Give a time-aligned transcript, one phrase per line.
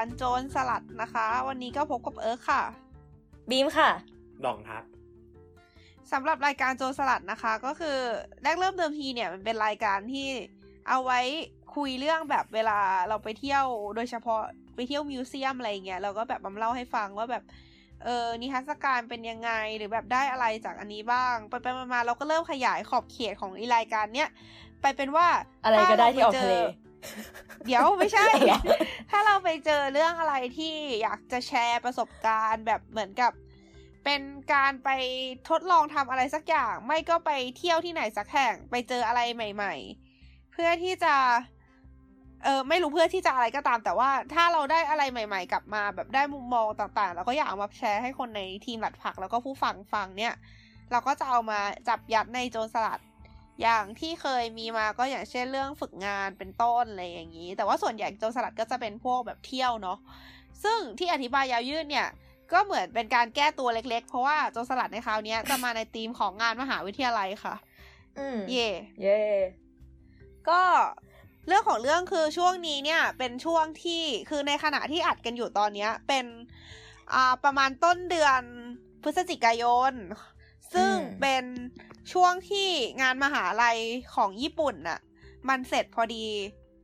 [0.00, 2.62] มาพบกับรายการโจรสลัดนะคะ วันนี้ก็พบกับเอิร์กค่ะ
[3.50, 3.90] บีมค่ะ
[4.44, 4.84] ดองครับ
[6.12, 7.98] สำหรับรายการโจรสลัดนะคะ ก็คือ
[8.42, 10.28] แรกเริ่มเดิมทีเนี่ยมันเป็นรายการที่
[10.88, 11.20] เอาไว้
[11.76, 12.78] คุยเรื่องแบบเวลา
[13.08, 13.64] เราไปเที่ยว
[13.96, 14.42] โดยเฉพาะ
[14.74, 17.42] ไปเที่ยวมิวเซียมอะไรเงี้ยเราก็แบบมาเล่าให้ฟังว่าแบบ
[18.04, 24.30] เออนิทรรศการเป็นยังไงหรือแบบได้อะไรจากอันนี้บ้าง ไปไปมามาเราก็เริ่มขยายขอบเขตของอีรายการเนี้ย
[24.82, 25.26] ไปเป็นว่า
[25.64, 26.54] อะไรก็ได้ที่ออกทะเล
[27.66, 28.58] เดี๋ยวไม่ใช่เหรอ
[29.10, 33.32] ถ้าเราไปเจอเรื่องอะไรที่อยากจะแชร์ประสบการณ์แบบเหมือนกับ
[34.04, 34.90] เป็นการไป
[35.48, 39.74] ทดลองทำอะไรสักอย่าง ไม่ก็ไปเที่ยวที่ไหนสักแห่ง ไปเจออะไรใหม่
[40.14, 41.14] ๆ เพื่อที่จะ
[42.44, 50.34] เออไม่รู้เพื่อที่จะอะไรก็ตาม แต่ว่าถ้าเราได้อะไรใหม่ ๆ กลับมาแบบได้มุมมองต่างๆเราก็อยากเอามาแชร์ให้คนในทีมหลัดผักแล้วก็ผู้ฟังฟังเนี่ย
[50.92, 53.00] เราก็จะเอามาจับยัดในโจรสลัด
[53.62, 59.98] อย่างที่เคยมีมาก็อย่างเช่นเรื่องฝึกงานเป็นต้นอะไรอย่างนี้ แต่ว่าส่วนใหญ่โจรสลัดก็จะเป็นพวกแบบเที่ยวเนาะ
[60.64, 62.08] ซึ่งที่อธิบายยาวยืดเนี่ย
[62.52, 67.54] ก็เหมือนเป็นการแก้ตัวเล็กๆ เพราะว่าโจรสลัดในคราวเนี้ยจะมาในธีมของงานมหาวิทยาลัยค่ะ
[68.18, 68.68] อืมเย่
[69.02, 69.20] เย่
[70.48, 70.62] ก็
[71.48, 76.24] เรื่องของเรื่องคือช่วงนี้เนี่ยเป็นช่วงที่คือในขณะที่อัดกันอยู่ตอนเนี้ย เป็น
[77.12, 78.40] อ่าประมาณต้นเดือน
[79.02, 79.92] พฤศจิกายน
[80.74, 81.44] ซึ่งเป็น
[82.12, 82.68] ช่วงที่
[83.00, 83.78] งานมหาลัย
[84.14, 84.98] ของญี่ปุ่นน่ะ
[85.48, 86.26] มันเสร็จพอดี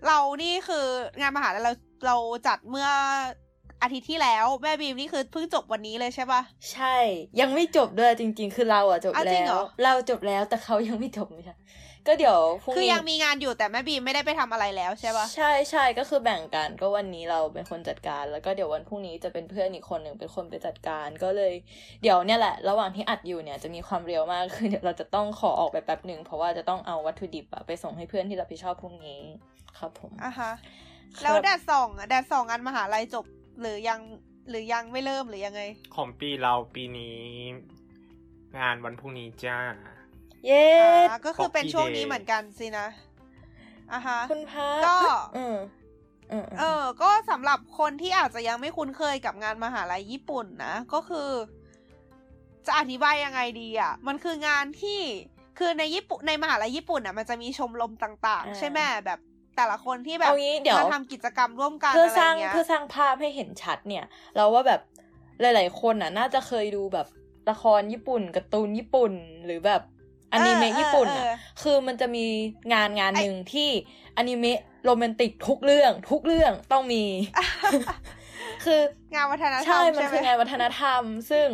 [0.07, 0.87] เรานี่คือ
[1.21, 1.73] งานมหาลัยเรา
[2.07, 2.89] เราจัดเมื่อ
[3.83, 6.97] อาทิตย์ที่แล้ว แม่บีมนี่คือเพิ่งจบวันนี้เลยใช่ปะใช่
[7.41, 11.55] ยังไม่จบด้วยจริง ๆ คือเราอะจบอ้าวจริแล้งเหรวอเราจบแล้วแต่เขายังไม่จบไม่ใช่
[12.09, 21.53] ก็เดี๋ยวพรุ่งคือนี้ยังมีงานอยู่แต่แม่บีมไม่ได้ไปทำอะไรแล้วใช่ปะใช่ใช่ก็คือแบ่งกันก็วันนี้เราเป็นคนจัดการ แล้วก็เดี๋ยววันพรุ่งนี้จะเป็นเพื่อนอีกคนหนึ่งเป็นคนไปจัดการก็เลย
[22.03, 29.23] เดี๋ยวเนี่ยแหละ ระหว่างที่อัดอยู่เนี่ยจะมีความเร็วมากคือเดี๋ยวเราจะต้องขอออกไปแป๊บหนึ่งเพราะว่าจะต้องเอาวัตถุดิบอะไปส่งให้เพื่อนที่รับผิดชอบพรุ่งนี้
[29.79, 30.53] ครับผมอะฮะ
[31.19, 33.25] ครับแล้วแดดสองอะแดดสองงานมหาลัยจบ
[33.61, 34.01] หรือยัง
[34.49, 35.63] หรือยังไม่เริ่มหรือยังไง
[35.97, 37.21] ของปีเราปีนี้
[38.61, 39.59] งานวันพรุ่งนี้จ้า
[40.47, 40.65] เย้
[41.09, 42.87] อ่าก็คือเป็น Coffee ช่วงนี้ Day เหมือนกันสินะ
[43.93, 44.97] อะฮะคุณพระก็
[45.35, 45.57] เออ
[46.31, 51.31] เออเออ ก็สำหรับคนที่อาจจะยังไม่คุ้นเคยกับงานมหาลัยญี่ปุ่นนะ ก็คือ
[52.67, 55.01] จะอธิบายยังไงดีอะ มันคืองานที่
[55.59, 59.19] คือในญี่ปุ่นในมหาลัยญี่ปุ่นอะมันจะมีชมรมต่าง ๆ ใช่ไหมแบบ
[59.57, 64.05] แต่ละคนที่แบบเอางี้เดี๋ยวมาทำกิจกรรมร่วมกันเพื่ออะไรสร้างเงี้ยเพื่อสร้างภาพให้เห็นชัดเนี่ย
[64.37, 64.81] เราว่าแบบ
[65.41, 67.07] หลาย ๆ คนอะ น่าจะเคยดูแบบ
[67.51, 69.13] ละครญี่ปุ่นการ์ตูนญี่ปุ่น
[69.45, 69.83] หรือแบบ
[70.37, 72.27] อนิเมะเออญี่ปุ่นอะเออคือมันจะมี
[72.73, 73.71] งานงานไอ้หนึ่งที่
[74.17, 77.05] อนิเมะโรแมนติกทุกเรื่อง ทุกเรื่องต้องมี
[78.65, 78.81] คือ
[79.15, 81.47] งานวัฒนธรรใช่มมันใช่ไหมคืองานวัฒนธรรม ซึ่ง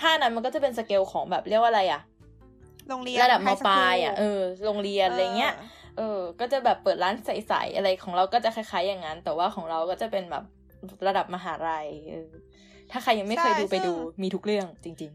[0.00, 2.02] ท่านั้นมันก็จะเป็นสเกลของแบบเรียกว่าอะไรอะ
[2.88, 5.54] โรงเรียนระดับม high school ปลายอะเออโรงเรียนอะไรเงี้ย
[5.96, 10.44] เออ ก็จะแบบเปิดร้านใสๆอะไรของเราก็จะคล้ายๆอย่างนั้น แต่ว่าของเราก็จะเป็นแบบ
[11.06, 12.30] ระดับมหาลัยเออ
[12.92, 15.12] ถ้าใครยังไม่เคยดูไปดูมีทุกเรื่องจริง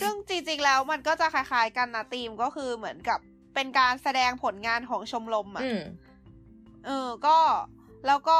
[0.00, 3.18] ซึ่งจริง ๆ แล้วมันก็จะคล้าย ๆ กันนะธีมก็คือเหมือนกับ
[3.54, 5.80] เป็นการแสดงผลงานของชมรมๆอะอืม
[6.86, 7.38] เออ ก็
[8.06, 8.38] แล้วก็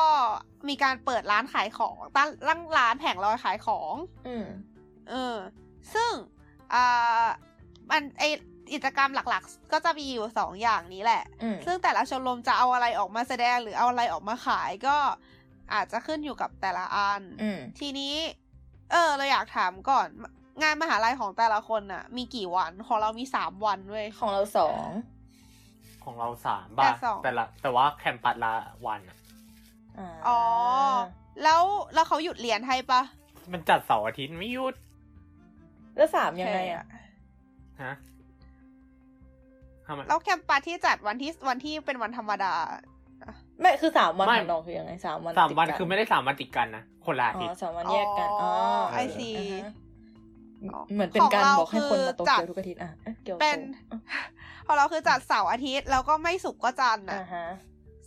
[0.68, 3.94] มีการเปิดร้านขายของตั้งตั้งร้านแผงลอยขายของ
[4.26, 4.46] อืม
[5.10, 5.36] เออ
[5.94, 6.12] ซึ่ง
[6.74, 7.24] อ่า
[7.90, 8.24] มันไอ
[8.72, 14.96] กิจกรรมหลักๆ ก็จะมีอยู่สองอย่างนี้แหละอืมซึ่งแต่ละชมรมจะเอาอะไรออกมาแสดงหรือเอาอะไรออกมาขายก็
[15.74, 18.14] อาจจะขึ้นอยู่กับแต่ละอันอืมทีนี้
[18.91, 20.09] เออเราอยากถามก่อน
[20.62, 24.88] งานมหาลัยของแต่ละคนน่ะมีกี่วันของเรามีสามวันเว้ยของเราสอง
[26.04, 28.53] ของเราสามแต่บาทสองแต่ละ แต่ว่าแคมปัสละ
[28.87, 30.41] วันอะาอ๋อ
[31.43, 31.62] แล้ว
[31.94, 33.00] แล้วเขาหยุดเรียนให้ปะ
[33.53, 34.75] มันจัดเสาร์อาทิตย์ไม่หยุด
[35.97, 36.84] แล้วสามยังไงอะ
[37.83, 37.95] ฮะ
[39.86, 42.53] ทำไมแล้วแคมปัสที่จัดวันที่วันที่เป็นวันธรรมดา
[43.60, 48.51] ไม่คือสามวันไม่ของน้องคือยังไงสามวันสามวันติดกัคือไม่ได้สามวันติดกันนะคนละอาอ๋ทิตอย์สามวันแยกกันอ๋อ
[48.93, 49.72] ไอซีอ่าฮะ
[50.93, 53.59] เหมือนเป็นการของเราบอกให้คนมาโตคือจัดเกียวทุกอาทิตย์อะเอ๊ะเกี่ยวเป็น
[53.93, 54.22] อะ
[54.66, 57.47] พอเราคือจัดเสาร์อาทิตย์แล้วก็ไม่ศุกร์ก็จันทร์อ่านะฮะ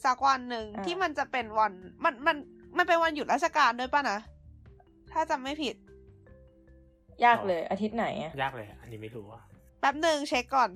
[0.05, 1.71] สักวันหนึ่งอ่าที่มันจะเป็นวัน
[2.03, 2.35] มันมัน
[2.77, 4.19] มันเป็นวันหยุดราชการด้วยป่ะนะ
[5.11, 5.75] ถ้าจำไม่ผิด
[7.25, 9.41] ยากเลย อาทิตย์ไหนอะยากเลย อันนี้ไม่รู้ว่า
[9.79, 10.69] แป๊บหนึ่งเช็คก่อน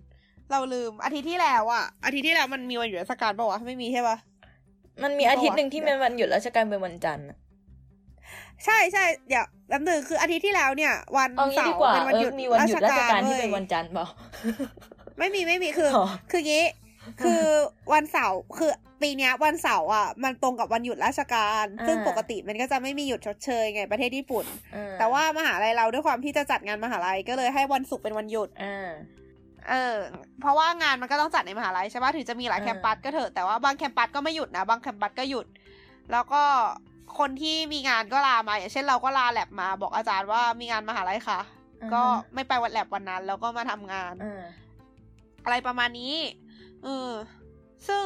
[0.52, 4.18] เราลืมอาทิตย์ที่แล้วอะอาทิตย์ที่แล้วมันมีวันหยุดราชการป่าวะไม่มีใช่ปะ
[5.04, 7.38] มันมีอาทิตย์หนึ่งที่เดี๋เป็ยวนวันหยุดราชการเป็นวันจันทร์อะ
[8.66, 14.06] ใช่ใช่เดี๋ยวแป๊บหนึ่งคืออาทิตย์ที่แล้วเนี่ย วันเอางี้เสาดีร์กว่าเป็นวันเอหยุอดมีวันหยุดราชการที่ว้ยเป็นวันจันทร์เปล่า
[15.20, 16.66] ไม่มีไม่มีคืออ๋อคืองี้
[17.22, 17.42] คือ
[17.94, 18.72] วันเสาร์คือ
[19.02, 24.46] ปีเนี้ยวันเสาร์อะมันตรงกับวันหยุดราชการอ่าซึ่งปกติมันก็จะไม่มีหยุดชดเชยไงประเทศญี่ปุ่น
[24.76, 28.90] อ่แต่ว่ามหาลัยเราด้วยความที่จะจัดงานมหาลัยก็เลยให้วันศุกร์เป็นวันหยุดอ่า
[29.70, 29.96] เออ
[30.42, 35.46] เพราะว่างานมันก็ต้องจัดในมหาลัยใช่ปะถึงจะมีหลายอ่าแคมปัสก็เถอะแต่ว่าบางแคมปัสก็ไม่หยุดนะ บางแคมปัสก็หยุด
[36.12, 36.44] แล้วก็
[37.20, 41.40] คนที่มีงานก็ลามา อย่างเช่นเราก็ลาแลบมาบอกอาจารย์ว่ามีงานมหาลัยค่ะ
[41.82, 42.02] อ่าฮะก็
[42.34, 44.44] ไม่ไปวันแลบวันนั้น แล้วก็มาทำงานอ่า
[45.44, 46.16] อะไรประมาณนี้
[46.84, 47.10] เออ
[47.88, 48.06] ซึ่ง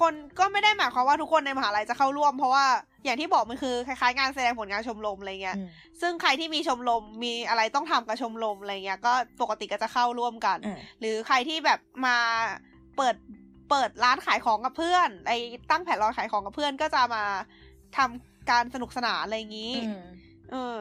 [0.00, 2.66] คนก็ไม่ได้หมายความว่าทุกคนในมหาลัยจะเข้าร่วม เพราะว่า
[3.04, 5.68] อย่างที่บอกมันคือคล้ายๆงานแสดงผลงานชมรมอะไรเงี้ยอืม
[6.00, 9.12] ซึ่งใครที่มีชมรมมีอะไรต้องทำกับชมรมอะไรเงี้ย ก็
[9.42, 12.16] ปกติก็จะเข้าร่วมกันอ่าหรือใครที่แบบมา
[12.96, 13.16] เปิด
[13.70, 15.38] เปิดร้านขายของกับเพื่อนไอ้
[15.70, 17.24] ตั้งแผงลอยขายของกับเพื่อนก็จะมา
[17.96, 20.02] ทำการสนุกสนานอะไรอย่างนี้อืม
[20.50, 20.76] เออ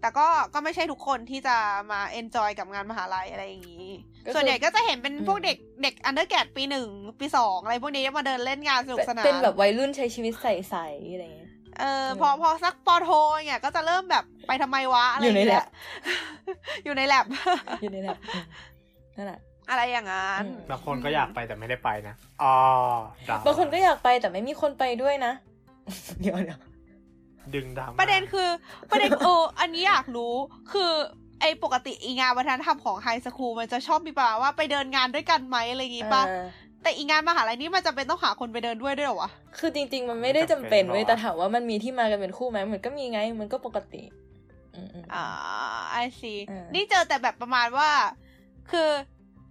[0.00, 1.56] แต่ก็ก็ไม่ใช่ทุกคนที่จะ
[1.90, 3.88] มา enjoy กับงานมหาลัยอะไรอย่างนี้
[4.26, 6.88] ก็คือส่วนใหญ่ก็จะเห็นเป็นอืมพวกเด็กเด็ก undergrad ปีหนึ่ง
[7.20, 13.10] ปีสองอะไรพวกนี้มาเดินเล่นงานสนุกสนาน เป็นแบบวัยรุ่นใช้ชีวิตใสๆอะไรอย่างเงี้ย เอออืมพอพอสักปอโท
[13.46, 15.66] เนี่ยก็จะเริ่มแบบไปทำไมวะอะไรอยู่ในางแลเงี้บ
[16.84, 17.26] อยู่ในแลบ
[17.82, 18.18] อยู่ในแบบ
[19.16, 19.40] นั่นแหละ
[19.70, 22.56] อะไรอย่างนั้นอืมบางคนก็อยากไปแต่ไม่ได้ไปนะอ๋อ
[23.28, 25.32] ดรมบางคนก็อยากไปแต่ไม่มีคนไปด้วยนะ
[26.20, 26.60] เดี๋ยวเดี๋ยว
[27.54, 28.48] ดึงดราม่าประเด็นคือ
[28.90, 30.34] ประเด็นเอออันนี้อยากรู้
[30.72, 30.92] คือ
[31.40, 36.44] ไอปกติอีงานวัฒนธรรมของไฮสคูลมันจะชอบมีป่าว่าไปเดินงานด้วยกันไหมอะไรอย่างงี้ป่ะเออ
[36.82, 44.02] แต่อีงานมหาลัยนี่มันจะเป็นต้องหาคนไปเดินด้วยด้วยเหรอวะ คือจริง ๆ มันไม่ได้จำเป็นเว้ยแต่ถามว่ามันมีที่มากันเป็นคู่ไหมมันก็มีไง มันก็ปกติ
[44.76, 45.24] อืมอืมอ่า
[45.90, 47.90] I see เออนี่เจอแต่แบบประมาณว่า
[48.70, 48.90] คือ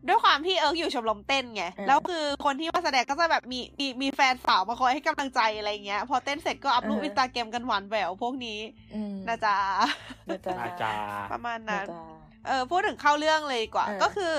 [0.08, 8.60] ด้วยความที่เอิร์กอยู่ชมรมเต้นไงเออแล้วคือคนที่มาแสดงก็จะแบบมีมีมีแฟนสาวมาคอยให้กำลังใจอะไรเงี้ย พอเต้นเสร็จก็ up รูปอินสตาแกรมกันหวานแหววพวกนี้
[8.96, 9.58] อืมนะจ๊ะ
[10.28, 11.02] นะจ๊ะอาจารย์
[11.32, 12.02] ประมาณนะนั้นจ๊ะ
[12.48, 14.34] เออพูดถึงเข้าเรื่องเลยดีกว่าเออก็คือ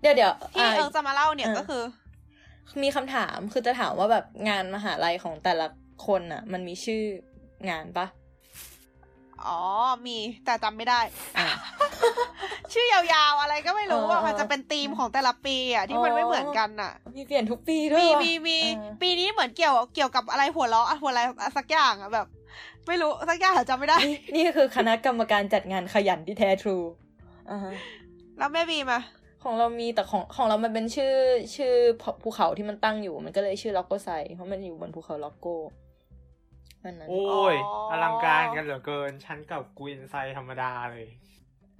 [0.00, 1.82] เดี๋ยวเดี๋ยวที่อะเอิร์กจะมาเล่าเนี่ยเออก็คือ
[2.82, 5.66] มีคำถามคือจะถามว่าแบบงานมหาลัยของแต่ละ
[6.06, 7.02] คนอะมันมีชื่อ
[7.70, 8.06] งานปะ
[9.46, 9.60] อ๋อ
[10.06, 11.00] มีแต่จำไม่ได้
[11.38, 11.48] อะ
[12.72, 22.26] ชื่อยาวๆอะไรก็ไม่รู้อะเออมันจะเป็นธีมของแต่ละปีอะที่มันอ๋อไม่เหมือนกันอะ มีเปลี่ยนทุกปีด้วยมีเหรอมีมีเออปีนี้เหมือนเกี่ยวเกี่ยวกับอะไรหัวเราะอะหัวอะไรอะสักอย่างอะแบบ
[22.86, 26.76] ไม่รู้สักอย่างจำไม่ได้ นี่นี่คือคณะกรรมการจัดงานขยันที่แท้ทรู
[27.50, 27.72] อ่าฮะ
[28.38, 28.98] แล้วแม่บีมา
[29.46, 31.14] ของเรามีแต่ของของเรามันเป็นชื่อ
[31.56, 31.74] ชื่อ
[32.22, 35.46] ภูเขาที่มันตั้งอยู่ มันก็เลยชื่อล็อกโกไซเพราะมันอยู่บนภูเขาล็อกโก
[36.82, 37.56] มันนั้นโอ้ย
[37.90, 41.06] อลังการกันเหลือเกินฉันกับกูอินไซธรรมดาเลย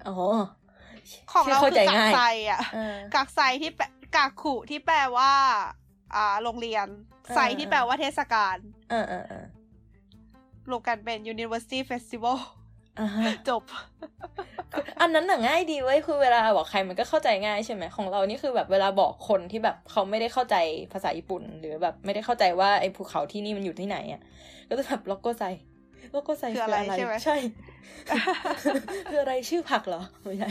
[0.08, 0.16] อ๋อ
[1.30, 2.20] ของชื่อเราเข้าคืใจอกักง่ายไซ
[2.50, 3.84] อะเออกักไซที่แปล
[4.16, 5.32] กักขุที่แปลว่า
[6.14, 6.86] อ่า โรงเรียน
[7.24, 8.56] เออไซที่แปลว่าเทศกาล
[8.90, 9.44] เออเออเออ
[10.70, 12.65] รวมกันเป็น University Festival อ่าฮะ
[13.48, 13.62] จบ
[14.72, 20.56] คืออันนั้นน่ะง่ายดีเว้ยคือเวลาบอกใครมันก็เข้าใจง่ายใช่ไหมของเรานี่คือแบบเวลาบอกคนที่แบบเขาไม่ได้เข้าใจ
[20.92, 24.20] ภาษาญี่ปุ่น หรือแบบไม่ได้เข้าใจว่าไอ้ภูเขาที่นี่มันอยู่ที่ไหนอะ
[24.68, 25.42] ก็จะแบบล็อกโกไซ
[26.14, 27.36] ล็อกโกไซคืออะไรใช่ไหมใช่
[29.10, 30.50] คืออะไรชื่อผักเหรอไม่ใช่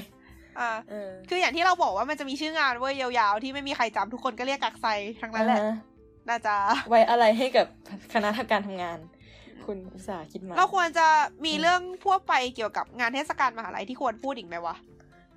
[0.59, 4.87] อ่าเออคืออย่างที่เราบอกว่ามันจะมีชื่องานเว้ยยาวๆ ที่ไม่มีใครจำทุกคนก็เรียกกักไซ
[5.21, 5.75] ทั้งนั้นแหละอ่าฮะ
[6.29, 6.55] น่าจะ
[6.89, 7.67] ไว้อะไรให้กับ
[8.13, 8.97] คณะทำการทำงาน
[9.65, 11.07] คุณอุตสาห์คิดมา เราควรจะ
[11.45, 14.75] มีอืมเรื่องพวกไปเกี่ยวกับงานเทศกาลมหาลัยที่ควรพูดอีกไหมวะ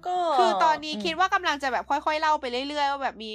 [0.06, 3.32] ก็คือตอนนี้คิดมว่ากำลังจะแบบค่อยๆเล่าไปเรื่อยๆว่าแบบมี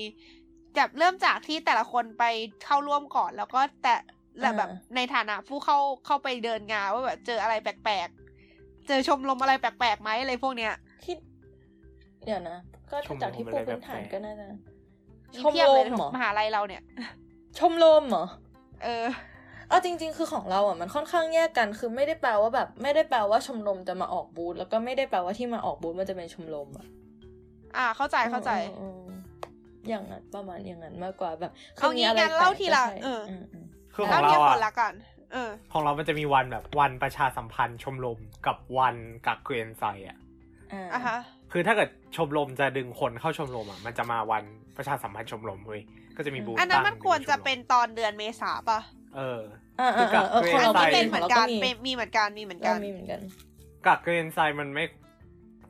[0.75, 2.23] แบบเริ่มจากที่แต่ละคนไป
[2.63, 3.95] เข้าร่วมก่อน แล้วก็แต่
[4.39, 10.73] และแบบในฐานะผู้เข้าเข้าไปเดินงานว่าแบบเจออะไรแปลกๆ เจอชมรมอะไรแปลกๆไหมอะไรพวกเนี้ย
[11.05, 11.17] คิด
[12.25, 12.57] เดี๋ยวนะ
[12.91, 14.45] ก็ชมรมจากที่ปูอะไรพื้นฐานแปลกๆก็น่าจะ
[15.33, 16.81] มีชมเพียบรเลมยเหรอมหาลัยเราเนี่ย
[17.59, 18.25] ชมรมเหรอ
[18.83, 19.05] เออ
[19.73, 26.87] เอาจริง ๆ คือของเราอะมันค่อนข้างแยกกัน คือไม่ได้แปลว่าแบบ ไม่ได้แปลว่าชมรมจะมาออกบูธแล้วก็ไม่ได้แปลว่าที่มาออกบูธมันจะเป็นชมรมอะ
[27.77, 29.01] อ่าเข้าใจเข้าใจออออ
[29.89, 33.65] อย่างนั้นประมาณอย่างนั้นมากกว่าแบบเอางี้มีะไรงั้นเล่าแปกทีละก็ใช่เอออืมอืม
[33.95, 34.93] คือขแล้อวงเนี่ยเราคนอะละกัน
[35.33, 38.95] เออของเรามันจะมีวันแบบวันประชาสัมพันธ์ชมรมกับวัน
[39.27, 40.17] กักเกวียนไซอะ
[40.73, 41.17] อ่าอะฮะ
[41.51, 44.43] คือถ้าเกิดชมรมจะดึงคนเข้าชมรมอะมันจะมาวัน
[44.77, 45.81] ประชาสัมพันธ์ชมรมเว้ย
[46.17, 48.79] ก็จะมีบูธอันนั้นตั้งมันควรจะชมมเป็นตอนเดือนเมษาป่ะ
[49.15, 49.62] เอออ่า
[49.97, 53.21] คือกัอ่าบเออของอันเรานี้ก็เป็นมีเหมือนขงกัรานมีเป็นมีเหมือนกันมีเหมือนกัเรานมีเหมือนกัน
[53.85, 54.85] กักเกวียนไซมันไม่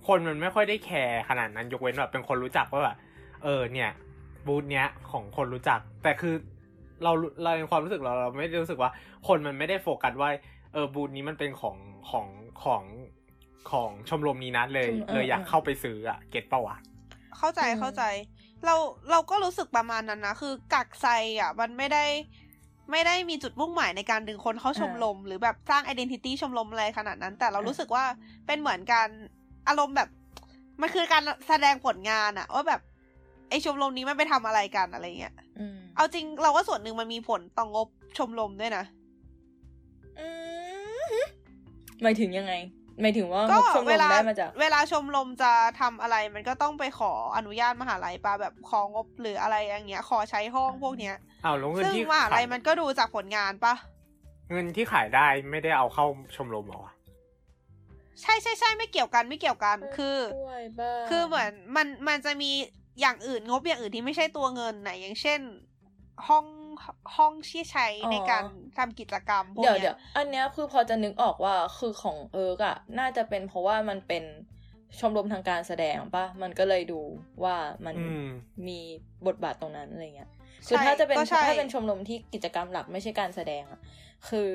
[0.07, 2.98] คนมันไม่ค่อยได้แคร์ขนาดนั้นยกเว้นแบบเป็นคนรู้จักว่าแบบ
[3.43, 3.89] เออเนี่ย
[4.48, 6.36] บูธเนี้ยของคนรู้จัก แต่คือ
[7.03, 7.12] เรา
[7.43, 8.91] เราในความรู้สึกเราเราไม่ได้รู้สึกว่า
[9.27, 10.29] คนมันไม่ได้โฟกัสว่า
[10.74, 11.77] เออบูธนี้มันเป็นของ
[12.10, 12.27] ของ
[12.63, 12.83] ของ
[13.72, 16.75] ของชมรมนี้นะเลยชมเออเลยอยากเออเข้าไปซื้ออะเก็ตปะวะ
[17.38, 18.03] เข้าใจอืมเข้าใจ
[18.65, 18.75] เรา
[19.12, 21.07] เราก็รู้สึกประมาณนั้นนะ คือกักไซ
[21.39, 22.05] อะ มันไม่ได้
[22.91, 28.05] ไม่ได้มีจุดมุ่งหมายในการดึงคนเข้าชมรมหรือแบบสร้างไอดีนิตี้ชมรมอะไรขนาดนั้น แต่เรารู้สึกว่า
[28.47, 29.09] เป็นเหมือนการ
[29.67, 30.09] อารมณ์แบบ
[30.81, 32.81] มันคือการแสดงผลงานอะว่าแบบ
[33.49, 37.87] ไอชมรมนี้มันไปทำอะไรกันอะไรเงี้ยอืมเอาจริงเราว่าส่วนหนึ่งมันมีผลต่องบ
[38.17, 38.83] ชมรมด้วยนะ
[40.19, 40.27] อื
[41.11, 41.15] ม
[42.01, 42.53] หมายถึงยังไง
[43.01, 53.73] หมายถึงว่าก็งบชมรเวมลาได้มาจากเวลาชมรมจะทำอะไรมันก็ต้องไปขออนุญาตมหาลัยปะแบบของบหรืออะไรอย่างเงี้ย ขอใช้ห้องพวกเนี้ยอ้าวแล้วเงินซึ่งที่มหาลัยขายมันก็ดูจากผลงานปะ
[54.51, 56.93] เงินที่ขายได้ไม่ได้เอาเข้าชมรมเหรอวะ
[58.21, 62.51] ใช่ใช่ใช่ไม่เกี่ยวกันไม่เกี่ยวกันคือด้วยบ้างคือเหมือนมันมันจะมี
[63.01, 65.39] อย่างอื่นงบอย่างอื่นที่ไม่ใช่ตัวเงินนะอย่างเช่น
[66.27, 66.45] ห้อง
[67.15, 68.44] ห้องที่ใช้ในการ
[68.77, 74.24] ทำกิจกรรมพวกเดี๋ยวเนี้เดี๋ยยวอันเนี้ยคือพอจะนึกออกว่าคือของเอิร์กอะน่าจะเป็นเพราะว่ามันเป็น
[75.00, 77.01] ชมรมทางการแสดงปะมันก็เลยดู
[77.44, 78.27] ว่ามันอืม
[78.68, 78.80] มี
[79.27, 80.30] บทบาทตรงนั้นอะไรเงี้ย
[80.68, 83.80] คือถ้าจะเป็นก็ใช่ถ้าเป็นชมรมที่กิจกรรมหลักไม่ใช่การแสดงอะ
[84.30, 84.50] คือ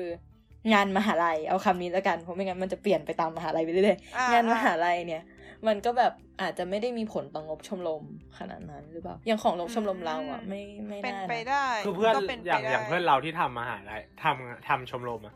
[0.73, 5.23] งานมหาลัยเอาคำนี้แล้วกันเพราะไม่งั้นมันจะเปลี่ยนไปตามมหาลัยไปเรื่อยอ่ๆงานมหาลัยเนี่ย
[5.67, 8.03] มันก็แบบอาจจะไม่ได้มีผลต่องบชมรม
[8.37, 15.35] ขนาดนั้นหรือเปล่าอย่างของชมรมเราอะไม่ไม่เป็นน่าไปนะได้คือเพื่อนก็ป็นอย่างไปได้อย่างเพื่อนเราที่ทำมหาลัยทำทำชมรมอะ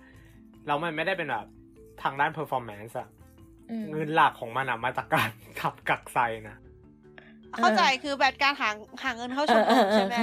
[0.68, 1.48] แล้วมันไม่ได้เป็นแบบ
[2.04, 3.10] ทางด้าน performance อะ
[3.72, 5.30] อืมเงินหลักของมันอะมาจากการ
[5.62, 6.18] ขับ 学祭
[6.50, 6.58] นะ
[7.58, 8.70] เข้าใจคือแบบการหา
[9.04, 10.16] หาเงินเข้าชมรมใช่ไหม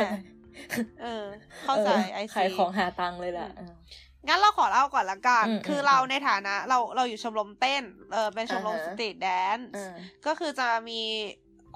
[1.02, 1.25] เออ
[1.64, 3.50] เข้าใจไอขายซีของหาตังค์เลยแหละ
[4.26, 9.94] งั้นเราขอเล่าก่อนละกันอืมคือมเราในฐานะ เราเราอยู่ชมรมเต้น เออเป็นชมรมอ่าสฮะตรีทแดนซ์อ่า
[10.26, 11.00] ก็คือจะมี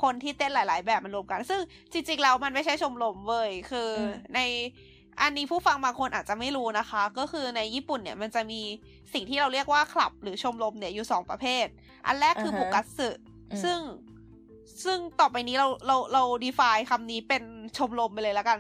[0.03, 1.61] คนที่เต้นหลาย ๆ แบบมารวมกัน ซึ่ง
[1.93, 4.41] จริง ๆ แล้วมันไม่ใช่ชมรมเว้ย คืออมใน
[5.21, 8.61] อันนี้ผู้ฟังบางคนอาจจะไม่รู้นะคะ ก็คือในญี่ปุ่นเนี่ยมันจะมี
[9.13, 11.67] สิ่งที่เราเรียกว่าคลับหรือชมรมเนี่ยอยู่สองประเภท
[12.07, 13.09] อันแรกคือบุกัสสึ
[13.53, 13.79] อืมซึ่ง
[14.85, 17.43] ซึ่งต่อไปนี้เราเราเรา define คำนี้เป็น
[17.79, 18.59] ชมรมไปเลยแล้วกัน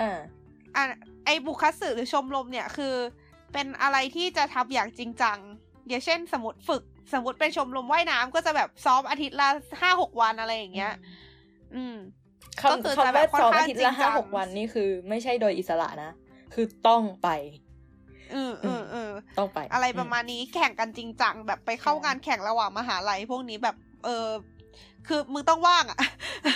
[0.00, 0.18] อ่า
[0.76, 0.84] อะ
[1.24, 2.94] ไอบุคัสสึหรือชมรมเนี่ยคือ
[3.54, 5.38] เป็นอะไรที่จะทำอย่างจริงจัง
[5.88, 6.82] อย่างเช่น สมมติฝึก
[7.12, 9.48] สมมติเป็นชมรมว่ายน้ำก็จะแบบซ้อมอาทิตย์ละ
[9.80, 10.92] ห้าหกวันอะไรอย่างเงี้ย
[11.74, 11.96] อืม
[12.70, 16.10] ก็คือคำจะคำแบว่าบค่อนซ้อมข้างอาทิตย์จริละงจัห้างหกวันนี่คือ ไม่ใช่โดยอิสระนะ
[16.54, 17.28] คือต้องไป
[18.32, 24.26] เออเออเออต้องไป อะไรประมาณนี้แข่งกันจริงจังแบบไปเข้าใช่งานแข่งระหว่างมหาลัยพวกนี้แบบ เออ
[25.08, 25.98] คือมึงต้องว่างอะ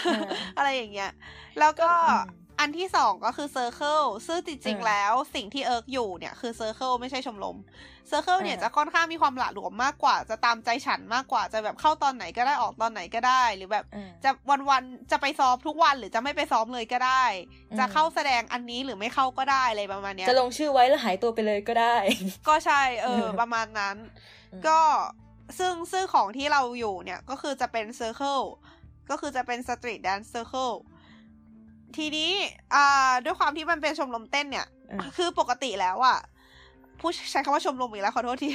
[0.07, 0.29] อ่า
[0.59, 1.11] อะไรอย่างเงี้ย
[1.59, 1.91] แล้วก็
[2.59, 7.57] อืมอันที่สองก็คือ circle ซึ่งจริงอ่าๆแล้วสิ่งที่เอิร์กอยู่เนี่ยคือ circle ไม่ใช่ชมรม
[8.09, 14.31] circle เนี่ยอ่าจะค่อนข้างมีความหละหลวมมากกว่า จะตามใจฉันมากกว่าจะแบบเข้าตอนไหนก็ได้ออกตอนไหนก็ได้ หรือแบบอ่าจะ
[14.71, 17.25] วันๆจะไปซ้อมทุกวันหรือจะไม่ไปซ้อมเลยก็ได้
[17.71, 21.97] อืมจะเข้าแสดงอันนี้หรือไม่เข้าก็ได้อะไรประมาณเนี้ยจะลงชื่อไว้แล้วหายตัวไปเลยก็ได้
[22.49, 23.97] ก็ใช่เออเออประมาณนั้น
[24.53, 24.81] อืมก็
[25.59, 28.41] ซึ่งซึ่งของที่เราอยู่เนี่ยก็คือจะเป็น circle
[29.11, 30.71] ก็คือจะเป็น street dance circle
[31.97, 32.31] ทีนี้
[32.75, 34.67] อ่าด้วยความที่มันเป็นชมรมเต้นเนี่ย
[35.01, 36.19] อ่าคือปกติแล้วอะ
[37.01, 38.51] ผู้ใช้คำว่าชมรมอีกแล้วขอโทษที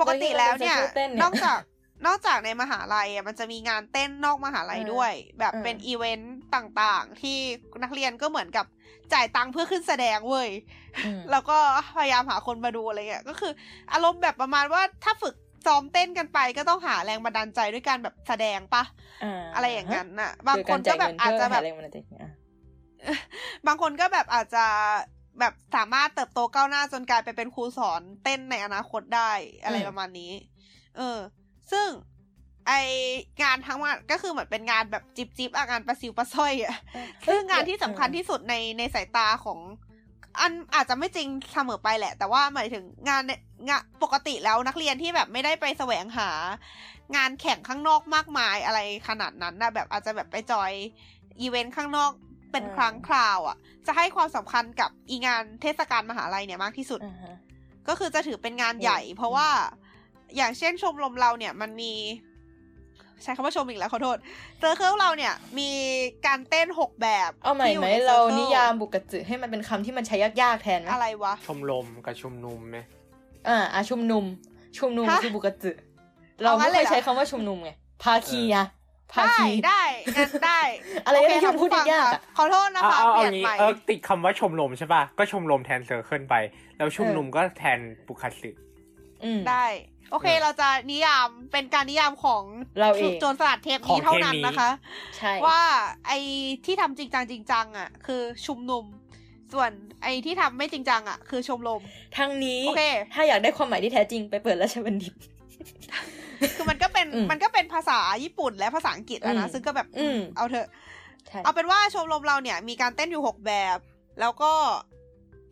[0.00, 1.58] ปกติแล้วเนี่ยเราเรียกว่าเป็น circle เต้นเนี่ยนอกจาก
[2.06, 7.36] นอกจากในมหาลัยอะมันจะมีงานเต้นนอกมหาลัยอ่าด้วย แบบอ่าเป็นอีเวนต์ต่างๆ ที่
[7.82, 8.66] นักเรียนก็เหมือนกับ
[9.12, 10.50] จ่ายตังค์เพื่อขึ้นแสดงเว้ย
[11.06, 11.58] อืมแล้วก็
[11.98, 13.52] พยายามหาคนมาดูอะไรเงี้ยก็คือ
[13.92, 15.34] อารมณ์แบบประมาณว่าถ้าฝึก
[15.66, 21.76] ซ้อมเต้นกันไปก็ต้องหาแรงบันดาลใจด้วยการแบบแสดงปะาอะไรอย่างนั้นน่ะ บางคือคนจ่ก็ยแบบเงิอาจจะแบบเพื่หแรง
[23.06, 24.64] บันดาลใจอะบางคนก็แบบอาจจะ
[25.40, 29.32] แบบสามารถเติบโตก้าวหน้าจนกลายไปเป็นครูสอนเต้นในอนาคตได้
[29.62, 30.32] อะไรอืมประมาณนี้
[30.96, 31.18] เออ
[31.72, 31.88] ซึ่ง
[32.66, 32.72] ไอ้
[33.42, 36.76] งานทั้งหมดก็คือเหมือนเป็นงานแบบจิ๊บจิ๊บๆอะงานปลาซิวปลาสร้อยอะ
[37.26, 39.58] ซึ่งงานที่สำคัญที่สุดในในสายตาของ
[40.40, 46.30] อันอาจจะไม่จริงเสมอไปแหละ แต่ว่าหมายถึงงานเนี่ยงานปกติแล้วนักเรียนที่แบบไม่ได้ไปแสวงหา
[47.16, 52.12] งานแข่งข้างนอกมากมายอะไรขนาดนั้นนะแบบอาจจะแบบไป join event ข้างนอก
[52.54, 53.56] เป็นอ่าครั้งคราวอะ
[53.86, 57.36] จะให้ความสำคัญกับอีงานเทศกาลมหาลัยเนี่ยมากที่สุดอ่าฮะ
[57.88, 59.48] ก็คือจะถือเป็นงานใหญ่อืมเพราะว่า
[60.36, 61.92] อย่างเช่นชมรมเราเนี่ยมันมี
[63.22, 64.18] ใช้คำว่าชมอีกแล้วขอโทษ
[64.58, 65.70] เซอร์เคิลเราเนี่ย มี
[66.26, 72.78] การเต้นหกแบบเอาใหม่ที่ยู่ไหมในเรา circle นิยามบุกกะจึให้มันเป็นคำที่มันใช้ยากๆแทนไหมอะไรวะชมรมกับชุมนุมไหม
[73.48, 74.24] อ่าอะชุมนุม
[74.78, 75.70] ชุมนุมฮะคือบุกกะจึ
[76.42, 77.70] เราเอางั้ไม่นเลยเคยเหรอใช้คำว่าชุมนุมไง
[78.02, 78.66] ภาคีอะ
[79.12, 79.82] ภาได้คีได้
[80.16, 80.60] งั้นได้
[81.06, 86.34] อะไรโเคที่ค่ะมันพูดผู้ฟังยากๆค่ะอะขอโทษนะเอาคะเอาเปเอาลี่ยนงี้ใหม่เออติดคำว่าชมรมใช่ป่ะ ก็ชมรมแทนเซอร์เคิลไป
[86.76, 88.50] แล้วชุมนุมก็แทนบุคัสสึ
[89.24, 89.64] อืมได้
[90.10, 92.42] โอเคเออเราจะนิยามเป็นการนิยามของ
[92.80, 94.70] เราเองโจรสลัดเทปขอนี้งเท่าเทปนั้นนี้นะคะ
[95.16, 95.60] ใช่ว่า
[96.06, 96.18] ไอ้
[96.64, 98.84] ที่ทำจริงจังจริงจังอะ คือชุมนุม
[99.52, 99.70] ส่วน
[100.02, 101.80] ไอ้ที่ทำไม่จริงจังอะ คือชมรม
[102.16, 102.82] ทั้งนี้โอเค
[103.14, 105.14] ถ้าอยากได้ความหมายที่แท้จริงไปเปิดราชบัณฑิต
[106.56, 110.68] คือมันก็เป็นอืมมันก็เป็นภาษาญี่ปุ่นและภาษาอังกฤษแล้วนะอืมซึ่งก็แบบอืมเอาเถอะ
[111.26, 113.78] ใช่เอาเป็นว่าชมรมเราเนี่ย มีการเต้นอยู่หกแบบ
[114.20, 114.52] แล้วก็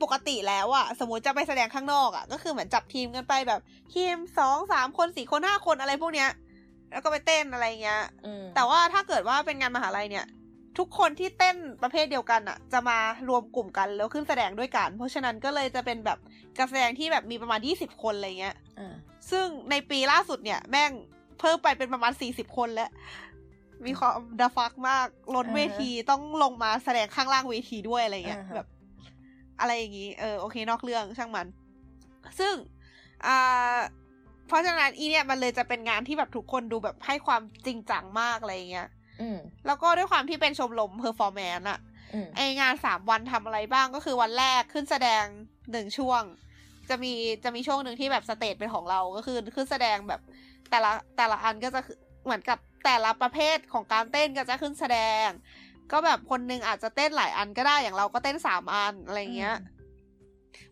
[0.02, 3.60] ปกติแล้วอะสมมติจะไปแสดงข้างนอกอะก็คือเหมือนจับทีมกันไปแบบ
[3.94, 6.30] ทีมสองสามคนสี่คนห้าคนอะไรพวกเนี้ย
[6.92, 10.26] แล้วก็ไปเต้นอะไรเงี้ยอืมแต่ว่าถ้าเกิดว่าเป็นงานมหาลัยเนี่ย
[10.78, 12.98] ทุกคนที่เต้นประเภทเดียวกันอะจะมา
[13.28, 16.18] รวมกลุ่มกันแล้วขึ้นแสดงด้วยกัน เพราะฉะนั้นก็เลยจะเป็นแบบ
[16.58, 18.94] การแสดงที่แบบมีประมาณยี่สิบคนอะไรเงี้ยอ่า
[19.30, 20.92] ซึ่งในปีล่าสุดเนี่ย แม่ง
[21.40, 22.90] เพิ่มไปเป็นประมาณสี่สิบคนแล้ว
[23.86, 28.68] มีความดาฟักมากล้นเวทีต้องลงมาแสดงข้างล่างเวทีด้วยอะไรเงี้ยอ่าฮะแบบ
[29.60, 31.46] อะไรอย่างงี้ เออโอเคนอกเรื่องช่างมัน
[32.38, 32.54] ซึ่ง
[33.26, 33.76] อ่า
[34.46, 38.88] เพราะฉะนั้นอีเนี่ยมันเลยจะเป็นงานที่แบบทุกคนดูแบบให้ความจริงจังมากอะไรเงี้ย
[39.20, 41.78] อืมแล้วก็ด้วยความที่เป็นชมรม performance อะ
[42.14, 45.24] อืมไองานสามวันทำอะไรบ้างก็คือวันแรกขึ้นแสดง
[45.72, 46.22] หนึ่งช่วง
[46.90, 47.12] จะมี
[47.44, 50.20] จะมีช่วงหนึ่งที่แบบสเตจเป็นของเราก็คือขึ้นแสดงแบบ
[50.70, 55.28] แต่ละแต่ละอันก็จะคือเหมือนกับแต่ละประเภทของการเต้นก็จะขึ้นแสดง
[55.92, 59.56] ก็แบบคนหนึงอาจจะเต้นหลายอันก็ได้อย่างเราก็เต้นสามอันอะไรเงี้ย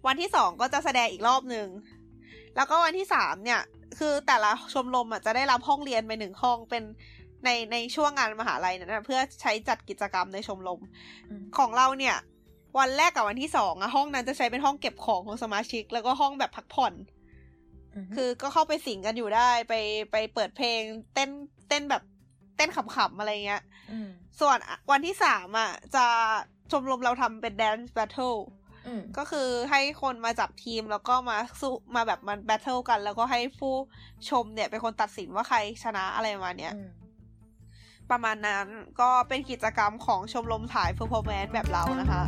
[0.06, 1.68] วันที่สองก็จะแสดงอีกรอบหนึ่ง
[2.56, 3.60] แล้วก็วันที่สามเนี่ย
[3.98, 6.82] คือแต่ละชมรมอะจะได้รับห้องเรียนไปหนึ่งห้องเป็น
[7.44, 10.80] ในในช่วงงานมหาลัยนั้นนะเพื่อใช้จัดกิจกรรมในชมรม
[11.30, 12.16] อืมของเราเนี่ย
[12.78, 16.92] วันแรกกับวันที่สองอะห้องนั้นจะใช้เป็นห้องเก็บของของสมาชิก แล้วก็ห้องแบบพักผ่อน
[18.06, 19.74] มคือก็เข้าไปสิงกันอยู่ได้ไป
[20.12, 20.80] ไปเปิดเพลง
[21.14, 21.30] เต้น
[21.68, 22.02] เต้นแบบ
[22.56, 23.62] เต้นขำๆอะไรเงี้ย
[24.06, 24.08] ม
[24.40, 24.58] ส่วน
[24.90, 26.06] วันที่สามอะจะ
[26.70, 28.38] ชมรมเราทำเป็น dance battle
[28.86, 33.74] อืมก็คือให้คนมาจับทีมแล้วก็มาสู้มาแบบมันแบทเทิลกัน แล้วก็ให้ผู้
[34.30, 36.90] ชมเนี่ยเป็นคนตัดสินว่าใครชนะอะไรประมาณเนี้ยอืม
[38.10, 38.66] ประมาณนั้น
[39.00, 42.22] ก็เป็นกิจกรรมของชมรมถ่าย performance แบบเรานะคะ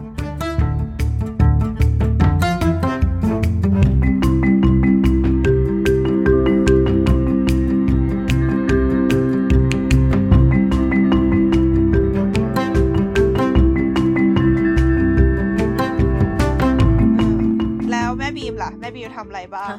[18.96, 19.78] บีมล่ะแม่บีมทำอะไรบ้างฮะ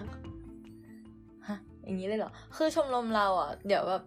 [1.47, 4.03] ฮะ อย่างนี้เลยเหรอ คือชมรมเราอะ เดี๋ยวแบบ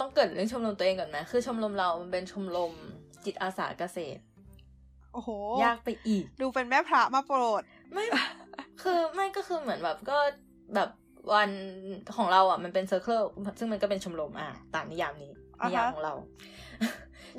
[0.00, 2.72] ต้องเกิดเรื่องชมรมตัวเองก่อนไหมคือชมรมเรา มันเป็นชมรม
[3.24, 4.22] จิตอาสาเกษตร
[5.14, 5.30] โอ้โห
[5.64, 8.04] ยากไปอีก ดูเป็นแม่พระมาโปรด ไม่
[8.82, 10.18] คือไม่ก็คือเหมือนแบบก็
[10.74, 10.90] แบบ
[11.32, 11.50] วัน
[12.16, 13.22] ของเราอะมันเป็นเซอร์เคิล
[13.58, 16.14] ซึ่งมันก็เป็นชมรมอะตามนิยามนี้อ่าฮะนิยามของเรา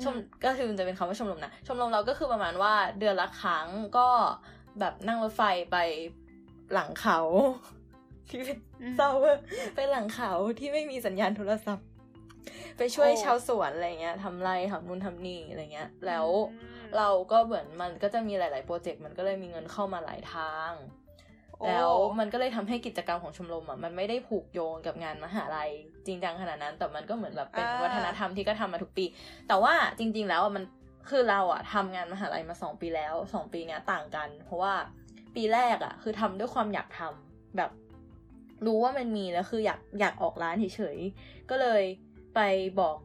[0.04, 3.66] ชมอืมก็คือมันจะเป็นคำว่าชมรมนะ ชมรมเราก็คือประมาณว่าเดือนละครั้ง
[3.98, 4.08] ก็
[4.80, 5.42] แบบนั่งรถไฟ
[5.72, 5.76] ไป
[6.74, 7.20] หลังเขา
[8.28, 9.38] ที่เป็นอืมเศร้าเว้ย
[9.74, 11.86] ไปหลังเขาที่ไม่มีสัญญาณโทรศัพท์
[12.78, 20.72] ไปช่วยโอ้ชาวสวนอะไรเงี้ยทำไรทำนู่นทำนี่อะไรเงี้ย แล้วอืมเราก็เหมือนมันก็จะมีหลาย ๆ โปรเจกต์มันก็เลยมีเงินเข้ามาหลายทาง
[21.58, 25.70] โอ้แล้วมันก็เลยทำให้กิจกรรมของชมรมอะมันไม่ได้ผูกโยงกับงานมหาลัย
[26.06, 29.04] จริงจังขนาดนั้น แต่มันก็เหมือนแบบเป็นอ่าวัฒนธรรมที่ก็ทำมาทุกปี
[29.48, 30.64] แต่ว่าจริง ๆ แล้วอะมัน
[31.10, 34.74] คือเราอะทำงานมหาลัยมาสองปีแล้วสองปีเนี้ยต่างกัน เพราะว่า
[35.34, 37.70] ปีแรกอะ คือทำด้วยความอยากทำแบบ
[38.66, 41.82] รู้ว่ามันมีแล้วคืออยากอยากออกร้านเฉยๆก็เลย
[42.34, 42.40] ไป
[42.80, 42.96] บอก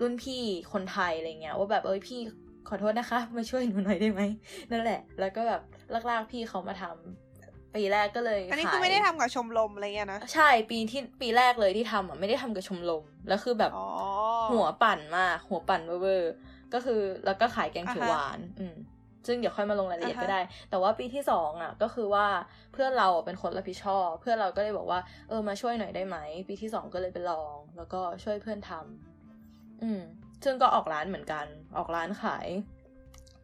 [0.00, 2.20] รุ่นพี่คนไทยอะไรเงี้ยว่าแบบเอ้ยพี่
[2.68, 4.22] ขอโทษนะคะมาช่วยหนูหน่อยได้ไหม
[4.70, 5.62] นั่นแหละ แล้วก็แบบ
[6.10, 13.88] ลากๆพี่เขามาทำปีแรกก็เลยอันนี้ขายคือไม่ได้ทำกับชมรมอะไรเงี้ยนะใช่ปีที่ปีแรกเลยที่ทำอะไม่ได้ทำกับชมรมแล้วคือแบบอ๋อ
[14.50, 18.76] หัวปั่นมากหัวปั่นเวอร์ๆก็คือแล้วก็ขายแกงเขียวอ่าฮะหวาน อืม
[19.26, 22.26] ซึ่งเดี๋ยวค่อยมาลงรายละเอียดอ่าฮะก็ได้ แต่ว่าปีที่สองอะก็คือว่า
[22.72, 26.16] เพื่อนเราอะเป็นคนรับผิดชอบ เพื่อนเราก็เลยบอกว่าเออมาช่วยหน่อยได้ไหม
[26.48, 30.02] ปีที่สองก็เลยไปลอง แล้วก็ช่วยเพื่อนทำอืม
[30.44, 32.46] ซึ่งก็ออกร้านเหมือนกัน ออกร้านขาย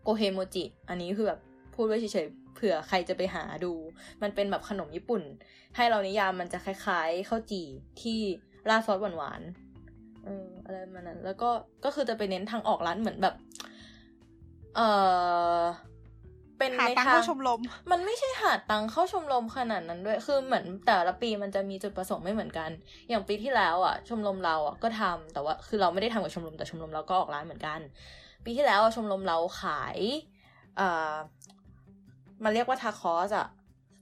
[0.02, 1.40] โกเฮโมจิ อันนี้คือแบบ
[1.74, 3.72] พูดไว้เฉยๆเผื่อใครจะไปหาดู
[4.22, 5.22] มันเป็นแบบขนมญี่ปุ่น
[5.76, 7.68] ให้เรานิยามมันจะคล้ายๆข้าวจี่
[8.02, 8.18] ที่
[8.68, 11.50] ราดซอสหวานๆเอออะไรประมาณนั้น แล้วก็
[11.84, 13.34] ก็คือจะไปเน้นทางออกร้านเหมือนแบบ
[14.76, 14.80] เอ
[15.58, 15.62] อ
[16.58, 22.70] เป็นหาในตังค์ทางเข้าชมรม มันไม่ใช่หาตังค์เข้าชมรมขนาดนั้นด้วย คือเหมือนแต่ละปีมันจะมีจุดประสงค์ไม่เหมือนกัน
[23.08, 27.80] อย่างปีที่แล้วอะ ชมรมเราอะก็ทำแต่ว่า คือเราไม่ได้ทำกับชมรมแต่ชมรมเราก็ออกร้านเหมือนกัน
[28.44, 29.98] ปีที่แล้วอะชมรมเราขาย
[30.76, 31.14] เอ่อ
[32.44, 33.46] มันเรียกว่าทาคอสอะ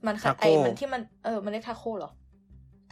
[0.07, 2.11] มันขาย Taco ไอ้มันที่มันเออ มันเรียกทาโคเหรอ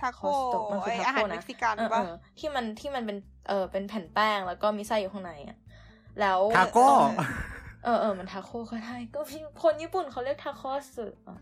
[0.01, 5.57] ทาโก้ Costo มันคือไอ taco อาหารนะเม็กซิกันเออปะเออที่มันที่มันเป็นเออเป็นแผ่นแป้งแล้วก็มีไส้อยู่ข้างในอะ
[6.19, 6.87] แล้วทาโก้
[7.83, 10.63] เออเออมันทาโคก็ได้ก็พี่คนญี่ปุ่นเขาเรียกทาโค
[10.95, 11.39] สึอะ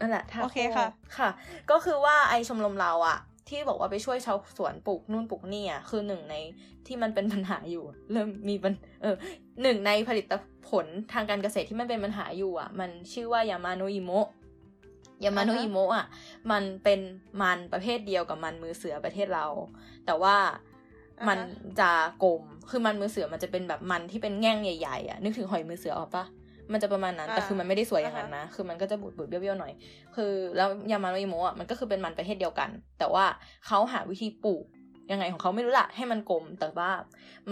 [0.00, 0.86] นั่นแหละทาโคโอเคค่ะ
[1.18, 1.30] ค่ะ
[1.70, 6.34] ก็คือว่าไอชมรมเราอะที่บอกว่าไปช่วยชาวสวนปลูกนู่นปลูกนี่อะคือหนึ่งใน
[6.86, 9.14] ที่มันเป็นปัญหาอยู่ เริ่มมีปัญเออ
[9.62, 10.32] หนึ่งในผลิต
[10.68, 14.28] ผลทางการเกษตรที่มันเป็นปัญหาอยู่อะ มันชื่อว่ายามาโนอิโมะ
[15.24, 16.06] ยามาโนอิโมะอะ
[16.50, 17.00] มันเป็น
[17.40, 19.46] มันประเภทเดียวกับมันมือเสือประเทศเรา
[20.06, 20.36] แต่ว่า
[21.28, 21.90] มันอ่าฮะจะ
[22.24, 26.24] กลม คือมันมือเสือมันจะเป็นแบบมันที่เป็นแง่งใหญ่ๆอะ นึกถึงหอยมือเสือออกปะ
[26.72, 29.72] มันจะประมาณนั้น แต่คือมันไม่ได้สวยอย่างนั้นนะ คือมันก็จะบูดบูดๆเบี้ยวๆหน่อย
[30.16, 33.24] คือแล้วยามาโนอิโมะอะมันก็คือเป็นมันประเภทเดียวกัน แต่ว่า
[33.66, 34.64] เขาหาวิธีปลูก
[35.10, 36.90] ยังไงของเขาไม่รู้ละให้มันกลม แต่ว่า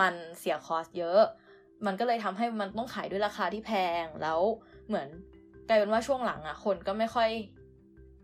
[0.00, 1.20] มันเสีย cost เยอะ
[1.86, 3.72] มันก็เลยทำให้มันต้องขายด้วยราคาที่แพ
[4.02, 4.40] ง แล้ว
[4.88, 5.08] เหมือน
[5.68, 7.30] กลายเป็นว่าช่วงหลังอะ คนก็ไม่ค่อย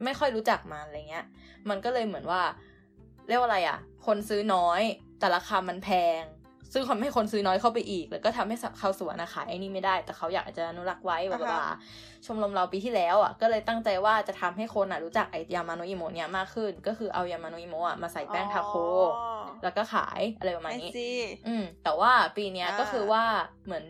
[0.05, 1.27] ไม่ค่อยรู้จักมันอะไรเงี้ย
[1.69, 2.43] มันก็เลยเหมือนว่า
[3.29, 4.83] เรียกว่าอะไรอะ คนซื้อน้อย
[5.21, 6.23] แต่ราคามันแพง
[6.73, 11.65] ซึ่งทำให้คนซื้อน้อยเข้าไปอีก แล้วก็ทำให้ชาวสวนนะขายไอ้นี่ไม่ได้ แต่เขาอยากจะอนุรักษ์ไว้ blah blah blah
[12.27, 21.11] ชมรมเราปีที่แล้วอะก็เลยตั้งใจว่าจะทำให้คนอะรู้จักไอยามาโนอิโมะเนี่ยมากขึ้น ก็คือเอายามาโนอิโมะอะมาใส่แป้งทาโคอ๋อแล้วก็ขายอะไรประมาณไอนี้ซี
[21.47, 23.25] อืมแต่ว่าปีเนี้ยอ่าก็คือว่า
[23.67, 23.85] เหมือน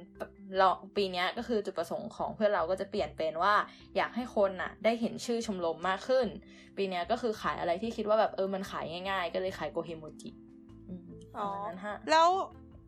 [0.58, 3.54] เราปีเนี้ยก็คือจุดประสงค์ของเพื่อนเราก็จะเปลี่ยนเป็นว่า
[3.96, 6.26] อยากให้คนน่ะ ได้เห็นชื่อชมรมมากขึ้น
[6.76, 10.30] ปีเนี้ยก็คือขายอะไรที่คิดว่าแบบเออมันขายง่ายๆ ก็เลยขายโกเฮโมจิ
[11.36, 12.28] อืมประมาณนั้นฮะแล้ว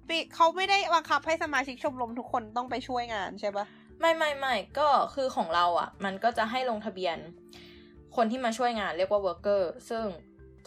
[0.09, 3.65] ปีเขาไม่ได้บังคับให้สมาชิกชมรมทุกคนต้องไปช่วยงานใช่ปะ
[4.01, 7.19] ไม่ไม่ไม่ก็คือของเราอะ มันก็จะให้ลงทะเบียน
[8.17, 10.05] คนที่มาช่วยงานเรียกว่า worker ซึ่ง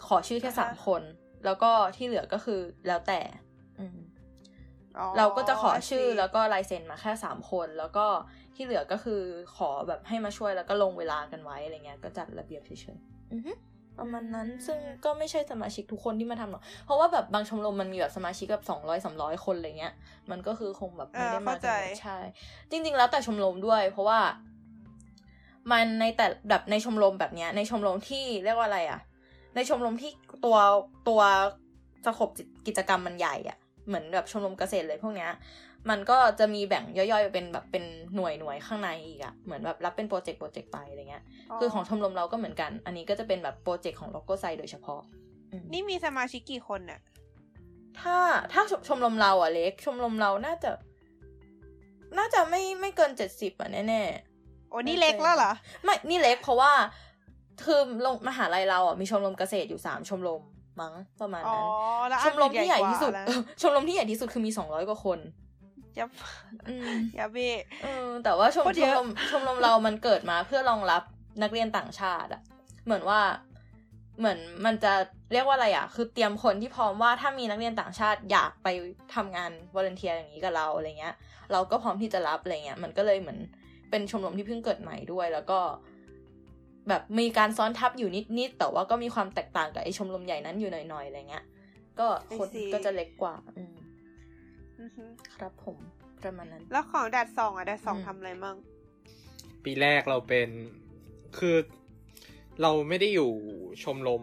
[0.06, 1.02] ขอชื่อแค่สามคน
[1.44, 3.20] แล้วก็ที่เหลือก็คือแล้วแต่
[3.78, 3.98] อืม
[4.98, 8.06] อ๋อเราก็จะขอชื่อ I see แล้วก็ลายเซ็นมาแค่สามคน แล้วก็
[8.54, 9.22] ที่เหลือก็คือ
[9.56, 13.52] ขอแบบให้มาช่วยแล้วก็ลงเวลากันไว้อะไรเงี้ย ก็จัดระเบียบเฉยๆอือฮึ
[13.98, 19.94] ประมาณนั้นซึ่งก็ไม่ใช่สมาชิกทุกคนที่มาทำหรอก เพราะว่าแบบบางชมรมมันมีแบบสมาชิกแบบสองร้อยสามร้อยคนอะไรเงี้ย
[20.30, 22.18] มันก็คือคงแบบไม่ได้มากันหมดใช่
[22.70, 24.20] จริง ๆ แล้วแต่ชมรมด้วย เพราะว่า
[25.70, 29.00] มันในแต่แบบในชมรมแบบเนี้ย ในชมรมที่เรียกว่าอะไรอะ
[29.54, 30.10] ในชมรมที่
[30.44, 30.56] ตัว
[31.08, 31.20] ตัว
[32.04, 32.30] scope
[32.66, 35.30] กิจกรรมมันใหญ่อะเหมือนแบบชมรมเกษตรเลยพวกเนี้ย
[35.90, 37.84] มันก็จะมีแบ่งย่อยๆเป็นแบบเป็น
[38.16, 41.24] หน่วยหน่วยข้างในอีกอะเหมือนแบบรับเป็นโปรเจกต์โปรเจกต์ไปอะไรเงี้ย
[41.60, 45.00] คือของชมรมเราก็เหมือนกัน อันนี้ก็จะเป็นแบบโปรเจกต์ของโลโก้ไซโดยเฉพาะ
[45.52, 47.00] อืมนี่มีสมาชิกกี่คนน่ะ
[48.00, 48.16] ถ้า
[48.52, 50.70] ถ้าชชมรมเราอะเล็ก ชมรมเราน่าจะ
[52.18, 55.52] น่าจะไม่ไม่เกินเจ็ดสิบอะแน่ๆโอ้นี่เล็กแล้วเหรอ
[55.84, 56.72] ไม่นี่เล็กเพราะว่า
[57.64, 60.42] คือลงมหาลัยเราอะมีชมรมเกษตรอยู่สามชมรม
[60.80, 61.66] มั้งประมาณอ๋อนั้น
[62.08, 65.18] แล้วชมรมที่ใหญ่ที่สุดแล้วเออชมรมที่ใหญ่ที่สุดคือมีสองร้อยกว่าคน
[65.98, 66.10] ยับ
[66.68, 67.48] อืมยับเบ้
[67.82, 71.02] เออแต่ว่าชมโคตรชเยมอะรมชมรมเรามันเกิดมาเพื่อรองรับ
[71.42, 72.42] นักเรียนต่างชาติอะ
[72.84, 73.20] เหมือนว่า
[74.18, 74.92] เหมือนมันจะ
[75.32, 78.68] เรียกว่าอะไรอะคือเตรียมคนที่พร้อมว่าถ้ามีนักเรียนต่างชาติอยากไป
[79.14, 81.14] ทำงานวอร์เนเทียอย่างนี้กับเราอะไรเงี้ย
[81.52, 83.38] เราก็พร้อมที่จะรับอะไรเงี้ย มันก็เลยเหมือน
[83.90, 85.60] เป็นชมรมที่เพิ่งเกิดใหม่ด้วย แล้วก็
[86.88, 91.44] แบบมีการซ้อนทับอยู่นิดๆแต่ว่าก็มีความแตกต่างกับไอชมรมใหญ่นั้นอยู่หน่อยๆอะไรเงี้ย
[91.98, 92.06] ก็
[92.38, 93.85] คนก็จะเล็กกว่า อืมอือฮึ
[95.36, 95.78] ครับผม
[96.22, 98.56] ประมาณนั้น แล้วของแดดสองอะแดดสองอืมทำอะไรมั่ง
[99.64, 100.48] ปีแรกเราเป็น
[101.38, 101.56] คือ
[102.62, 103.30] เราไม่ได้อยู่
[103.82, 104.22] ชมรม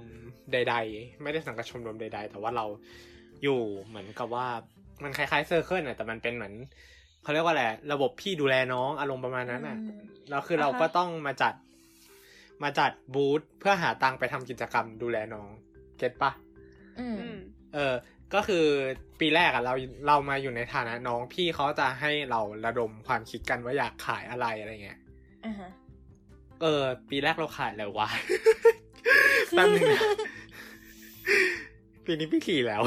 [0.52, 2.66] ใด ๆ ไม่ได้สังกัดชมรมใด ๆ แต่ว่าเรา
[3.44, 4.48] อยู่เหมือนกับว่า
[5.04, 6.54] มันคล้ายๆเซอร์เคิลน่ะแต่มันเป็นเหมือน
[7.24, 7.64] เขาเรียกว่าอะไร
[7.94, 11.54] ระบบพี่ดูแลน้องอารมณ์ประมาณนั้นน่ะอืมแล้วคือเราก็ต้องมาจัด
[12.64, 15.48] มาจัดบูธเพื่อหาตังค์ไปทำกิจกรรมดูแลน้อง
[15.98, 16.32] เก็ตปะ
[17.00, 17.38] อืมอืม
[17.74, 17.94] เออ
[18.34, 18.66] ก็คือ
[19.20, 19.74] ปีแรกอะเรา
[20.08, 25.00] เรามาอยู่ในฐานะน้องพี่เขาจะให้เราระดมความคิดกันว่าอยากขายอะไรอะไรเงี้ย
[25.46, 25.70] อ่าฮะ
[26.62, 28.08] เออ ปีแรกเราขายอะไรวะ
[29.50, 30.02] แป๊บนึงนะ
[32.06, 32.82] ปีนี้ปีขี่แล้ว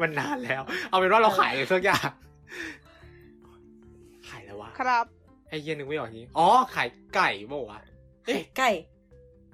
[0.00, 2.10] มันนานแล้ว เอาเป็นว่าเราขายอะไรสักอย่าง
[4.28, 5.04] ขายแล้ววะครับ
[5.48, 7.80] ไอ้เหี้ย็นนึงไม่ออกทีอ๋อขายไก่เปล่าวะ
[8.26, 8.70] เอ๊ะไก่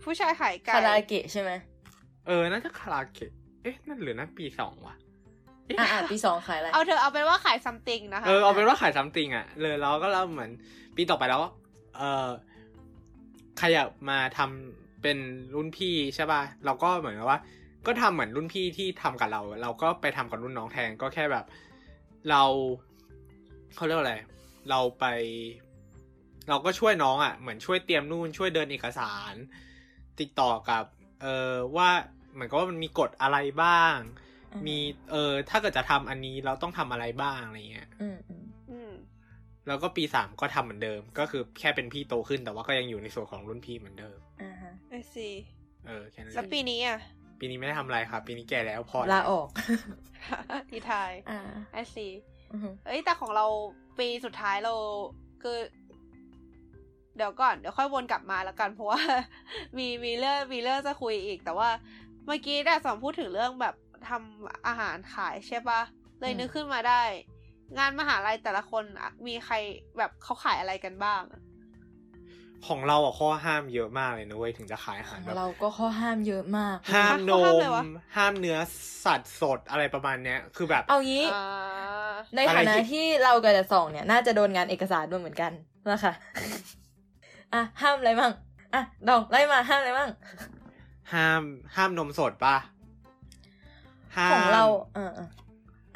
[0.03, 1.51] ผู้ชายขายไก่คาราเกะใช่ไหม
[2.27, 3.31] เออน่าจะคาราเกะ
[3.63, 10.51] เอ๊ะนั่นหรือนั่นปีสองวะเอ๊ะอ่าอ่าปีสองขายอะไร เอาเธอเอาเป็นว่าขายซัมติงนะคะ เออเอาเป็นว่าขายซัมติงอะ เลยเราก็เราเหมือน
[10.97, 11.41] ปีต่อไปแล้ว
[11.97, 12.29] เออ
[13.61, 15.19] ขยับมาทำเป็น
[15.55, 17.39] รุ่นพี่ใช่ป่ะ เราก็เหมือนกับว่า
[17.87, 21.45] ก็ทำเหมือนรุ่นพี่ที่ทำกับเรา เราก็ไปทำกับรุ่นน้องแทนก็แค่แบบ
[22.31, 22.43] เรา
[23.75, 24.17] เขาเรียกว่าอะไร
[24.71, 25.05] เราไป
[26.49, 29.35] เราก็ช่วยน้องอะ เหมือนช่วยเตรียมนู่นช่วยเดินเอกสาร
[30.21, 30.85] ติดต่อกับ
[31.23, 31.89] เออว่า
[32.33, 33.97] เหมือนกับว่ามันมีกฎอะไรบ้าง
[34.29, 34.79] อื มมี
[35.11, 38.93] เออ ถ้าเกิดจะทำอันนี้เราต้องทำอะไรบ้างอะไรเงี้ยอืมอืมอืม
[39.67, 45.29] แล้วก็ปีสามก็ทำเหมือนเดิม ก็คือแค่เป็นพี่โตขึ้นแต่ว่าก็ยังอยู่ในส่วนของรุ่นพี่เหมือนเดิมอ่าฮะไอซี
[45.87, 46.99] เออแค่นั้นแล้วเองปีนี้อะ
[47.41, 49.49] ปีนี้ไม่ได้ทำอะไรครับ ปีนี้แก่แล้วพอลาออก
[50.71, 51.41] ทีไทายอ่า
[51.73, 52.07] ไอซี
[52.53, 53.47] อือฮึเอ้ยแต่ของเรา
[53.99, 54.75] ปีสุดท้ายเรา
[55.43, 55.59] คือ
[57.17, 59.01] เดี๋ยวก่อนเดี๋ยวค่อยวนกลับมาแล้วกัน เพราะว่า
[59.77, 61.69] มีมีเรื่องมีเรื่องจะคุยอีก แต่ว่า
[62.27, 63.75] เมื่อกี้ได้สอนพูดถึงเรื่องแบบ
[64.09, 65.81] ทำอาหารขายใช่ปะ
[66.21, 67.03] เลยนึกขึ้นมาได้
[67.79, 69.55] งานมหาลัยแต่ละคนอะมีใคร
[69.99, 71.41] แบบเขาขายอะไรกันบ้างอะ
[72.67, 77.85] ของเราอะข้อห้ามเยอะมากเลยนะเว้ยถึงจะขายอาหารแบบเราก็ข้อห้ามเยอะมาก ห้ามนข้อห้ามมเลยวะ
[78.17, 78.59] ห้ามเนื้อ
[79.05, 85.53] สัตว์สดอะไรประมาณเนี้ยคือแบบเอางี้อ่าในฐานะอะไรที่ที่เรากับจะสองเนี่ย น่าจะโดนงานเอกสารด้วยเหมือนกัน
[85.91, 86.13] นะคะ
[87.55, 88.33] อะห้ามอะไรมั่ง
[88.75, 90.11] อะดองไล่มาห้ามอะไรมั่ง
[91.13, 91.43] ห้าม
[91.77, 92.57] ห้ามนมสดปะ
[94.17, 95.29] ห้ามของเราเออเออ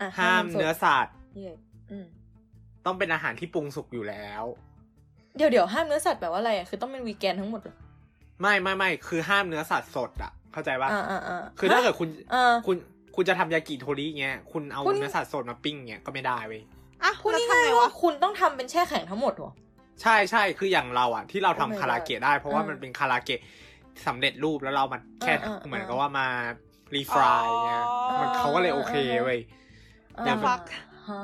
[0.01, 1.53] อะห้ามสดเนื้อสัตว์เย้
[1.91, 2.07] อืม
[2.85, 4.45] ต้องเป็นอาหารที่ปรุงสุกอยู่แล้ว
[5.37, 7.77] เดี๋ยวเดี๋ยวห้ามเนื้อสัตว์แปลว่าอะไรอะคือต้องเป็นวีแกนทั้งหมดเหรอ
[8.41, 12.77] ไม่ไม่ไม่คือห้ามเนื้อสัตว์สดอะเข้าใจปะอ่าอ่าอ่าคือถ้าเกิดคุณอ่าคุณ
[13.17, 16.63] คุณจะทำยากิโทริเงี้ยคุณเอาคุณเนื้อสัตว์สดมาปิ้งเงี้ยก็ไม่ได้เว้ย
[17.03, 19.53] อะพูดแล้วทำง่ายไงๆวะว่าคุณต้องทำเป็นแช่แข็งทั้งหมดเหรอ
[20.03, 23.41] ใช่ใช่คืออย่างเราอะ ที่เราทำ Oh my คาราเกะได้ เพราะว่าอ่ามัมันเป็นคาราเกะ
[24.07, 26.27] สำเร็จรูปแล้วเรามันแค่อ่าอ่าเหมือนกับว่ามา
[26.95, 28.95] รีฟรายเงี้ยอ๋อมันเขาก็เลยโอเค
[29.25, 29.41] เว้ย
[30.27, 30.61] อย่างฟัก
[31.11, 31.23] ฮะ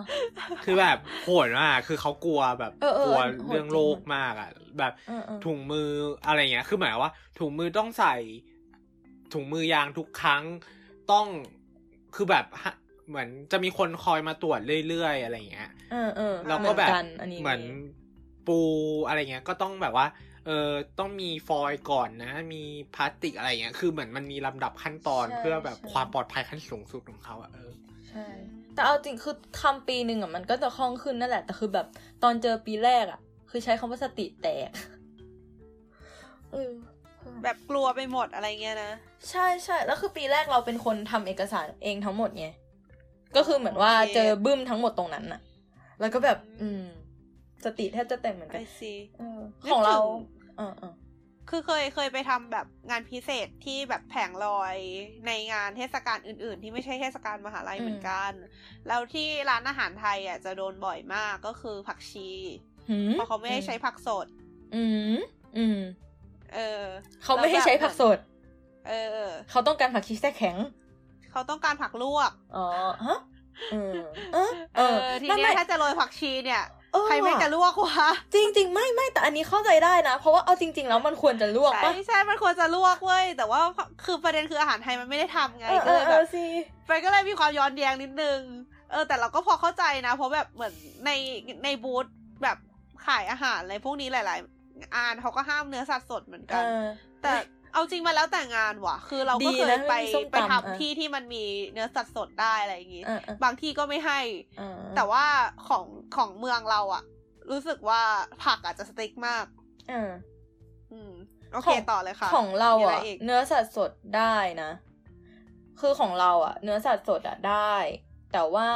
[0.65, 5.89] คือแบบโหดมากคือเขากลัวแบบเออเออกลัวโหดเรื่องจริงโรคมากอะ แบบเออเออถุงมือ
[6.27, 8.15] อะไรเงี้ย คือหมายว่า ถุงมือต้องใส่
[9.33, 10.43] ถุงมือยางทุกครั้ง
[11.13, 11.27] ต้อง
[12.15, 12.75] คือแบบฮะ
[13.09, 17.61] เหมือนจะมีคนคอยมาตรวจเรื่อยๆอะไรเงี้ยเออเออแล้วก็แบบเหมือนนอันนี้เหมือน
[18.47, 18.61] ปู
[19.07, 20.07] อะไรเงี้ย ก็ต้องแบบว่า
[20.47, 22.63] เออต้องมีฟอยล์ก่อนนะ มี
[22.95, 27.73] พลาสติกอะไรเงี้ย คือเหมือนมันมีลำดับขั้นตอนเพื่อแบบความปลอดภัยขั้นสูงสุดของเขาอะเออ
[28.09, 28.27] ใช่
[28.75, 31.87] แต่เอาจริงคือทำปีหนึ่งอะมันก็จะคล่องขึ้นนั่นแหละ แต่คือแบบ
[32.23, 34.71] ตอนเจอปีแรกอะคือใช้คำว่าสติแตก
[36.53, 36.71] เออ
[37.43, 38.93] แบบกลัวไปหมดอะไรเงี้ยนะ
[39.31, 42.47] ใช่ใช่แล้วคือปีแรกเราเป็นคนทำเอกสารเองทั้งหมดไง
[43.37, 45.41] ก็คือเหมือนว่าโอเคเจอบึ้มทั้งหมดตรงนั้นน่ะ
[46.01, 46.83] แล้วก็แบบ อืม
[47.65, 49.41] สติแทบจะแตกเหมือนไอกันซีเออ
[49.73, 50.95] ของเรานึกถึงเออเออ
[51.51, 54.77] คือเคยเคยไปทำแบบงานพิเศษที่แบบแผงลอย
[55.27, 58.33] ในงานเทศกาลอื่น ๆ ที่ไม่ใช่เทศกาลมหาลัยเหมือนกัน
[58.89, 62.31] แล้วที่ร้านอาหารไทยอะจะโดนบ่อยมากก็คือผักชี
[62.91, 64.27] หืมเพราะเขาไม่ให้ใช้ผักสด
[64.75, 65.19] อืม
[65.57, 65.79] อืม
[66.55, 66.85] เออ
[67.25, 68.19] เขาไม่ให้ใช้ผักสด
[68.89, 68.93] เอ
[69.27, 70.57] อ เขาต้องการผักชีแท้แข็ง
[71.33, 72.67] เขาต้องการผักลวก อ๋อ
[73.07, 73.19] ฮะ
[73.73, 73.99] เออ
[74.35, 83.61] เออเออทีไม่เนี้ไม่ยถ้าจะโรยผักชีเนี่ยเออ ใครไม่จะลวกวะจริงจริงๆไม่ไม่แต่อันนี้เข้าใจได้นะ เพราะว่าเอาจริง ๆ แล้วมันควรจะลวกใช่ปะใช่มันควรจะลวกเว้ยแต่ว่า
[84.05, 86.45] คือประเด็นคืออาหารไทยมันไม่ได้ทำไงเออก็เอเลอยเอแบอบสิ
[86.91, 88.41] มันก็เลยมีความย้อนแย้งนิดนึง
[88.91, 90.73] เออแต่เราก็พอเข้าใจนะ เพราะแบบเหมือน
[91.07, 91.11] ใน
[91.65, 92.07] ในบูธ
[92.43, 92.57] แบบ
[93.07, 96.85] ขายอาหารอะไรพวกนี้หลาย ๆ อ่านเขาก็ห้ามเนื้อสัตว์สดเหมือนเอกันอ
[97.23, 97.33] แต่
[97.73, 104.21] เอาจริงมาแล้วแต่งานว่ะ คือเราก็ดีเคยนะไปไม่มีส้มตำไปอะทำที่ที่มันมีเนื้อสัตว์สดได้อะไรอย่างงี้เออเออบางที่ก็ไม่ให้
[104.59, 105.25] เออแต่ว่า
[105.69, 105.85] ของ
[106.17, 107.05] ของเมืองเราอะ
[107.51, 108.03] รู้สึกว่า
[108.45, 109.45] ผักอาจจะสติ๊กมาก
[109.89, 110.11] เออ
[110.93, 111.13] อืม
[111.53, 114.71] โอเคของต่อเลยค่ะ ของเรามีะอะไกเนื้อสัตว์สดได้นะ
[115.81, 117.75] คือของเราอะเนื้อสัตว์สดอะได้
[118.33, 118.69] แต่ว่า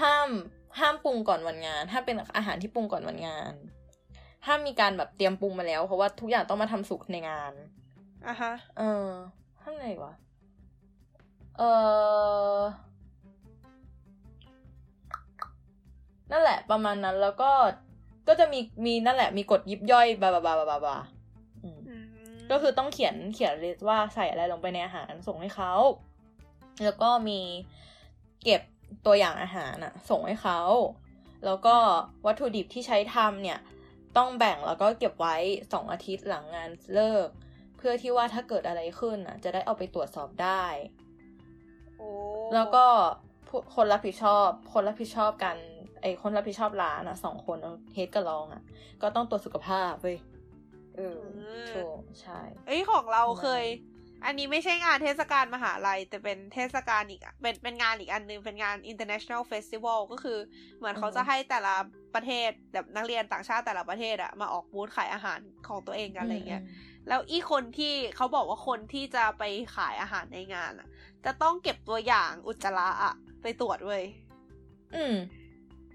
[0.00, 0.28] ห้าม
[0.78, 3.52] ห้ามปรุงก่อนวันงาน ถ้าเป็นอาหารที่ปรุงก่อนวันงาน
[4.46, 7.52] ห้ามมีการแบบเตรียมปรุงมาแล้ว เพราะว่าทุกอย่างต้องมาทำสุกในงาน
[8.26, 9.08] อะฮะ เออ
[9.62, 10.12] ข้างในวะ
[11.58, 11.62] เอ
[12.56, 12.60] อ
[16.30, 17.50] นั่นแหละประมาณนั้นแล้วก็
[18.28, 20.96] ก็จะมีมีนั่นแหละมีกฎยิบย่อยบาบาบาบาบาบา
[21.62, 22.04] อืมอืม
[22.50, 25.72] ก็คือต้องเขียนเขียนลิสต์ว่าใส่อะไรลงไปในอาหารส่งให้เขา
[26.84, 27.40] แล้วก็มี
[28.44, 28.62] เก็บ
[29.06, 30.60] ตัวอย่างอาหารอะส่งให้เขา
[31.44, 31.76] แล้วก็
[32.26, 33.58] วัตถุดิบที่ใช้ทำเนี่ย
[34.16, 35.36] ต้องแบ่งแล้วก็เก็บไว้
[35.72, 37.28] สองอาทิตย์หลังงานเลิก
[37.76, 40.64] เพื่อที่ว่าถ้าเกิดอะไรขึ้นอะ จะได้เอาไปตรวจสอบได้
[41.98, 42.08] โอ้
[42.54, 42.84] แล้วก็
[43.48, 45.56] ผู้คนรับผิดชอบ คนรับผิดชอบกัน
[46.02, 47.58] ไอคนรับผิดชอบร้านอะสองคน
[47.94, 48.62] เฮดกับรองอะ
[49.02, 50.18] ก็ต้องตรวจสุขภาพเว้ย
[50.96, 51.18] เออ
[51.70, 53.64] ถูกใช่ เอ้ยของเราประมาณเคย
[54.26, 60.38] อันนี้ไม่ใช่งานเทศกาลมหาลัย แต่เป็นเทศกาลอีกอะเป็นเป็นงานอีกอันนึง เป็นงาน international festival ก็คือ
[60.78, 61.74] เหมือนเขาจะให้แต่ละ
[62.14, 66.62] ประเทศแบบนักเรียนต่างชาติแต่ละประเทศอะมาออกบูธขายอาหารของตัวเองกันอะไรเงี้ย
[67.08, 69.42] แล้วอีคนที่เขาบอกว่าคนที่จะไป
[69.76, 70.88] ขายอาหารในงานอะ
[71.24, 74.04] จะต้องเก็บตัวอย่างอุจจาระอะไปตรวจเว้ย
[74.96, 75.14] อืม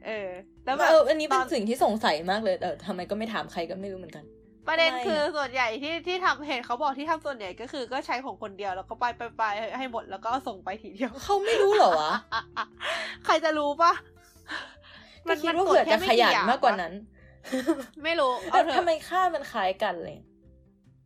[0.05, 0.29] เออ
[0.65, 4.25] แล้วแบบเอออันนี้เป็นตสิ่งที่สงสัยมากเลยแต่ทำไมก็ไม่ถามใครก็ไม่รู้เหมือนกัน
[4.67, 9.43] ประเด็นทำไมอะคือส่วนใหญ่ที่ที่ทำเห็นเขาบอกที่ทำส่วนใหญ่ก็คือก็ใช้ของคนเดียวแล้วก็ไปไปไป
[9.77, 12.13] ให้หมดแล้วก็ส่งไปทีเดียวเขาไม่รู้เหรอวะ
[13.25, 13.93] ใครจะรู้ปะ
[15.29, 16.93] ก็คิดว่าเผื่อจะขยันมากกว่านั้น
[18.03, 20.17] ไม่รู้แต่เอาเถทำไมอะค่ามันคล้ายกันเลย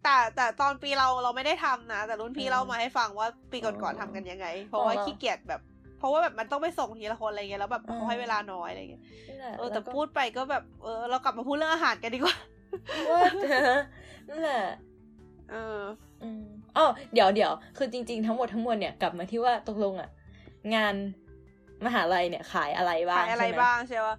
[0.03, 5.61] แต่แต่ตอนปีเราเราไม่ได้ทำนะ แต่รุ่นพี่อืมเล่ามาให้ฟังว่าปีก่อนอ๋อๆทำกันยังไง เพราะว่าอ๋อขี้เกียจแบบ
[5.97, 12.35] เพราะว่าแบบมันต้องไปส่งทีละคนอะไรเงี้ยแล้วแบบอืมเขาให้เวลาน้อยอะไรเงี้ยนี่แหละเออแต่ล้วก็พูดไปก็แบบเออเรากลับมาพูดเรื่องอาหารกันดีกว่า
[13.11, 13.21] ว่า
[14.29, 14.63] นั่นแหละ
[15.51, 15.81] เออ
[16.23, 16.43] อืม
[16.77, 20.09] อ๋อเดี๋ยวเดี๋ยวคือจริง ๆ ทั้งหมดทั้งมวลเนี่ยกลับมาที่ว่าตกลงอะ
[20.75, 20.95] งาน
[21.85, 24.17] มหาลัยเนี่ยขายอะไรบ้างขายอะไรใช่หมบ้างใช่ปะ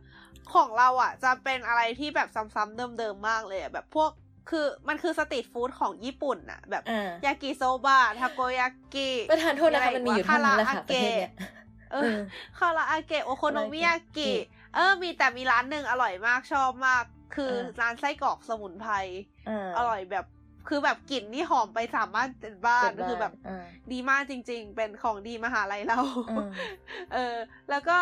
[0.55, 4.11] ของเราอะ จะเป็นอะไรที่แบบซ้ำๆเดิมๆมากเลยอะแบบพวก
[4.51, 11.33] คือมันคือสตรีทฟู้ดของญี่ปุ่นอะแบบอ่ายากิโซบะทาโกยากิประธานโทษนะคะมีมันมีอยู่ไรเท่านั้นแหละคาค่ะราประเทศเนี้ย
[11.93, 12.19] เอเอออ
[12.59, 18.95] คาราอาเกะโอโคโนมิยากิโอโคโนมิยากิ เออ มีแต่มีร้านหนึ่งอร่อยมากชอบมาก คือเออร้านไส้กรอกสมุนไพร
[19.49, 20.27] อ่าอร่อยแบบ
[20.69, 25.99] คือแบบกลิ่นนี่หอมไปสามารถเป็นบ้านเปิดคือแบบอ่าดีมากจริง ๆ เป็นของดีมหาลัยเรา
[26.31, 26.51] อืม
[27.13, 27.37] เออ
[27.71, 27.99] แล้วก็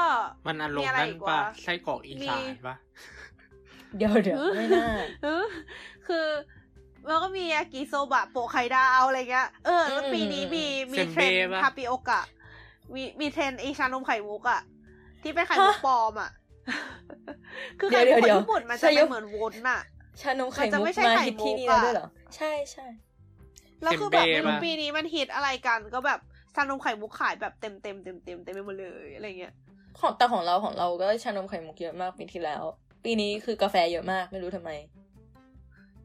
[0.47, 2.77] มันอารมมีณ์อะไรนั่นอีกปะวะไส้กรอกอีสานปะ
[3.97, 4.89] เดี๋ยวเดี๋ยวไม่น่า
[5.25, 5.47] เออ
[6.07, 6.27] คือ
[7.09, 12.21] แล้วก็มียากิโซบะโปะไข่ดาวอะไรเงี้ย เออ แล้วอืมปีนี้มีมีเซมเทรเบ้นด์ปะทาปิโอกะ
[12.95, 14.61] มีมีเทรนด์ไอชานมไข่มุกอะ
[15.23, 16.31] ที่เป็นไข่มุกฮะปลอมอะ
[17.79, 19.81] คือเดี๋ไข่ยวมุกเดี๋ยวญี่ปุ่นมันใช่จะยุเป็นคเหมือนวุ้นอะ
[20.21, 22.87] ชานมไข่มันจะมุกไม่ใช่มาไข่ฮิตที่มุกนี่แล้วอะด้วยเหรอ ใช่ใช่
[23.83, 26.21] แล้วคือแบบเทมเบ้ไม่รู้ปะปีนี้มันฮิตอะไรกันก็แบบ
[26.55, 29.55] ชานมไข่มุกขายแบบเต็มเต็มเต็มเต็มเต็มไปหมดเลยอะไรเงี้ย
[29.99, 32.63] ของแต่ของเราของเราก็ชานมไข่มุกเยอะมากปีที่แล้ว
[33.05, 34.71] ปีนี้คือกาแฟเยอะมากไม่รู้ทำไม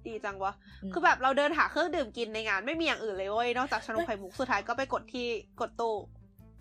[0.08, 5.28] ดีจังวะอืมคือแบบเราเดินหาเครื่องดื่มกินในงานไม่มีอย่างอื่นเลยเว้ยนอกจากชานมไข่มุกสุดท้ายก็ไปกดที่
[5.62, 5.96] กดตู้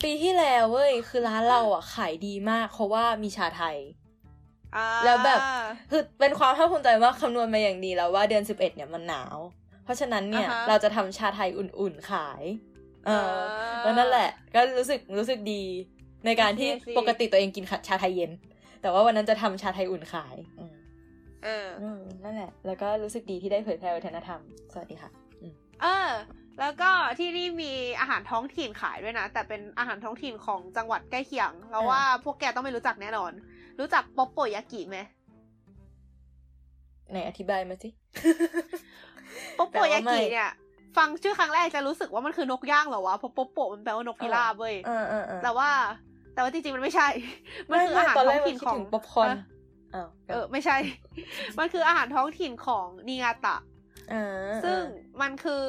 [0.02, 3.76] ปีที่แล้วเว้ยคือร้านเราอะขายดีมากเพราะว่ามีชาไทย
[4.76, 5.40] อ่าแล้วแบบ
[5.90, 9.37] คือเป็นความภาคภูมิใจว่าคำนวณมาอย่างดีแล้วว่าเดือนสิบเอ็ดเนี่ยมันหนาว
[9.85, 12.42] เพราะฉะนั้นเนี่ยอ่าฮะเราจะทำชาไทยอุ่นๆขาย
[13.07, 15.62] เอออ่าแล้วนั่นแหละ ก็รู้สึกรู้สึกดี
[16.26, 18.30] ในการที่โอเคสิปกติตัวเองกินชาไทยเย็น
[18.83, 20.74] แต่ว่าวันนั้นจะทำชาไทยอุ่นขายอืม
[21.44, 24.40] เอออืมนั่นแหละ แล้วก็รู้สึกดีที่ได้เผยแพร่วัฒนธรรม
[24.72, 26.11] สวัสดีค่ะอืมเออ
[26.61, 33.33] แล้วก็ที่นี่มีอาหารท้องถิ่นขายด้วยนะ แต่เป็นอาหารท้องถิ่นของจังหวัดใกล้เคียงเราว่าพวกแกต้องไม่รู้จักแน่นอน
[33.81, 34.99] รู้จักป๊อปโปยากิไหม
[37.11, 37.88] ไหนอธิบายมาสิ
[39.59, 40.51] ป๊อปโปยาแปลว่ากิไม่เนี่ย
[40.97, 45.71] ฟังชื่อครั้งแรกจะรู้สึกว่ามันคือนกย่างเหรอวะเพราะป๊อปโปมันแปลว่านกพิราบเว้ยเออเออเออแต่ว่า
[46.35, 47.09] แต่ว่าจริงๆมันไม่ใช่
[47.71, 49.38] มันคือไไอาหารตอนแรท้อกงเราถิ่นคิดของถึงป๊อปคอร์นฮะ
[49.95, 50.77] อ้าวเออ ไม่ใช่
[51.59, 53.57] มันคืออาหารท้องถิ่นของนิงาตะ
[54.12, 54.25] อ่า
[54.64, 54.81] ซึ่ง
[55.21, 55.64] มันคือ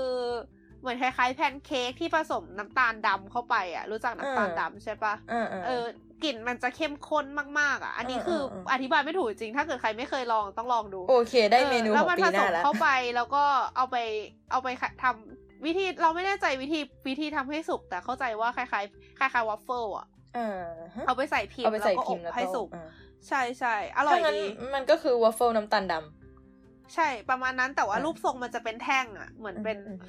[0.86, 5.84] เหมือนคล้ายๆแพนเค้กที่ผสมน้ำตาลดำเข้าไปอะ รู้จักน้ำตาลดำใช่ปะเออเออเออ
[6.24, 7.26] กลิ่นมันจะเข้มข้น
[7.60, 13.44] มากๆอะ อันนี้เออคือเออเอออธิบายไม่ถูกจริง ถ้าเกิดใครไม่เคยลองต้องลองดู โอเค ได้เมนูออขแล้วองมันปีผหสน้ามแล้วเข้าไปแล้วก็
[13.76, 13.98] เอาไป
[14.52, 14.68] เอาไป
[15.04, 20.50] ทำวิธีเราไม่แน่ใจวิธีวิธีทำให้สุกแต่เข้าใจว่าคล้ายๆคล้ายๆวัฟเฟิลอะอ่า
[20.96, 22.88] ฮะเอาไปใส่พิมเอาพ์ไปแล้วใส่ก็อพิมบพ์แล้วก็ให้สุกอ่า
[23.28, 30.00] ใช่ใช่อร่อยถ้างั้นดีมันก็คือวัฟเฟิลน้ำตาลดำใช่ประมาณนั้นแต่ว่าอ่ารูปทรงมันจะเป็นแท่งอะ เหมือนเป็นอืม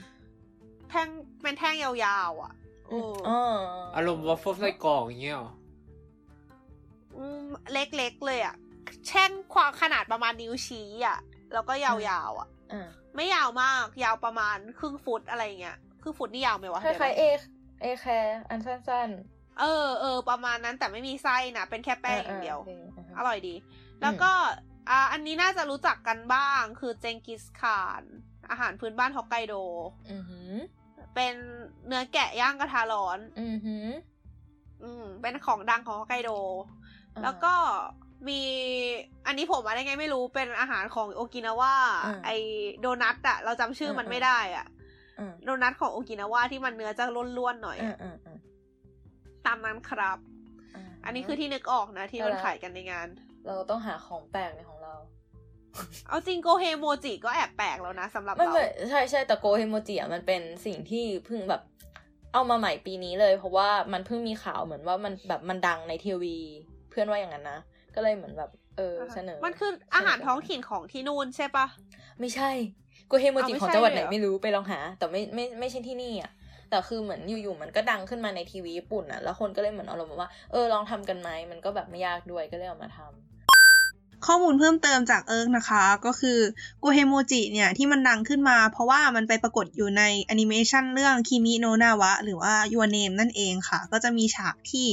[0.91, 1.09] แท่ง
[1.43, 1.91] เป็นแท่งยา
[2.31, 2.53] วๆอะ
[2.91, 3.39] อืโอ้มอ๋อ
[3.97, 5.51] อารมณ์วอฟเฟิลไส้กรอกอย่างเงี้ยหรอ
[7.17, 8.55] อืมเล็กๆเลยอะ
[9.07, 11.19] แช่งความขนาดประมาณนิ้วชี้อะ
[11.53, 11.95] แล้วก็ยา
[12.31, 19.11] วๆอะอ่าไม่ยาวมาก ยาวประมาณครึ่งฟุตอะไรเงี้ย ครึ่งฟุตนี่ยาวไหมวะคล้ายๆเอเดี๋วนะเอแคร์อันสั้น
[19.61, 23.55] เออเออประมาณนั้นแต่ไม่มีไส้นะ เป็นแค่ๆแป้งอย่างเดียวโคอ่าฮะอร่อยดี
[24.03, 24.33] แล้วก็
[24.91, 28.03] อ่าอันนี้น่าจะรู้จักกันบ้าง คือเจงกิสคาน
[28.51, 29.55] อาหารพื้นบ้านฮอกไกโด
[30.13, 30.53] อือหือ
[31.15, 31.35] เป็น
[31.87, 33.87] เนื้อแกะย่างกระทะร้อนอือหือ
[34.83, 36.31] อืมเป็นของดังของฮอกไกโด
[37.15, 37.55] อ่าแล้วก็
[38.29, 38.41] มี
[39.27, 42.31] อันนี้ผมอะไรไงไม่รู้เป็นอาหารของโอกินาวาอ่าไอ
[42.81, 44.67] โดนัทอะเราจำชื่อมันอ่าไม่ได้อะ
[45.19, 47.05] อ่าโดนัทของโอกินาวาที่มันเนื้อจะ
[47.39, 48.37] ล้วนๆหน่อยอ่าอะอ่าอ่า
[49.47, 53.09] ตามนั้นครับาอันนี้คือที่นึกออกนะที่มันเอาละขายกันในงาน
[53.47, 54.76] เราต้องหาของแปลกในของ
[55.77, 61.63] เราเอาจริงโกเฮโมจิก็แอบแปลกแล้วนะสำหรับไม่เราไม่ใช่ใช่แต่โกเฮโมจิอะมันเป็นสิ่งที่เพิ่งแบบ
[62.33, 66.37] เอามาใหม่ปีนี้เลย เพราะว่ามันเพิ่งมีข่าวเหมือนว่ามันแบบมันดังในทีวี
[66.91, 67.61] เพื่อนว่าอย่างนั้นนะ
[67.95, 71.67] ก็เลยเหมือนแบบเออเสนอ มันคืออาหารท้องถิ่นของที่นู่นใช่ปะ
[72.21, 72.51] ไม่ใช่
[73.09, 76.33] โกเฮโมจิอ้าวไม่ของใช่จังหวัดไหนเลยเหรอไม่รู้ไปลองหา แต่ไม่ไม่ไม่ใช่ที่นี่อะ
[76.71, 83.26] แต่คือเหมือนอยู่ๆมันก็ดังขึ้นมาในทีวีญี่ปุ่นอะแล้วคนก็เลยเหมือนเอาลงมาว่าเออลองทำกันไหมมันก็แบบไม่ยากด้วยก็เลยเอามาทำ
[84.27, 86.39] ข้อมูลเพิ่มเติมจากเอิร์กนะคะ ก็คือ
[86.81, 94.89] โกเฮโมจิเนี่ยที่มันดังขึ้นมา เพราะว่ามันไปปรากฏอยู่ในแอนิเมชันเรื่องคิมิโนะนาวะหรือว่า Your Name นั่นเองค่ะ ก็จะมีฉากที่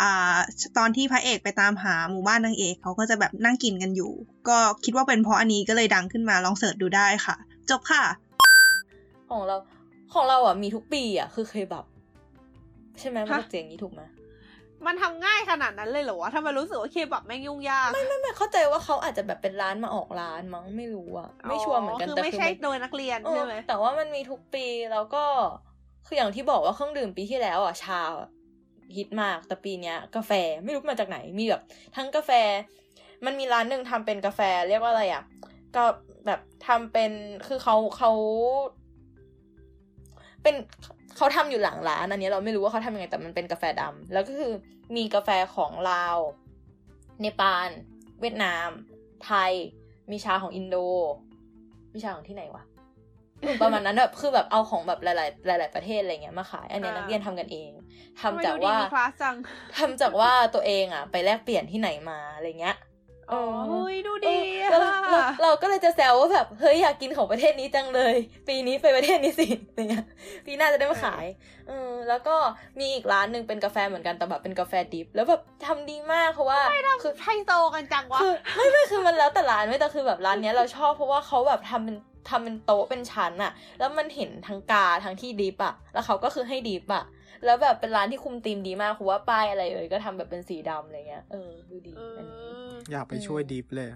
[0.00, 0.36] อ่า
[0.76, 4.12] ตอนที่พระเอกไปตามหาหมู่บ้านนางเอกเขาก็จะแบบนั่งกินกันอยู่
[4.48, 7.36] ก็คิดว่าเป็นเพราะอันนี้ก็เลยดังขึ้นมาลองเสิร์ชดูได้ค่ะ
[7.70, 8.04] จบค่ะ
[9.30, 9.56] ของเรา
[10.12, 11.84] ของเราอะมีทุกปีอะคือเคยแบบ
[12.98, 14.02] ใช่ไหมมันฮะจะเสียงนี้ถูกไหม
[14.86, 25.24] มันทำง่ายขนาดนั้นเลยเหรอวะทำไมรู้สึกว่าเคบับแม่งยุ่งยากไม่ไม่เข้าใจว่าเขาอาจจะแบบเป็นร้านมาออกร้านมั้งไม่รู้อะไม่ชัวร์เหมือนกันคือแต่ไม่คือใช่มันโดยนักเรียนเออใช่ไหมแต่ว่ามันมีทุกปีแล้วก็
[26.06, 28.00] คืออย่างที่บอกว่าเครื่องดื่มปีที่แล้วอะชา
[28.96, 30.32] ฮิตมากแต่ปีเนี้ย กาแฟ
[30.64, 31.62] ไม่รู้มาจากไหนมีแบบ
[31.96, 32.30] ทั้งกาแฟ
[33.24, 35.22] มันมีร้านหนึ่งทำเป็นกาแฟเรียกว่าอะไรอะ
[35.76, 35.84] ก็
[36.26, 37.12] แบบทำเป็น
[37.46, 38.12] คือเขาเขา
[40.42, 40.54] เป็น
[41.18, 44.52] เขาทำอยู่หลังร้านอันนี้เราไม่รู้ว่าเขาทำยังไงแต่มันเป็นกาแฟดำแล้วก็คือ
[44.96, 46.16] มีกาแฟของลาว
[47.20, 47.68] เนปาล
[48.20, 48.68] เวียดนาม
[49.24, 49.52] ไทย
[50.10, 50.76] มีชาของอินโด
[51.94, 52.64] มีชาของที่ไหนวะ
[53.62, 57.70] ประมาณนั้นแบบคือแบบเอาของแบบหลายๆหลาย ๆประเทศอะไรเงี้ยมาขาย อันเนี้ยอ่านันักเรียนทำกันเอง
[58.20, 59.34] ทำทำไมจากดูดีว่ามีคลาสจัง
[59.76, 62.87] ทำจากว่าตัวเองอะ ไปแลกเปลี่ยนที่ไหนมาอะไรเงี้ยอ๋อ
[63.30, 68.14] เออเฮ้ยดูเอดีออะแล้วเราเราก็เลยจะแซวว่าแบบเฮ้ยอยากกินของประเทศนี้จังเลย
[68.48, 70.06] ปีนี้ไปประเทศนี้สิอะไรเงี้ย
[70.46, 71.26] ปีหน้าจะได้มาขาย
[71.68, 72.36] เออแล้วก็
[72.78, 76.60] มีอีกร้านหนึ่งเป็นกาแฟเหมือนกันแต่แบบเป็นกาแฟดิบแล้วแบบทำดีมากเพราะว่า
[77.02, 81.96] คือไฮโซกันจังวะคือไม่ไม่คือมันแล้วแต่ร้านไม่แต่คือแบบร้านเนี้ยเราชอบเพราะว่าเขาแบบทำเป็น
[82.28, 87.04] ทำเป็นโต๊ะเป็นชั้นอะแล้วมันเห็นทั้งกาทั้งที่ดิฟอะแล้วเขาก็คือให้ดิฟอะ
[87.44, 92.57] แล้วแบบเป็นร้านที่คุมธีมดีมากคือว่าป้ายอะไรเอ่ยก็ทำแบบเป็นสีดำอะไรเงี้ยเออดูดีเออันนี้
[92.88, 93.88] ออยากไปช่วยดิฟเลย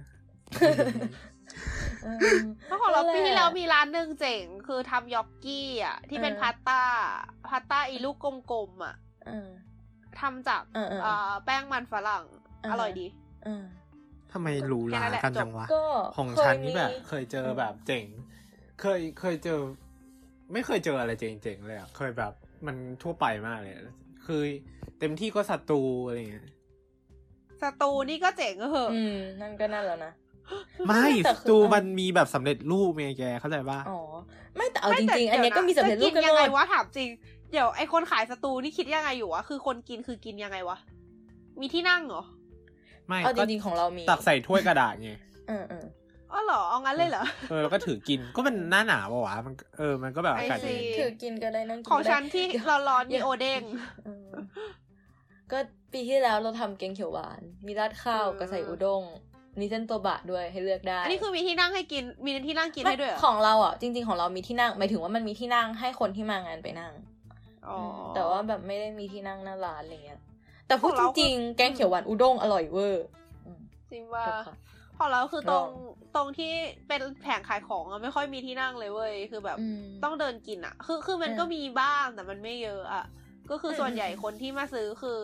[2.05, 2.19] เออ
[2.65, 6.83] เพราะของเรานั่นแหละปีที่แล้วมีร้านหนึ่งเจ๋ง คือทำยอกกี้อะ ที่เป็นเออพาสต้า
[7.49, 8.17] พาสต้าอีลูก
[8.53, 9.49] กลมๆอะเออ
[10.21, 12.25] ทำจากเออเออเอ่อแป้งมันฝรั่ง
[12.65, 13.07] อ่าอร่อยดี
[13.45, 13.65] เออ
[14.33, 15.85] ทำไมรู้แค่ลานั้นแหละกันจบจังวะก็
[16.17, 18.07] ของเคฉัยนมีนี่แบบ เคยเจอแบบเจ๋ง
[18.81, 19.61] เคยเคยเจอ
[20.53, 22.33] ไม่เคยเจออะไรเจ๋งๆเลยอะ เคยแบบ
[22.67, 23.85] มันทั่วไปมากเลยอะ
[24.27, 24.43] คือ
[24.99, 26.47] เต็มที่ก็ศัตรูอะไรเงี้ย
[27.63, 30.13] สตูนี่ก็เจ๋งเหอะอืมนั่นก็นั่นแล้วนะ
[30.89, 34.01] ไม่แต่ศัคือตรูอะมันมีแบบสำเร็จรูปไงแกเข้าใจป่ะอ๋อ
[34.57, 37.09] ไม่แต่เอาไม่จแต่ริงๆอันเนี้ยก็มีสำเร็จรูปจะกันกินหยังมไงดวะถามจริง
[37.53, 40.79] เดี๋ยวไอคนขายสตูนี่คิดยังไงอยู่วะคือคนกินคือกินยังไงวะ
[41.61, 42.23] มีที่นั่งเหรอ
[43.07, 45.11] ไม่เอาจก็ริงๆของเรามีตักใส่ถ้วยกระดาษไง
[45.49, 45.87] เออเออ
[46.33, 53.63] อ๋อเหรอเอางั้นเลยเหรอเออแล้วก็ถือกินก็มันหน้าหนาวอะวะมันเออมันก็แบบอากาศ I เย็ see นถือกินก็ได้นั่งกินของก็ได้ฉันที่เดี๋ยวร้อนๆมีโอเด้ง
[54.05, 54.27] เออ
[55.53, 55.59] ก็
[55.93, 59.03] ปีที่แล้วเราทำแกงเขียวหวาน มีราดข้าวเออกับใส่อุด้ง
[59.61, 66.93] มีเส้นตัวบะด้วยให้เลือกได้ อันนี้คือมีที่นั่งให้กิน มีที่นั่งกินให้ด้วยเหรอของเราอะจริง ๆของเรามีที่นั่งหมายถึงว่ามันมีที่นั่งให้คนที่มางานไปนั่ง
[67.69, 67.79] อ๋อ
[68.15, 70.21] แต่ว่าแบบไม่ได้มีที่นั่งหน้าร้านอะไรเงี้ย
[70.67, 73.07] แต่พูดของจเราริงๆแกงเขียวหวานอุด้งอร่อยเวอร์
[73.47, 74.57] อืมจริงว่าจบค่ะ
[74.99, 75.69] ของเราคือตรงลอง
[76.15, 76.53] ตรงที่
[76.89, 83.05] เป็นแผงขายของอะไม่ค่อยมีที่นั่งเลยเว้ยคือแบบอืมต้องเดินกินอะคือคือมันอืมก็มีบ้างแต่มันไม่เยอะอะ
[83.51, 85.19] ก็คืออมส่วนใหญ่อืมคนที่มาซื้อคือ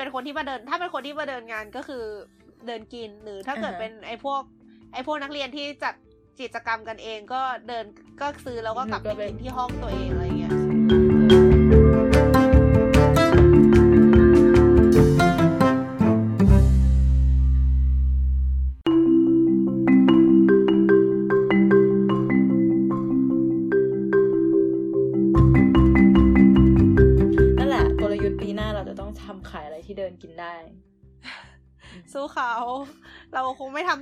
[0.00, 2.04] เป็นคนที่มาเดิน ถ้าเป็นคนที่มาเดินงานก็คือ
[2.66, 4.42] เดินกินหรือถ้าเกิดอ่าฮะเป็นไอ้พวก
[4.92, 5.94] ไอ้พวกนักเรียนที่จัด
[6.40, 7.84] กิจกรรมกันเองก็เดิน
[8.20, 10.59] ก็ซื้อแล้วก็กลับไปกินที่ห้องตัวเองอะไรเงี้ย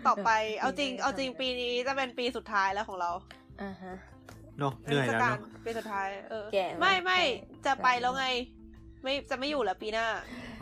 [0.06, 0.30] ต่อไป
[0.60, 3.10] เอาจริงไม่ทำเอาจริงปีนี้จะเป็นปีสุดท้ายแล้วของเรา
[3.62, 3.94] อ่าฮะ
[4.58, 8.26] เนาะเหนื่อยแล้วเทศกาเนาะปีสุดท้ายเออแก่มากไม่ไม่ใช่จะไปแล้วไง
[9.02, 10.06] ไม่จะไม่อยู่แล้วปีหน้า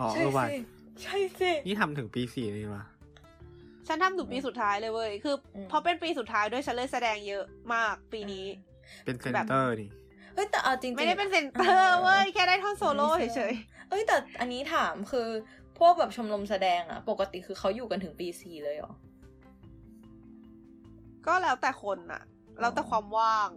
[0.01, 0.57] อ๋อใช่เออว่ะสิ
[1.03, 2.85] ใช่สินี่ทำถึงปีสี่นี่วะ
[3.89, 8.47] ฉันทำถึงปีสุดท้ายเลยเว้ยคืออืมเพราะเป็นปีสุดท้ายด้วยฉันเลยแสดงเยอะมากปีนี้
[9.05, 9.91] เป็นแบบเซนเตอร์นี่
[10.35, 13.55] เฮ้ยแต่เอาจริงๆไม่ได้เป็นเซนเตอร์เว้ยแค่ได้ท่อนโซโล่เฉย
[13.89, 15.29] เอ้ยแต่อันนี้ถามคือ
[15.79, 19.06] พวกแบบชมรมแสดงอะปกติคือเขาอยู่กันถึงปีสี่เลยเหรอๆ
[21.27, 22.23] ก็แล้วแต่คนอะ
[22.61, 23.49] แล้วแต่ความว่าง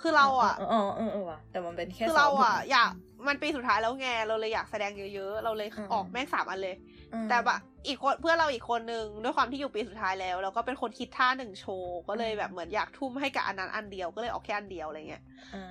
[0.00, 2.90] คือเราอะอ๋ออ๋อเออเออว่ะแต่มันเป็นแค่คือเราสงอะถูกไหมอยาก
[3.26, 6.76] มันปีสุดท้ายแล้วไงเราเลยอยากแสดงเยอะๆ เราเลยอืมออกแม่งสามอันเลย
[7.14, 15.64] อืมแต่แบบอีกคนเพื่อนเราอีกคนนึงด้วยความที่อยู่ปีสุดท้ายแล้วแล้วก็เป็นคนคิดท่าหนึ่งโชว์ก็เลยแบบเหมือนอยากทุ่มให้กับอันนั้นอันเดียวก็เลยออกแค่อันเดียวอะไรเงี้ยอ่า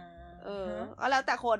[0.45, 1.59] เออฮะก็แล้วแต่คน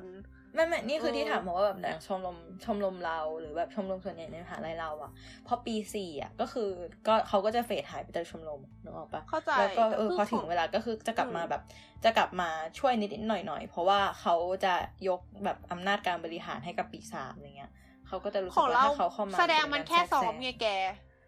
[0.54, 5.12] ไม่ไม่นี่คือที่เออถามมาว่าแบบอย่างชมรมชมรมเราหรือแบบชมรมส่วนใหญ่ในมหาลัยเราอะ
[5.46, 6.70] พอปีสี่อะก็คือ
[7.06, 11.62] ก็เขาก็จะเฟดหายไปจากชมรมนึกออกปะเข้าใจแล้วก็เออแต่พอถึงขเวลาก็คือจะกลับมาอืมแบบ
[12.04, 12.48] จะกลับมา
[12.78, 14.34] ช่วยนิดนิดหน่อยหน่อยๆเพราะว่าเขา
[14.64, 14.74] จะ
[15.08, 17.72] ยกแบบอำนาจการบริหารให้กับปีสามอะไรเงี้ย
[18.08, 20.66] เขาก็จะรู้สึขกองว่าเราถ้าเขาเข้ามาแสดงมันแค่ซ้อมจะไงเป็นารแก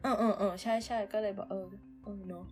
[0.02, 1.66] เออเออเออใช่ใช่ก็เลยบอกเออ
[2.04, 2.44] เออเนาะ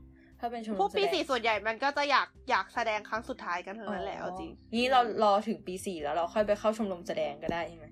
[0.44, 7.86] ถ้าเป็นชมรมพวกปีแสดงสี่ส่วนใหญ่มันก็จะอยากอยากแสดงครั้งสุดท้ายกันทั้งนั้นแหละเอาจริงนี่เรารอถึงปีสี่แล้วเราค่อยไปเข้าชมรมแสดงก็ได้ใช่ไหม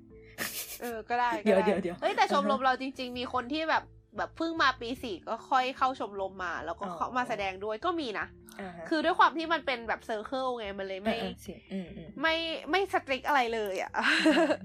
[0.81, 3.85] เออก็ได้เดี๋ยวก็ไเดี๋ยวเดี๋ยวเฮ้ยแต่ชมรมอ่าฮะเราจริง ๆ มีคนที่แบบ
[4.17, 8.27] แบบเพิ่งมาปีสี่ก็ค่อยเข้าชมรมมา แล้วก็อ๋อเข้ามาแสดงด้วยก็มีนะ
[8.61, 12.35] อ่าฮะคือด้วยความที่มันเป็นแบบเซอร์เคิลไงมันเลยไม่เออเออสิอืมอืมไม่
[12.71, 13.93] ไม่สตริกอะไรเลยอะ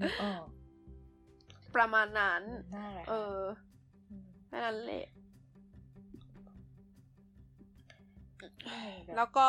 [0.02, 0.44] นึกออก
[1.76, 2.42] ประมาณนั้น
[2.74, 3.38] ได้เลยเออ
[4.48, 5.06] แค่นั้นแหละ
[9.16, 9.48] แล้วก็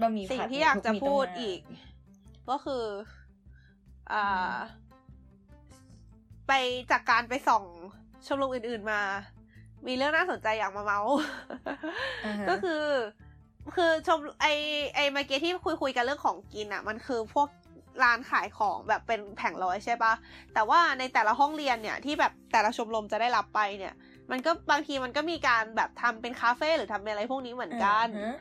[0.00, 1.60] บะหมี่สิ่งผัดที่อยากจะมีพูดต้งมาอีก
[2.50, 2.84] ก็คือ
[4.12, 4.80] อ่าอืม
[6.48, 6.52] ไป
[6.90, 7.64] จากการไปส่อง
[8.26, 9.00] ชมรมอื่น ๆมา
[9.86, 12.84] มีเรื่องน่าสนใจอยากมาเมาส์าฮะก็คือ
[13.76, 14.46] คือชมไอ
[14.94, 17.48] ไอเมื่อกี้ที่คุยคุยกันเรื่องของกินอะ มันคือพวก
[18.02, 20.12] ร้านขายของแบบเป็นแผงร้อยใช่ปะ
[20.54, 23.94] แต่ว่าในแต่ละห้องเรียนเนี่ยที่แบบแต่ละชมรมจะได้รับไปเนี่ย
[24.30, 28.36] มันก็บางทีมันก็มีการแบบทำเป็นคาเฟ่หรือทำเป็นอะไรพวกนี้เหมือนกันอ่าฮะ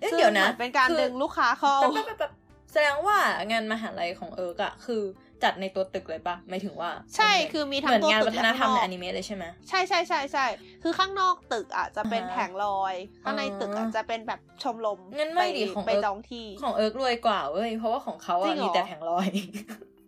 [0.00, 2.32] เอ๊ะซึ่งเดี๋ยวนะหมือเป็นการคือดึงลูกค้าเข้าแป๊บแป๊บแป๊บ
[2.72, 3.18] แสดงว่า
[3.50, 5.02] งานมหาลัยของเอิร์กอะคือ
[5.44, 10.46] จัดในตัวตึกเลยปะหมายถึงว่า ใช่เป็นคือมีทั้งเหมือนตัวงานตึวักฒและนธรรมข้างนในอกอนิเมะเลยใช่ไหมใช่ใช่ใช่ใช่
[10.82, 19.28] คือข้างนอกตึกอะจะเป็นอ่าฮะแผงลอยข้างในตึกอะอ๋อจะเป็นแบบชมรมงั้นไม่ดิของไปเอิร์กจองที่ของเอิร์กรวยกว่าเว้ยเพราะว่าของเขาจริอะงเหรอมีแต่แผงลอย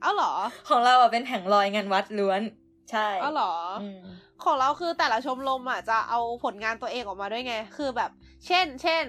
[0.02, 0.32] เอ้าเหรอ
[0.68, 2.42] ของเราอะเป็นแผงลอยงานวัดล้วน
[2.90, 4.00] ใช่เอ้าเหรออืม
[4.44, 8.10] ของเราคือแต่ละชมรมอะจะเอาผลงานตัวเองออกมาด้วยไง คือแบบ
[8.46, 9.04] เช่น เช่น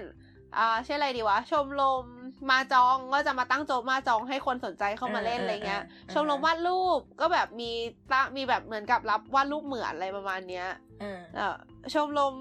[0.58, 2.04] อ่าเช่นอะไรดีวะ ชมรม
[2.50, 5.82] มาจองก็จะมาตั้งโจ๊กมาจองให้คนสนใจเข้ามาเล่นอะไรเงี้ย
[6.14, 7.70] ชมรมวาดรูปก็แบบมี
[8.12, 10.66] ตั้งมีแบบเหมือนกับรับวาดรูปเหมือนอะไรประมาณเนี้ย
[11.02, 11.56] อ่าเออ
[11.94, 12.34] ชมรม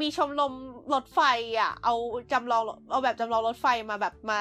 [0.00, 0.52] มีชมรม
[0.94, 1.20] รถไฟ
[1.60, 1.94] อะ เอา
[2.32, 4.40] จำลองเอาแบบจำลองรถไฟมาแบบมา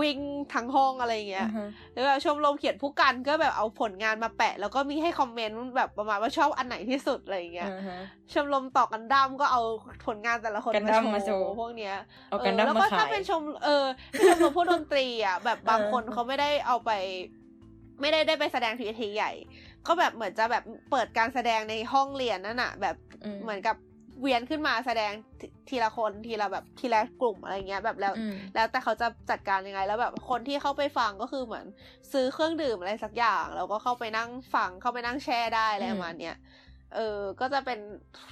[0.00, 0.18] วิ่ง
[0.54, 7.98] ทั้งห้องอะไรเงี้ยอือฮะหรือแบบชมรมเขียนผู้กันก็แบบเอาผลงานมาแปะ แล้วก็มีให้คอมเมนต์แบบประมาณว่าชอบอันไหนที่สุดอะไรเงี้ยอ่าฮะ
[8.32, 9.60] ชมรมต่อกันดั้มก็เอา
[10.06, 11.94] ผลงานแต่ละคนกันดั้มมามาโชโชว์ว์พวกเนี้ย
[12.30, 13.84] เอากันดั้มแล้วมาก็ขาถ้ายเป็นชมเออ
[14.26, 16.90] ชมรมพวกดนตรีอะแบบบางคนเออเขาไม่ได้เอาไป
[18.00, 19.32] ไม่ได้ได้ไปแสดงทีทีใหญ่
[19.86, 23.76] ก็แบบเหมือนจะแบบเปิดการแสดงในห้องเรียนนั่นน่ะ แบบอืมเหมือนกับ
[24.20, 31.66] เวียนขึ้นมาแสดงททีละคนทีละแบบทีละกลุ่มอะไรเงี้ยแบบแล้วอืมแล้วแต่เขาจะจัดการยังไง แล้วแบบคนที่เข้าไปฟังก็คือเหมือน
[32.12, 36.36] ซื้อเครื่องดื่มอะไรสักอย่าง แล้วก็เข้าไปนั่งฟังเข้าไปนั่งแช่ได้อะไรอืมประมาณเนี้ย
[36.96, 37.78] เออ ก็จะเป็น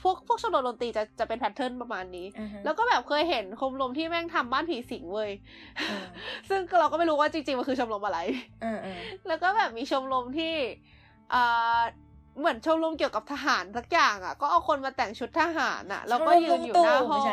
[0.03, 5.31] พวกพวกชมรมดนตรีจะจะเป็นแพทเทิร์นประมาณนี้อ่าฮะแล้วก็แบบเคยเห็นชมรมที่แม่งทำบ้านผีสิงเว้ย
[5.91, 6.05] อืม
[6.49, 8.19] ซึ่งเราก็ไม่รู้ว่าจริงๆมันคือชมรมอะไร
[8.65, 8.97] อ่าอ่า
[9.29, 10.55] แล้วก็แบบมีชมรมที่
[11.35, 11.81] อ่า
[12.39, 17.25] เหมือนชมรมเกี่ยวกับทหารสักอย่างอะ ก็เอาคนมาแต่งชุดทหารอะ แล้วก็ยืนอยู่หน้าห้อง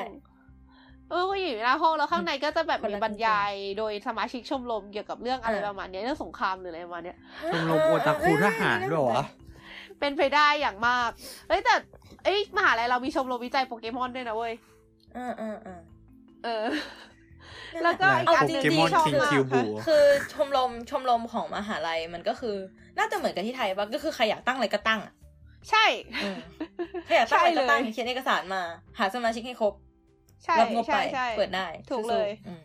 [1.09, 7.17] เออก็อยู่หน้าห้องแล้วข้างในก็จะแบบคนมีละบรรยาย โดยสมาชิกชมรมเกี่ยวกับเรื่องอะไรอ่าประมาณเนี้ยเรื่องสงครามหรืออะไรประมาณเนี้ย
[7.51, 9.25] ชมรมโอตาคุทหารด้วยเหรอวะ
[9.99, 11.09] เป็นไปได้อย่างมาก
[11.47, 11.75] เอ้ยแต่
[12.23, 14.53] เอ้ยมหาลัยเรามีชมรมวิจัยโปเกมอนด้วยนะเว้ย
[15.17, 15.79] อ่าอ่าอ่า
[16.43, 16.65] เออ
[17.83, 20.03] แล้วก็อีกอันหนึ่งโปเกมที่อนชอบคิงมากคิวบูคือ
[20.33, 22.55] ชมรมชมรมของมหาลัยมันก็คือ
[22.97, 25.13] น่าจะเหมือนกับที่ไทยปะก็คือใครอยากตั้งอะไรก็ตั้งอะ
[25.69, 25.85] ใช่
[26.23, 26.37] อืม
[27.05, 28.61] ใครอยากตั้งอะไรก็ตั้งใช่เลยเขียนเอกสารมา
[28.99, 29.73] หาสมาชิกให้ครบ
[30.43, 32.61] ใช่รับงบไปใช่ใช่เปิดได้ถูกเลยอืม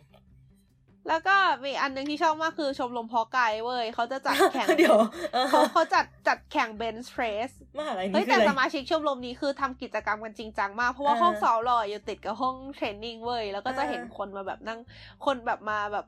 [1.07, 4.99] แล้วก็มีอันหนึ่งที่ชอบมากคือชมรมเพอกายเว้ยเขาจะจัดแข่งเดี๋ยว
[5.33, 14.79] เออเขาเขาจัดจัดแข่งเบนส์เพรสมหาลัยเฮ้นี้ยคือแต่อะไรสมาชิกชมรมนี้คือทำกิจกรรมกันจริงจังมากเพราะว่าอ่าห้องสาวหล่ออยู่ติดกับห้องเทรนนิ่งเว้ยแล้วก็จะอ่าเห็นคนมาแบบนั่ง
[15.25, 16.05] คนแบบมาแบบ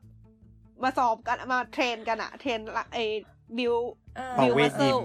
[0.82, 3.04] มาซ้อมกันมา train กันอะ train ละไอ้
[3.58, 3.74] build
[4.18, 4.98] อ่าเปล่า build muscle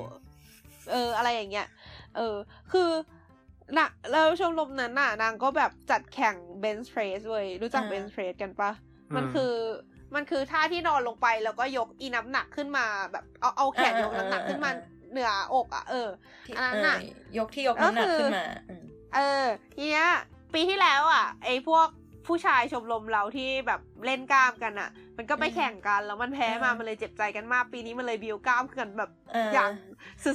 [0.91, 1.67] เอออะไรอย่างเงี้ย
[2.15, 2.35] เออ
[2.71, 2.89] คือ
[3.77, 8.71] นะแล้วชมรมนั้นน่ะ นางก็แบบจัดแข่ง bench press เว้ยรู้จักอ่า bench press กันปะ
[9.15, 9.53] มันอืมคือ
[10.15, 14.71] มันคือท่าที่นอนลงไปแล้วก็ยกอีน้ำหนักขึ้นมาแบบเอาเอาแขนยกน้ำหนักขึ้นมา
[15.11, 16.09] เหนืออกอะเออ
[16.45, 18.83] ที่อันนั้นน่ะเออยกที่ยกน้ำหนักก็คือขึ้นมาอืม
[19.15, 19.45] เออ
[19.75, 20.07] ทีเนี้ย
[20.53, 21.87] ปีที่แล้วอะ ไอ้พวก
[22.29, 29.71] ผู้ชายชมรมเราที่แบบเล่นกล้ามกันอะ มันก็ไปแข่งกันแล้วมันแพ้มามันเลยเจ็บใจกันมากปีนี้มันเลยบิวกล้ามกันแบบเอออย่าง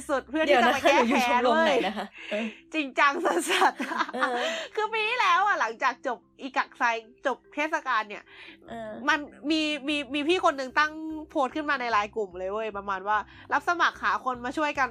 [0.09, 3.33] สุดๆเพื่อเดี๋ที่ยวจะนะมาคะแก้อยู่ชแค้มนรมเว้ไหนยนะคะเออจริงจังสั
[3.71, 4.35] สๆเออ
[4.75, 6.83] คือปีที่แล้วอะหลังจากจบอีกักไซ
[7.25, 8.23] จบเทศกาลเนี่ย
[8.69, 9.19] เออมัน
[9.49, 10.93] มีมีมีพี่คนหนึ่งตั้ง
[11.29, 13.17] โพสต์ขึ้นมาในไลน์กลุ่มเลยเว้ยประมาณว่า
[13.53, 14.89] รับสมัครหาคนมาช่วยกัน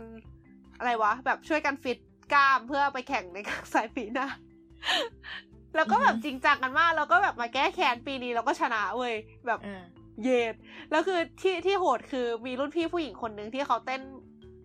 [0.79, 1.99] อะไรวะแบบช่วยกันฟิต
[2.35, 4.27] กล้ามเพื่อไปแข่งใน学祭ปีหน้า
[5.77, 9.15] แล้วก็แบบจริงจังกันมากแล้วก็แบบมาแก้แค้นปีนี้เราก็ชนะเว้ย
[9.47, 9.85] แบบอ่า
[10.23, 10.55] เย็ด
[10.91, 14.01] แล้วคือที่ที่โหดคือมีรุ่นพี่ผู้หญิงคนหนึ่งที่เขาเต้น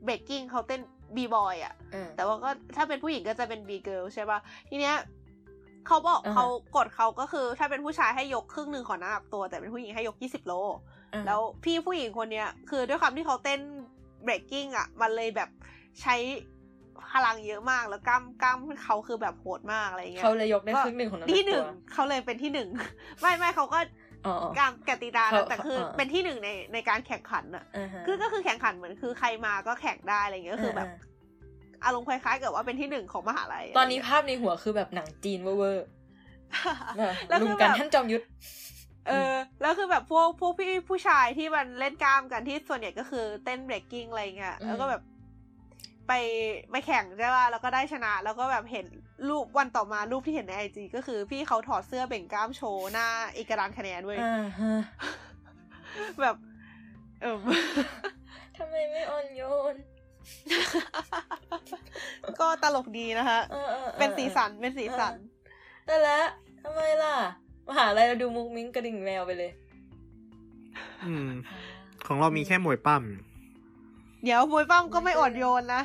[0.04, 0.82] breaking เขาเต้น
[1.16, 4.40] b-boy อะอืมแต่ว่าก็ถ้าเป็นผู้หญิงก็จะเป็น b-girl ใช่ป่ะ
[4.70, 4.96] ทีเนี้ย
[5.88, 6.46] เขาบอกอ่าฮะเขา
[6.76, 10.54] กฎเขาก็คือ ถ้าเป็นผู้ชายให้ยกครึ่งหนึ่งของน้ำหนักตัว แต่เป็นผู้หญิงให้ยก20โล
[11.14, 13.60] อ่าแล้วพี่ผู้หญิงคนเนี้ย คือด้วยความที่เขาเต้น
[14.24, 15.50] เบรกกิ้งอะ มันเลยแบบ
[16.02, 16.16] ใช้
[17.12, 22.68] พลังเยอะมากแล้วกล้ามกล้ามเขาคือแบบโหดมากอะไรเงี้ยเขาเลยยกได้ครึ่งหนึ่งของน้ำหนักที่หนึ่งตัวเขาเลยเป็นที่หนึ่ง
[23.22, 23.80] ไม่ไม่เขาก็
[24.26, 30.92] อ๋ออ๋อการกติกาเขานะแต่คือเขาอ่าเป็นที่หนึ่งในในการแข่งขันอะอ่าฮะคือก็คือแข่งขันเหมือนคือใครมาก็แข่งได้อะไรเงี้ยก็คือแบบา
[31.86, 38.26] อารมณ์คล้ายๆกับว่าเป็นที่หนึ่งของมหาลัยๆตอนนี้ภาพในหัวคือแบบหนังจีนเวอร์ๆแบบแล้วลุคืมอกันแบบท่านจอมยุทธ
[39.08, 45.02] เออ แล้วคือแบบพวกพวกพี่ผู้ชายที่มันเล่นกล้ามกันที่ส่วนใหญ่ก็คือเต้นเบรกกิ้งอะไรเงี้ยอืมแล้วก็แบบ
[46.10, 46.14] ไป
[46.72, 48.86] ไปแข่งใช่ป่ะแล้วก็ได้ชนะ แล้วก็แบบเห็น
[49.30, 54.74] รูปวันต่อมารูปที่เห็นในไอจีก็คือพี่เขาถอดเสื้อเบ่งกล้ามโชว์หน้าอีกกระดานคะแนนเว้ยอ่าฮะ
[56.22, 56.36] แบบ
[57.22, 57.38] เออ
[58.58, 59.42] ทำไมไม่อ่อนโย
[59.74, 59.76] น
[62.40, 65.16] ก็ตลกดีนะคะออออออเป็นสีสันเป็นสีสัน
[65.86, 66.20] แต่ละ
[66.64, 67.16] ทำไมล่ะ
[67.68, 69.52] มหาลัยเราดูมุกมิ้งกระดิ่งแมวไปเลย
[71.06, 71.30] อืม
[72.08, 73.04] ของเรามีแค่มวยปั้ม
[74.24, 75.84] เดี๋ยวมวยปั้มก็ไม่อ่อนโยนนะ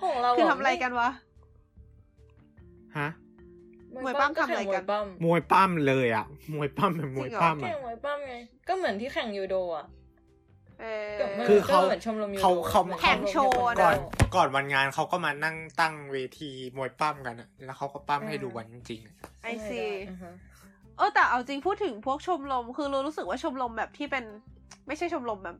[0.00, 1.08] ของเราคือทำอะไรกันวะ
[2.98, 3.08] ฮะ
[4.04, 8.34] มวยปั้มทำอะไรกันมวยปั้มมวยปั้มเลยอะมวยปั้มเป็นมวยปั้มแข่อะงมวยปั้มไง
[8.68, 9.86] ก็เหมือนที่แข่งยูโดอะ
[10.80, 13.96] เออก็มันคือเขาก็เหมือนชมรมยูโดเขาเขาหมือนแข่งโชว์นะก่อน
[14.36, 20.34] ก่อนวันงานเขาก็มานั่งตั้งเวทีมวยปั้มกันอะแล้วเขาก็ปั้มให้ดูวันจริงๆอะไอซีอือฮะ
[20.96, 24.24] เออแต่เอาจริงพูดถึงพวกชมรมคือเรารู้สึกว่าชมรมแบบที่เป็น
[24.86, 25.56] ไม่ใช่ชมรมแบบ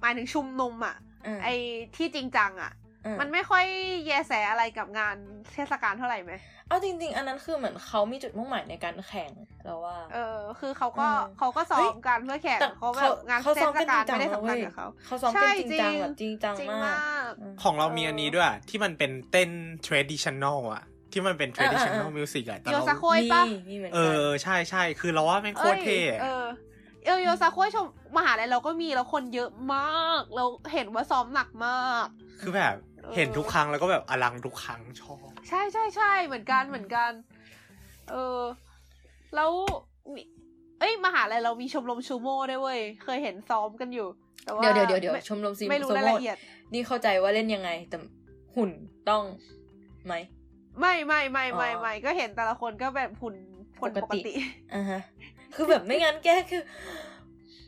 [0.00, 1.09] หมายถึงชุมนุมอะอืม
[1.44, 1.48] ไอ
[1.96, 2.72] ที่จริงจังอะ
[3.06, 3.64] อืมมันไม่ค่อย
[4.06, 5.16] แยแสอะไรกับงาน
[5.52, 6.32] เทศกาลเท่าไหร่ไหม
[6.68, 9.32] เอาจริง ๆ อันนั้นคือเหมือนเขามีจุดมุ่งหมายในการแข่ง
[9.64, 19.50] แล้วว่า เออ คือเขาก็อืมเขาก็ซ้อเฮ้มยกันเพื่อแข่งแต่เขาแบบงานเขาเทซ้อมศกันจการิลงจังไม่ได้นะสำคัเว้ญยกับเขาเขาซ้อมกันจริงจังแบบจริงจังจริงมามากกอืมของเรามีอันนี้ด้วย ที่มันเป็นเต้น
[19.86, 26.00] traditional อะที่มันเป็น traditional อ่า music อะแต่โยเราซาโคยปะมีมีเหมือนเอกันอใช่ใช่ คือเราว่าแม่งโคตรเท่
[27.04, 27.86] เอ้ยอะเออเออโยซาโคยชม
[28.16, 32.06] มหาลัยเราก็มีแล้วคนเยอะมาก เราเห็นว่าซ้อมหนักมาก
[32.40, 37.10] คือแบบเออเห็นทุกครั้งแล้วก็แบบอลังทุกครั้งชอบ ใช่ใช่ใช่เหมือนกันเหมือนกัน
[38.10, 38.40] เออ
[39.34, 39.50] แล้ว
[40.14, 40.22] มี
[40.80, 44.08] เอ้ยมหาลัยเรามีชมรมชูโม่ด้วยเว้ย เคยเห็นซ้อมกันอยู่
[44.44, 46.36] แต่ว่าเดี๋ยวเดี๋ยวเดี๋ยวเดี๋ยวไม่ชมรมซีไม่รู้โซรายโมละเอียด
[46.72, 47.96] นี่เข้าใจว่าเล่นยังไง แต่
[48.56, 48.70] หุ่น
[49.08, 49.22] ต้อง
[50.06, 50.14] ไหม
[50.80, 53.34] ไม่ไม่ไม่ไม่อ๋อไม่ก็เห็นแต่ละคนก็แบบหุ่น
[53.80, 54.32] หุ่นปปกกติติ
[54.74, 55.00] อ่าฮะ
[55.54, 56.62] คือแบบไม่งั้นแกคือ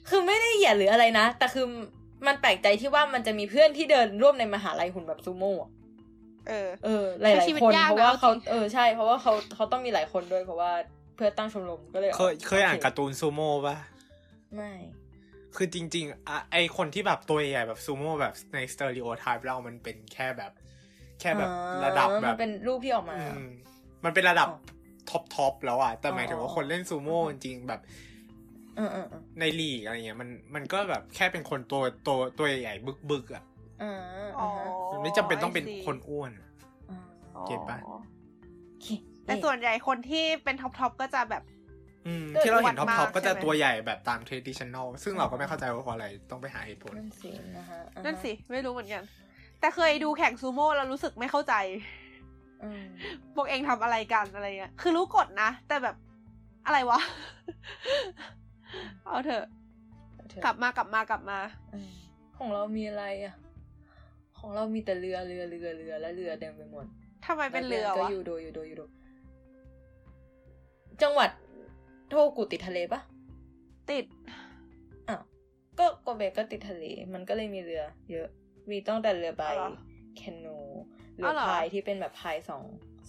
[0.08, 1.66] คือไม่ได้เหยียดหรืออะไรนะ แต่คือ
[2.26, 5.70] มันแปลกใจที่ว่ามันจะมีเพื่อนที่เดินร่วมในมหาลัยหุ่นแบบซูโม่อะ
[6.48, 10.70] เออ เออ หลายใช้หลาชียวิตคนยากนะเพราะว่าเอาเขาจริงเออใช่ เพราะว่าเขาเขาต้องมีหลายคนด้วยเพราะว่า
[11.16, 13.76] เพื่อตั้งชมรมก็เลย เคยเคอ่านการ์ตูนซูโม่ปะ
[14.56, 14.72] ไม่
[15.56, 20.52] คือจริงๆอะไอคนที่แบบตัวใหญ่แบบซูโม่แบบใน stereotype เรามันเป็นแค่แบบ
[21.20, 23.50] แค่แบบอ๋อระดับแบบมันเป็นรูปที่ออกมาอืม
[24.04, 24.56] มันเป็นระดับอ๋อ
[25.10, 27.80] top top แล้วอะแต่หมายถึงอ๋ว่าคนเล่นซูโม่จริงๆแบบ
[28.76, 33.44] เออเออเออในลีกอะไรเงี้ยมันมันก็แบบแค่เป็นคนตัวตัวตัวใหญ่บึกบึกๆอะ
[33.82, 33.94] อ่า
[34.38, 34.48] อ๋อ
[34.92, 36.48] มันไม่จำเป็นต้องเป็น I see คนอ้วนอะ
[36.90, 36.98] อ่า
[37.46, 37.96] get ปะอ๋อ
[38.68, 38.86] โอเค
[39.24, 41.42] แต่ส่วนใหญ่คนที่เป็น top top ก็จะแบบ
[42.06, 49.02] อืมก็ที่เราเห็นอ้ท็อวนมาก top top ก็จะใช่ไหมตัวใหญ่แบบตาม traditional ซึ่งเราก็ไม่เข้าใจว่าเพราะอะไรต้องไปหาเหตุผลนั่นสินะฮะอ่าฮะนั่นสิ ไม่รู้เหมือนกัน
[49.60, 52.01] แต่เคยดูแข่งซูโม่แล้วรู้สึกไม่เข้าใจอืม
[53.34, 55.96] พวกเองทำอะไรกันอะไรเงี้ย คือรู้กฎนะ แต่แบบ
[56.66, 57.00] อะไรวะ
[59.06, 59.44] เอาเถอะ
[60.14, 61.38] เอาเถอะกลับมากลับมากลับมา
[61.74, 61.90] อืม
[62.36, 63.34] ของเรามีอะไรอะ
[64.38, 66.86] ของเรามีแต่เรือเรือเรือเรือและเรือเต็มไปหมด
[67.26, 68.82] ทำไมเป็นเรือก็วะยูโดยูโดยูโด
[71.02, 71.30] จังหวัด
[72.08, 73.00] โทกุติดทะเลปะ
[73.90, 74.04] ติด
[75.08, 75.22] อ้าว
[75.78, 78.28] ก็โกเบก็ติดทะเล มันก็เลยมีเรือ เยอะ
[78.70, 79.70] มีตั้งแต่เรือใบอ๋อเหรอ
[80.16, 80.56] แคนู
[81.16, 82.62] เรืออ๋อเหรอพายที่เป็นแบบพายสอง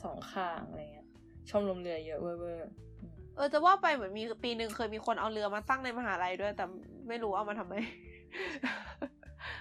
[0.04, 1.08] สองข้างอะไรเงี้ย
[1.50, 6.66] ชมรมเรือเยอะเวอร์เวอร์อืมเออจะว่าไปเหมือนมีปีหนึ่งเคยมีคนเอาเรือมาตั้งในมหาลัยด้วย แต่
[7.08, 7.74] ไม่รู้เอามาทำไม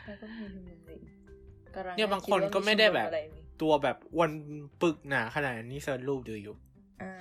[0.06, 0.98] แล้วก็มีชมรมเรือ
[1.74, 4.30] กำลังเนี่ยบางคิคนว่ก็ไม่ได้แบบชรอะรมีตัวแบบอ้วน
[4.82, 6.54] ปึกหนาขนาดนี้เซิร์ชรูปดูอยู่
[7.02, 7.12] อ่า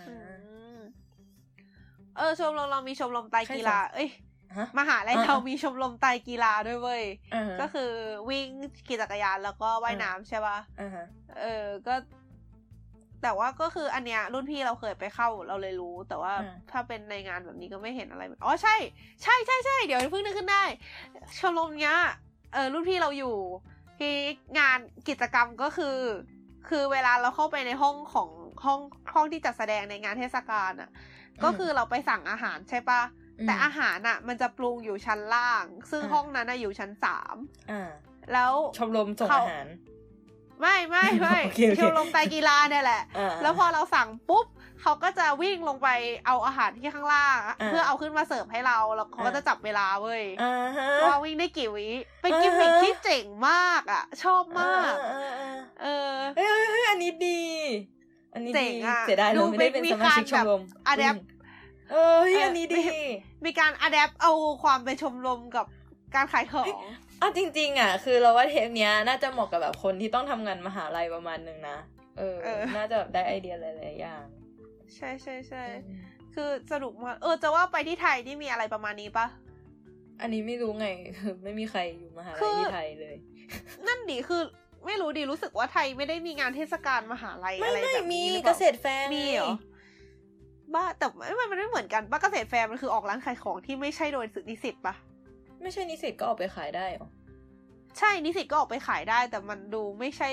[2.18, 4.31] เออชมรมเรามีชมรมไตรกีฬาใครสอนเอ้ยฮะ
[4.80, 7.92] มหาลัยอ่าเรามีชมรมไตรกีฬาด้วยเว้ยอ่าฮะก็คือ
[8.30, 8.48] วิ่ง
[8.88, 11.06] ขี่จักรยานแล้วก็ว่ายน้ำใช่ปะอ่าฮะ
[11.42, 11.96] เออ ก็
[13.22, 18.76] แต่ว่าก็คืออันเนี้ย รุ่นพี่เราเคยไปเข้าเราเลยรู้ แต่ว่าอ่าถ้าเป็นในงานแบบนี้ก็ไม่เห็นอะไรอ๋อใช่
[19.24, 20.64] ใช่ใช่ใช่เดี๋ยวเพิ่งนึกขึ้นได้
[21.40, 21.98] ชมรมเนี้ย
[22.54, 23.36] เออ รุ่นพี่เราอยู่
[24.00, 24.14] ที่
[24.60, 24.80] งาน
[25.10, 25.98] กิจกรรมก็คือ
[26.70, 28.30] คือเวลาเราเข้าไปในห้องของ
[28.66, 28.80] ห้อง
[29.14, 30.90] ห้องที่จัดแสดงในงานเทศกาลอะ
[31.44, 37.36] ก็คือเราไปสั่งอาหารใช่ปะอืม แต่อาหารอะมันจะปรุงอยู่ชั้นล่าง ซึ่งอ่าห้องนั้นน่ะอยู่ชั้นสาม
[37.72, 37.90] อ่า
[38.34, 39.68] แล้วชมรมส่งเขาอาหาร
[40.62, 44.48] ไม่ไม่ไม่โอเคโอเคชมรมไตรกีฬาเนี่ยแหละอ่าแล้วพอเราสั่งปุ๊บ
[44.82, 45.90] เขาก็จะวิ่งลงไป
[46.26, 51.88] เอาอาหารที่ข้างล่างอะอ่าเพื่อเอาขึ้นมาเสิร์ฟให้เราแล้วเขาก็อ่าจะจับเวลาเว้ยอ่าฮะว่าวิ่งได้กี่วิ
[52.22, 57.42] เป็นกิมมิคอ่าฮะที่เจ๋งมากอะ ชอบมากอ่าอ่าเออเฮ้ยเฮ้ยเฮ้ยอันนี้ดี
[58.34, 60.62] อันนี้เจ๋ดีงอะเสียดายดูเราไม่ได้เป็นมีสมาชิกชการมแบบรม
[60.92, 61.22] adapt เออเฮ้ย
[61.92, 62.84] เอออัอันนี้ดี
[63.46, 64.32] มีการอัดแอปเอา
[64.64, 65.66] ความเป็นชมรมกับ
[66.16, 66.66] การขายของ
[67.22, 71.78] อะจริง ๆ อะ คือเราว่าเทปเนี้ยน่าจะเหมาะกับแบบคนที่ต้องทำงานมหาลัยประมาณหนึ่งนะ
[72.18, 74.24] เออเออ น่าจะแบบได้ไอเดียหลายๆอย่าง
[74.96, 75.64] ใช่ใช่ใช่
[76.36, 79.28] คือสนุกมากเออจะว่าไปที่ไทยนี่มีอะไรประมาณนี้ปะ
[80.22, 80.88] อันนี้ไม่รู้ไง
[81.18, 83.16] คือไม่มีใครอยู่มหาคืลัยที่ไทยเลยคือ
[83.88, 84.42] นั่นดิคือ
[84.86, 89.52] ไม่รู้ดิรู้สึกว่าไทยไม่ได้มีงานเทศกาลมหาลัยไม่อะไรไม่แบบมีนี้หรือเกปล่าเกษตรแฟร์มีเหรอ
[90.76, 94.96] บ้าแต่ไม่มันไม่เหมือนกันบ้าเกษตรแฟร์มันคือออกร้านขายของที่ไม่ใช่โดยนิสิตปะ
[95.62, 97.10] ไม่ใช่นิสิตก็ออกไปขายได้เหรอ
[97.98, 100.30] ใช่นิสิตก็ออกไปขายได้ แต่มันดูไม่ใช่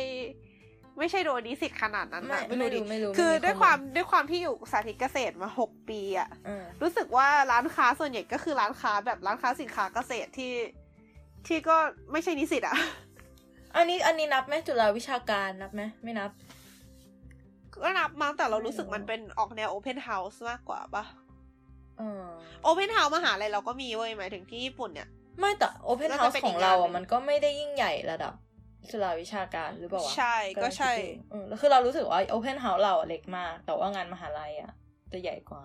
[0.98, 10.52] ไม่ใช่โดยนิสิตขนาดนั้นไม่นะไม่ดิรู้ไม่รู้คือไม่มีด้วยข้คอมูลวามด้วยความที่อยู่สาธิตเกษตรมาหกปีอะอ่ารู้สึกว่าร้านค้าส่วนใหญ่ก็คือร้านค้าแบบร้านค้าสินค้าเกษตรที่
[11.46, 11.76] ที่ก็
[12.12, 12.76] ไม่ใช่นิสิตอะ
[13.76, 16.30] อันนี้อันนี้นับไหมจุฬาวิชาการนับไหมไม่นับ
[17.82, 21.04] ก็นับมั้งแต่เรารู้สึกมันเป็นออกแนว open house มากกว่าปะ
[21.98, 22.24] เออ
[22.62, 25.08] open house มหาลัยเราก็มีเว้ยหมายถึงที่ญี่ปุ่นเนี่ย
[25.40, 28.32] ไม่แต่โอเพนแล้วเฮาก็ส์เป็นขอีองกเรางานหนึ่อะงมันก็ไม่ได้ยิ่งใหญ่ระดับ
[28.90, 34.72] จุฬาวิชาการหรือเปล่าวะใช่ก็ใช่ำลังคิดอยู่เออแล้วคือเรารู้สึกว่าโอเพนเฮาส์เราอะเล็กมาก แต่ว่างานมหาลัยอะ
[35.12, 35.62] จะใหญ่กว่า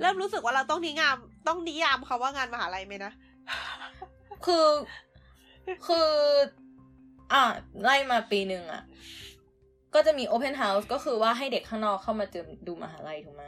[0.00, 1.16] เริ่มรู้สึกว่าเราต้องนิยาม
[1.48, 3.12] ต้องนิยามคำว่างานมหาลัยไหมนะ
[4.46, 4.66] คือ
[5.86, 6.10] คือ
[7.32, 7.42] อะ
[7.82, 8.82] ไล่มาปีหนึ่งอะ
[9.94, 13.44] ก็จะมี Open House ก็คือว่าให้เด็กข้างนอกเข้ามาเจอดูมหาลัยถูกไหม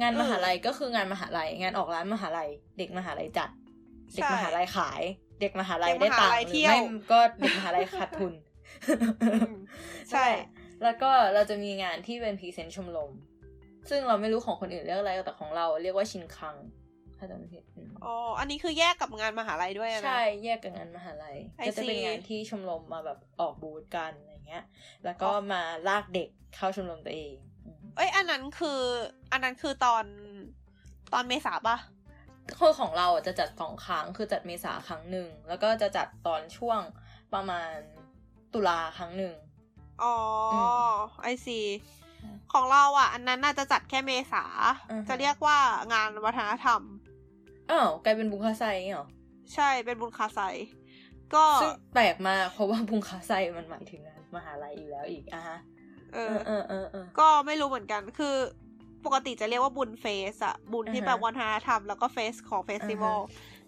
[0.00, 3.50] งานมหาลัยก็คืองานมหาลัย งานออกร้านมหาลัย เด็กมหาลัยจัด
[4.14, 5.02] เด็กมหาลัยขาย
[5.40, 6.78] เด็กมหาลัยได้ตังค์หรือไม่
[7.12, 8.32] ก็เด็กมหาลัยขาดทุน
[10.10, 10.26] ใช่
[10.82, 13.10] แล้วก็เราจะมีงานที่เป็นพรีเซนต์ชมรม
[13.90, 16.56] ซึ่งเราไม่รู้ของคนอื่นเรียกอะไรแต่ของเราเรียกว่าชินคัง
[17.18, 24.64] ถ้าจำไม่ผิดอืมอ๋อ อันนี้คือแยกกับงานมหาลัยด้วยอะนะ ใช่ แยกกับงานมหาลัย I ก็จะเป็น see งานที่ชมรมมาแบบออกบูธกันอะไร เงี้ย
[25.04, 27.34] แล้วก็มาลากเด็กเข้าชมรมตัวเอง
[27.64, 28.80] อืมเอ้ย อันนั้นคือ
[29.32, 30.04] อันนั้นคือตอน
[31.12, 31.76] ตอนเมษาปะ
[32.58, 36.80] คือของเราอะจะจัดสองครั้ง คือจัดเมษาครั้งหนึ่ง แล้วก็จะจัดตอนช่วง
[37.34, 37.72] ประมาณ
[38.54, 39.34] ตุลาครั้งหนึ่ง
[40.02, 40.16] อ๋อ
[40.52, 40.58] อื
[41.22, 41.60] ไอซี
[42.52, 44.44] ของเราอะ อันนั้นน่าจะจัดแค่เมษา
[44.90, 45.58] อือฮะจะเรียกว่า
[45.92, 46.80] งานวัฒนธรรม
[47.70, 49.06] อ้าวกลายเป็นบุงคาไซเหรอ
[49.54, 50.40] ใช่เป็นบุญคาไซ
[51.34, 55.58] ก็ซึ่งแปลกมากเพราะว่าบุงคาไซมันหมายถึงงาน มหาลัยอยู่แล้วอีกอะฮะ
[56.14, 58.36] เอเอออเออเออเออก็ไม่รู้เหมือนกันคือ
[59.04, 63.18] ปกติจะเรียกว่าบุญเฟสอะบุญที่อ่าฮะแบบวัฒนธรรมแล้วก็เฟสของเฟสติวัล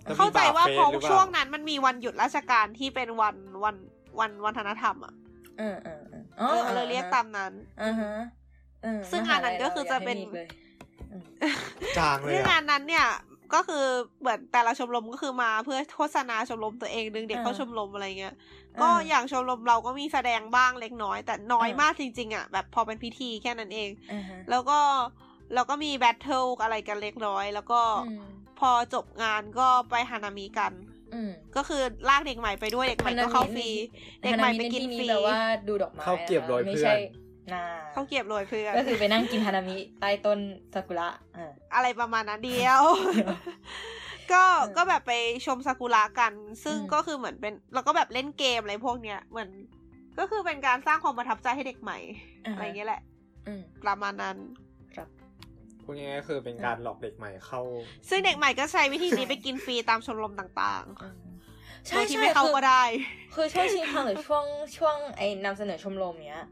[0.02, 3.76] แล้วมีเข้าใจว่าบาร์เฟสเพราะหรือเปล่าช่วงนั้นมันมีวันหยุดราชการที่เป็นวันวัน
[4.20, 5.14] วันวัฒนธรรมอะ
[5.58, 7.52] เออเออเออเออเลยเรียกตามนั้น
[7.82, 8.12] อ่าฮะ
[8.82, 10.48] เออซึ่งงานนั้นก็คือจะเป็นมหาลัยราอยากให้มีอีกเลย
[11.12, 11.24] อืม
[11.98, 13.06] จางเลยซึ่งอะงานนั้นเนี่ย
[13.54, 13.84] ก็คือ
[14.20, 18.34] เหมือนแต่ละชมรมก็คือมาเพื่อโฆษณาชมรมตัวเองดึงเด็กเข้าชมรมอะไรเงี้ย
[18.80, 24.80] ก็อย่างชมรมเราก็มีแสดงบ้างเล็กน้อย แต่น้อยมากจริง ๆ อะ แบบพอเป็นพิธีแค่นั้นเองอ่าฮะแล้วก็
[25.54, 28.26] แล้วก็มี battle อะไรกันเล็กน้อย แล้วก็อืม
[28.60, 30.72] พอจบงานก็ไปฮานามิกัน
[31.14, 33.68] อืมก็คือลากเด็กใหม่ไปด้วยเด็กใหม่ก็เข้าฟรี
[34.22, 37.25] เด็กใหม่ไปกินฟรีแปลว่าดูดอกไม้เข้าเก็บโดยไม่เพื่อใช่นนา
[37.92, 40.38] เขาเก็บโรยเพื่อนก็คือไปนั่งกินฮานามิใต้ต้น
[40.74, 42.82] ซากุระอ่าอะไรประมาณนั้นเดียว
[44.32, 45.12] ก็เออก็แบบไป
[45.46, 46.32] ชมซากุระกัน
[46.64, 49.48] ซึ่งอืมก็คือเหมือนเป็นแล้วก็แบบเล่นเกมอะไรพวกเนี้ยเหมือน
[50.18, 51.98] ก็คือเป็นการสร้างความประทับใจให้เด็กใหม่
[52.52, 53.02] อะไรเงี้ยแหละ
[53.46, 54.36] อืมประมาณนั้น
[54.94, 55.08] ครับ
[55.82, 57.60] พูดง่ายๆก็คือเป็นการหลอกเด็กใหม่เข้า
[58.08, 62.84] ซึ่งเด็กใหม่ก็ใช้วิธีนี้ไปกินฟรีตามชมรมต่างอืมๆใช่โดยที่ใช่ไม่เข้าคือก็ได้
[63.34, 64.44] คือช่วงชิงคังหรือช่วง
[64.78, 66.44] ช่วงไอ้นำเสนอชมรมเนี้ย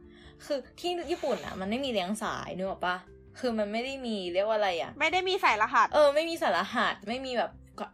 [0.47, 2.97] คือที่ญี่ปุ่นอะมันไม่มีเลี้ยงสายนึกออกปะ
[3.39, 7.51] คือมันไม่ได้มีเรียกว่าอะไรอะไม่ได้มีสายรหัส เออ ไม่มีสารหัสไม่มีแบบ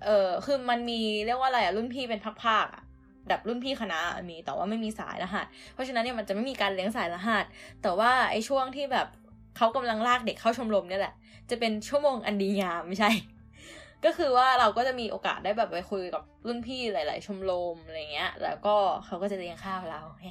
[0.06, 2.82] เออคือมันมีเรียกว่าอะไรอะรุ่นพี่เป็นภาคๆอะ
[3.28, 3.98] แบบรุ่นพี่คณะ
[4.30, 7.44] มีแต่ว่าไม่มีสายรหัส เพราะฉะนั้นเนี่ยมันจะไม่มีการเลี้ยงสายรหัส
[7.82, 9.06] แต่ว่าไอ้ช่วงที่แบบ
[9.56, 11.14] เขากำลังลากเด็กเข้าชมรมเนี่ยแหละ
[11.50, 13.10] จะเป็นชั่วโมงอันดีงามไม่ใช่
[14.04, 20.26] ก็คือว่าเราก็จะมีโอกาสได้แบบไปคุยกับรุ่นพี่หลาย ๆ ชมรมอะไรเงี้ย แล้วก็เขาก็จะเลี้ยงข้าวเราแฮ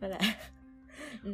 [0.00, 0.53] นั่นแหละม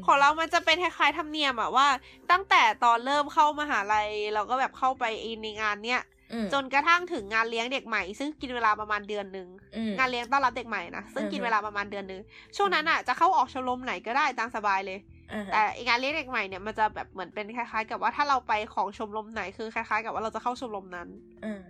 [0.07, 1.87] ของเรามันจะเป็นคล้ายๆธรรมเนียมอะว่า
[2.31, 5.05] ตั้งแต่ตอนเริ่มเข้ามหาลัยเราก็แบบเข้าไป
[5.43, 6.03] ในงานเนี้ย
[6.33, 12.21] อืมจนกระทั่งถึงงานเลี้ยงเด็กใหม่ ซึ่งกินเวลาประมาณเดือนหนึ่งอืมงานเลี้ยงต้อนรับเด็กใหม่นะซึ่งอือฮึกินเวลาประมาณเดือนหนึ่ง
[12.57, 14.99] ช่วงนั้นอะจะเข้าออกชมรมไหนก็ได้ตามสบายเลย
[15.33, 21.09] อ่าฮะแต่อีกงานเลี้ยงเด็กใหม่เนี่ยมันจะแบบเหมือนเป็นคล้าย ๆ กับว่าถ้าเราไปของชมรมไหนคือคล้าย ๆ กับว่าเราจะเข้าชมรมนั้น
[21.45, 21.63] อืม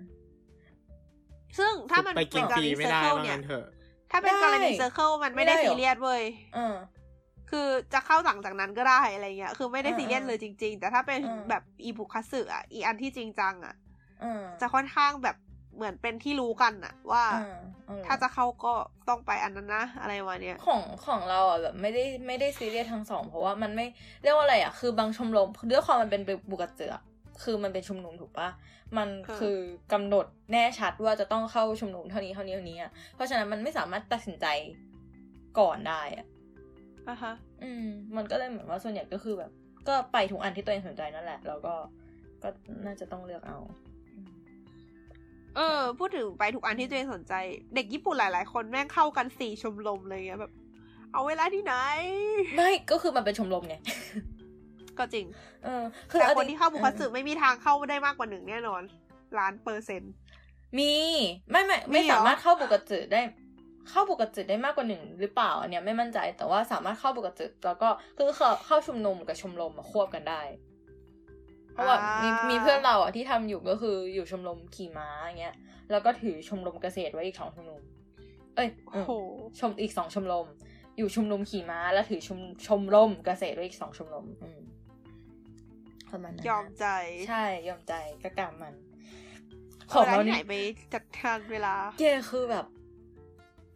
[1.58, 3.66] ซึ่งถ้ามันไปกินเป็นฟรีรีไม่เซอได้ร์เคิลว่าเนี่ยงั้นเถอะ
[4.10, 6.22] ถ้าเป็นได้กรณีเซอร์เคิลมันไม่ได้ไม่ได้เหรอซีเรียสเว้ย
[6.56, 6.74] อืม
[7.50, 13.74] คือจะเข้าหลังจากนั้นก็ได้อะไรเงี้ย คือไม่ได้อ่าซีเรียสเลยจริง ๆ แต่ถ้าเป็นอ่าแบบอีบุคัตสึอะ อีอันที่จริงจังอะ
[14.22, 15.36] อืมจะค่อนข้างแบบ
[15.76, 17.56] เหมือนเป็นที่รู้กันอะว่าอืม
[17.88, 18.74] อืมถ้าจะเข้าก็
[19.08, 23.86] ต้องไปอันนั้นนะ อะไรวะเนี้ยของของเราอะแบบไม่ได้ไม่ได้ซีเรียสทั้งสองเพราะว่ามันไม่
[24.22, 26.94] เรียกว่าอะไรอะคือบางชมรมด้วยความมันเป็นบุกเจือ
[27.42, 28.48] คือมันเป็นชุมนุมถูกปะ
[28.96, 29.56] มันค่ะคือ
[29.92, 34.46] กำหนดแน่ชัดว่าจะต้องเข้าชุมนุมเท่านี้เท่านี้เท่านี้อะเพราะฉะนั้นมันไม่สามารถตัดสินใจ
[35.58, 36.26] ก่อนได้อะ
[37.08, 37.86] อะฮะ อืม
[38.16, 39.50] มันก็เลยเหมือนว่าส่วนใหญ่ก็คือแบบ
[39.88, 41.74] ก็ไปทุกอันที่ตัวเองสนใจนั่นแหละ แล้วก็
[42.42, 42.48] ก็
[42.86, 43.58] น่าจะต้องเลือกเอา
[44.14, 44.30] อืม
[45.56, 47.34] เออ พูดถึงไปทุกอันที่ตัวเองสนใจ
[47.74, 50.52] เด็กญี่ปุ่นหลาย ๆ คนแม่งเข้ากันสี่ชมรมเลยเงี้ยแบบ
[51.12, 51.74] เอาเวลาที่ไหน
[52.56, 53.76] ไม่ก็คือมันเป็นชมรมไง
[54.98, 55.26] ก็จริง
[55.64, 58.82] เออ คือแต่อคนที่เข้าบุคัตสึออไม่มีทางเข้าได้มากกว่าหนึ่งแน่นอน
[59.38, 60.12] ล้านเปอร์เซ็นต์
[60.78, 60.92] มี
[61.50, 63.20] ไม่ไม่มีไม่เหรอสามารถเข้าบุกจืดได้
[63.88, 70.42] เข้าบุกจืดได้มากกว่าหนึ่งหรือเปล่าอันเนี้ยไม่มั่นใจแต่ว่าสามารถเข้าบุกจืดแล้วก็คือเข้าเข้าชุมนุมกับชมรมมาควบกันได้
[71.72, 75.56] เพราะว่ามีมีเพื่อนเราอะที่ทำอยู่ก็คืออยู่ชมรมขี่ม้าอย่างเงี้ย
[75.90, 77.82] แล้วก็ถือชมรมเกษตรไว้อีกสองชมรม
[78.56, 79.12] เอ้ยโอ้โห
[79.60, 80.46] ชมอีกสองชมรม
[80.96, 84.60] อยู่ชมรมขี่ม้า แล้วถือชมชมรมเกษตรไว้อีกสองชมรมอืม
[86.10, 86.86] ประมาณนั้นนะยอมใจ
[87.28, 88.74] ใช่ยอมใจก็กรรมมัน
[89.90, 90.54] ขขอองงเราเราที่นี่ไหนไป
[90.94, 92.66] จัดการเวลาเกคือแบบ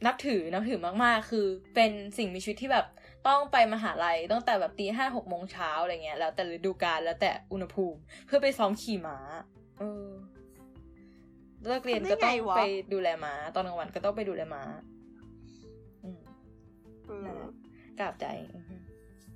[0.07, 2.87] นับถือนับถือมากๆ คือเป็นสิ่งมีชีวิตที่แบบ
[3.29, 9.19] ต้องไปมหาลัยตั้งแต่แบบตีห้าหกโมงเช้าอะไรเงี้ยแล้วแต่ฤดูกาลแล้วแต่อุณหภูมิ เพื่อไปซ้อมขี่ม้า
[9.79, 10.09] เออ
[11.67, 14.63] เลิกเรียนก็ต้องทำได้ไงวะไปดูแลม้า ตอนกลางวันก็ต้องไปดูแลม้า
[16.05, 16.21] อืม
[17.07, 17.51] เออนั่นแหละ
[17.99, 18.27] กราบใจ
[18.57, 18.77] อือฮึ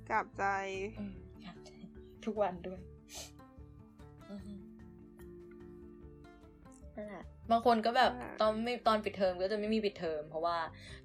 [0.09, 0.45] กลับใจ
[0.99, 1.71] อืมกราบใจ
[2.25, 2.81] ทุกวันด้วย
[4.31, 4.53] อือฮึ
[6.95, 10.57] นั่นแหละ บางคนก็แบบอ่าตอนไม่ตอนปิดเทอมก็จะไม่มีปิดเทอมเพราะว่า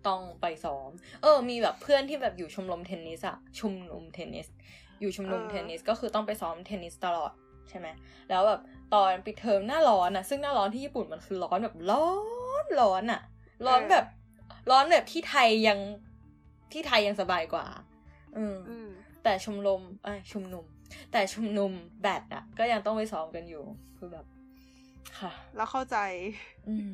[0.06, 0.90] ต้องไปซ้อม
[1.22, 4.46] เออ มีแบบเพื่อนที่แบบอยู่ชมรมเทนนิสอะชุมนุมเทนนิส
[5.00, 7.32] อยู่ชุมนุมเทนนิสก็คือต้องไปซ้อมเทนนิสตลอด
[7.68, 7.88] ใช่ไหม
[8.30, 8.60] แล้วแบบ
[8.94, 12.08] ตอนปิดเทอมหน้าร้อนอะซึ่งหน้าร้อนที่ญี่ปุ่นมันคือร้อนแบบร้อ
[12.64, 13.20] นร้อนอะ
[13.66, 14.04] ร้อนแบบ
[14.70, 15.78] ร้อนแบบที่ไทยยัง
[16.72, 17.66] ที่ไทยยังสบายกว่า
[18.36, 18.88] อืมอืม
[19.24, 20.64] แต่ชมรมไอยชุมนุม
[21.12, 21.72] แต่ชุมนุม
[22.02, 23.64] แบดอะก็ยังต้องไปซ้อมกันอยู่
[23.98, 24.26] คือแบบ
[25.20, 25.96] ค่ะ แล้วเข้าใจ
[26.68, 26.90] อืม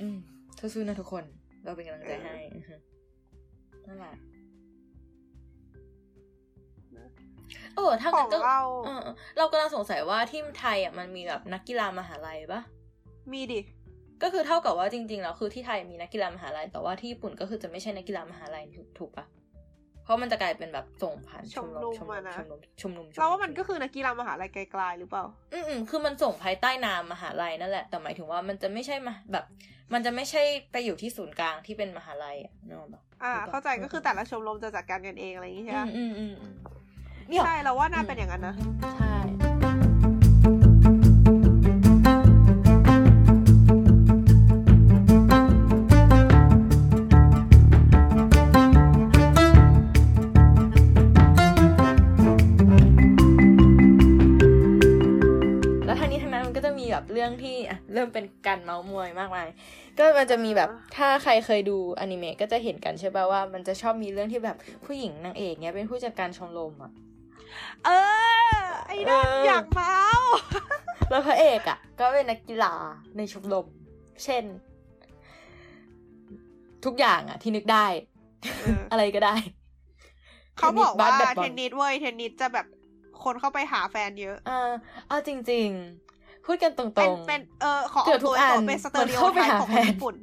[0.00, 0.16] อืม
[0.58, 1.24] สู้ๆนะทุกคน
[1.64, 2.74] เราเป็นกำลังใจให้อือฮึ
[3.86, 4.14] นั่นแหละ
[7.76, 12.60] เออถ้าขงั้อนงก็เราเออเออเรากำลังสงสัยว่าที่ไทยอะมันมีแบบนักกีฬามหาลัยปะ
[13.32, 13.60] มีดิ
[14.22, 19.26] ก็คือเท่ากับว่าจริงๆแล้วคือที่ไทยมีนักกีฬามหาลัย แต่ว่าที่ญี่ปุ่นก็คือจะไม่ใช่นักกีฬามหาลัยถูกถูกปะ
[20.04, 29.44] เพราะมันจะกลายเป็นแบบส่งผ่านชมรมชมรมชมรมชมรมชมรมเราว่ามันก็คือนักกีฬามหาลัยไกลๆหรือเปล่า อืมอืมคือมันส่งภายใต้นามมหาลัยนั่นแหละ แต่หมายถึงว่ามันจะไม่ใช่มาแบบ
[29.92, 30.42] มันจะไม่ใช่
[30.72, 36.82] ไปอยู่ที่ศูนย์กลางที่เป็นมหาลัยอะนึกออกปะอ่า เข้าใจก็คือแต่ละชมรมจะจัดการกันเองอะไรอย่างงี้ใช่ไหมอืมอืมอืมอืม
[37.28, 38.54] เนี่ยใช่เราว่าน่าเป็นอย่างนั้นนะ
[38.98, 39.14] ใช่
[58.02, 59.48] ริ่มเป็นการเมาส์มอยมากมาย
[59.98, 66.92] ก็มันจะมีแบบถ้าใครเคยดูอนิเมะก็จะเห็นกันใช่ป่ะว่า มันจะชอบมีเรื่องที่แบบผู้หญิงนางเอกเนี้ยเป็นผู้จัดการชมรมอะ
[67.84, 67.90] เอ
[68.56, 70.34] อ ไอ้นั่นเออออยากเมาส์
[71.10, 72.74] แล้วพระเอกอะ ก็เป็นนักกีฬา
[73.16, 73.66] ในชมรม
[74.24, 74.44] เช่น
[76.84, 77.86] ทุกอย่างอะ ที่นึกได้
[78.60, 79.34] เอออะไรก็ได้
[80.58, 82.66] เขาบอกว่าทนนิสบสแบดบอลเทนนิสเว้ยเทนนิสจะแบบ
[83.24, 84.70] คนเข้าไปหาแฟนเยอะอ่า
[85.08, 86.01] เอาจริงๆ
[86.46, 90.14] พูดกันตรงเป็นๆเป็นเออขอเกือบทุกอันเป็นสเตอริโอมันเข้าไปไทป์หาของแฟคนนญี่ปุ่น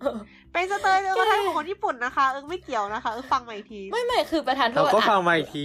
[0.00, 0.16] เออ
[0.52, 5.64] เป็นสเตอริโอไทป์แกของคนญี่ปุ่นนะคะ เออไม่เกี่ยวนะคะ เออฟังมาอีกที ไม่ไม่คือประธานโทเราษก็อะฟังมาอีกที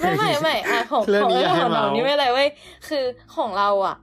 [0.00, 2.48] ไม่ไม่ไม่อะของเรื่องของนี้เรื่องให้ของเราเมานี่ไม่เป็นไรเว้ย
[2.88, 3.04] คือ
[3.36, 3.96] ของเราอะ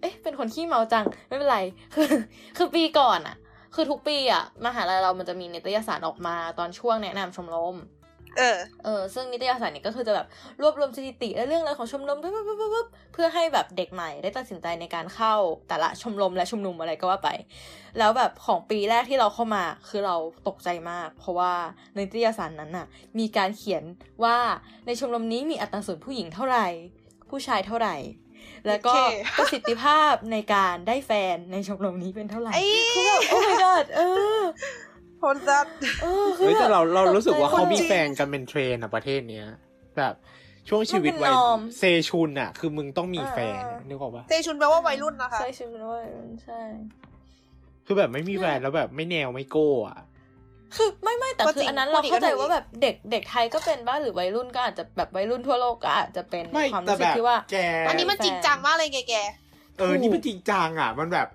[0.00, 1.58] เอ๊ะ เป็นคนขี้เมาจัง ไม่เป็นไร
[1.94, 2.08] คือ
[2.56, 3.36] คือปีก่อนอะ
[3.74, 7.76] คือทุกปีอะ มหาลัยเรามันจะมีนิตยสารออกมาตอนช่วงแนะนำชมรม
[8.38, 10.26] เออ เออ ซึ่งนิตยสารเนี่ยก็คือจะแบบ
[10.62, 15.34] รวบรวมสถิติและเรื่องราวของชมรมปุ๊บปุ๊บปุ๊บปุ๊บเพื่อให้แบบเด็กใหม่ได้ตัดสินใจในการเข้า
[15.68, 17.30] แต่ละชมรมและชุมนุมอะไรก็ว่าไป
[17.98, 20.16] แล้วแบบของปีแรกที่เราเข้ามาคือเรา
[20.48, 21.52] ตกใจมาก เพราะว่า
[21.94, 22.86] ในนิตยสารนั้นน่ะ
[23.18, 23.84] มีการเขียน
[24.24, 24.36] ว่า
[24.86, 26.66] ในชมรมนี้มีอัตราส่วนผู้หญิงเท่าไหร่
[27.30, 27.96] ผู้ชายเท่าไหร่
[28.66, 34.00] แล้วก็โอเคประสิทธิภาพในการได้แฟนในชมรมนี้เป็นเท่าไหร่ไอ้คือแบบโอ้ my god เอ
[34.38, 34.42] อ
[35.22, 35.66] คนจัด
[36.02, 39.46] เออคือเฮ้ยแต่เราเราตใจรู้สึกว่าเขามีคนจริงแฟนกันเป็นเทรนอะประเทศเนี้ย
[39.98, 40.14] แบบ
[40.68, 46.00] ช่วงชีวิตมันเป็นวัยนอร์มเซชุนอะคือมึงต้องมีแฟนเออนึกออกปะเซชุนแปลว่าวัยรุ่นนะคะใช่ใช่ไหมว่า
[46.44, 46.60] ใช่
[47.86, 49.98] คือแบบไม่มีแฟนแล้วแบบไม่แนวไม่โก้อะ
[50.76, 57.56] คือไม่ไม่แต่ก็จคืริองอันนั้นเราพูดอีกเข้าใจก็ถูกว่าแบบเด็กเด็กไทยก็เป็นบ้างหรือวัยรุ่นก็อาจจะแบบวัยรุ่นทั่วโลกก็อาจจะเป็นไม่ความแต่รู้สึแบกบที่ว่าแก
[57.88, 59.14] อันนี้มันจริงจังมากเลยแกแก
[59.78, 61.26] เออนี่มันจริงจังอะ มันแบบ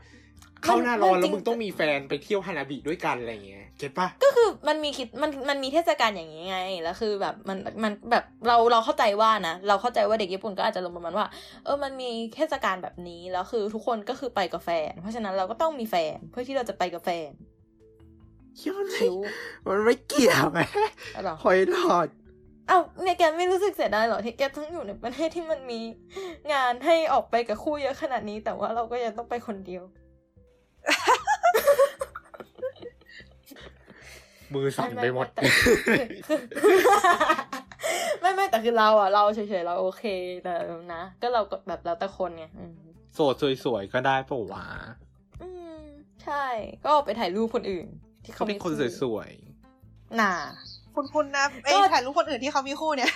[0.64, 11.28] เข้าหน้าร้อนมันจริแล้วงมึงต้องมีแฟนไปเที่ยวฮานาบิด้วยกันอะไรเงี้ยเก็ตปะก็คือมันมีคิดมันมันมีเทศกาลอย่างนี้ไง แล้วคือแบบมันมันแบบเราเราเข้าใจว่านะ เราเข้าใจว่าเด็กญี่ปุ่นก็อาจจะลงประมาณว่า
[11.66, 17.32] เออมันมีเทศกาลแบบนี้แล้วคือทุกคนก็คือไปกับแฟน เพราะฉะนั้นเราก็ต้องมีแฟนเพื่อที่เราจะไปกับแฟน
[18.58, 19.16] เหี้ยมันไม่คิ้ว
[19.68, 20.60] มันไม่เกี่ยวไหม
[21.16, 22.08] อะไรหรอหอยหลอด
[22.68, 25.80] เอ้าเนี่ยแกไม่รู้สึกเสียดายเหรอที่แกต้องอยู่ในประเทศที่มันมี
[26.54, 29.84] งานให้ออกไปกับคู่เยอะขนาดนี้ แต่ว่าเราก็ยังต้องไปคนเดียว
[34.54, 35.76] มือสั่นไปหมดแต่คือ
[38.22, 40.04] ไม่ไม่แต่คือเราอะ เราเฉยๆเราโอเค
[40.44, 40.54] แต่
[40.94, 42.74] นะ ก็เราก็แบบแล้วแต่คนไงอืม
[43.14, 43.34] โสด
[43.64, 44.66] สวยๆ ก็ได้ปะวะ
[45.42, 45.82] อืม
[46.24, 46.46] ใช่
[46.84, 47.88] ก็ไปถ่ายรูปคนอื่น
[48.24, 50.34] ที่เขาเขาเป็นคนสวยๆ น่า
[50.96, 53.12] คุณคุณนะไอ้ก็ถ่ายรูปคนอื่นที่เขามีคู่เนี่ย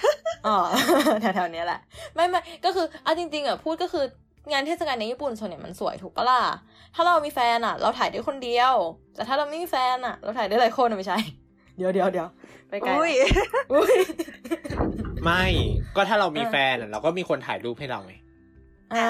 [0.47, 0.57] อ๋อ
[1.21, 1.79] แถวๆเนี้ยแหละ
[2.15, 4.05] ไม่ไม่ก็คือเอาจริง ๆ อะ พูดก็คือ
[4.51, 6.41] งานเทศกาลในญี่ปุ่นส่วนใหญ่มันสวยถูกปะล่ะ
[6.95, 8.73] ถ้าเรามีแฟนอะเราถ่ายได้คนเดียว
[9.15, 11.17] แต่ถ้าเราไม่มีแฟนอะเราถ่ายได้หลายคนอะไม่ใช่
[11.77, 12.27] เดี๋ยวเดี๋ยวเดี๋ยว
[12.69, 13.11] ไปไกลอุ้ย
[13.73, 15.43] อุ้ยๆไม่
[15.95, 18.13] ก็ถ้าเรามีแฟนอะเราก็มีคนถ่ายรูปให้เราไง
[18.93, 19.09] อ่า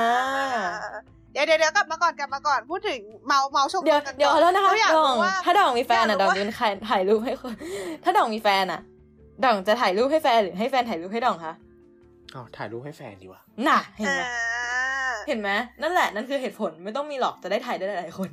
[1.32, 7.54] เดี๋ยวเดี๋ยวเดี๋ยวกลับมาก่อนกลับมาก่อนพูดถึงเมาเมาชมเดี๋ยวกันก่อนเดี๋ยวแล้วนะคะเราอยากดอรู้งว่าถ้าดองมีแฟนอะอดยาอกงรู้ว่าจะเป็นใครถ่ายรูปให้คน
[8.04, 8.82] ถ้าดองมีแฟนอะ
[9.44, 11.54] ดองจะถ่ายรูปให้แฟนหรือให้แฟนถ่ายรูปให้ดองคะ
[12.36, 14.22] อ๋อถ่ายรูปให้แฟนดีวะน่ะเห็นอ่าไหม
[15.28, 15.50] เห็นไหม
[15.82, 18.30] นั่นแหละนั่นคือเหตุผลไม่ต้องมีหรอกจะได้ถ่ายได้หลายๆคน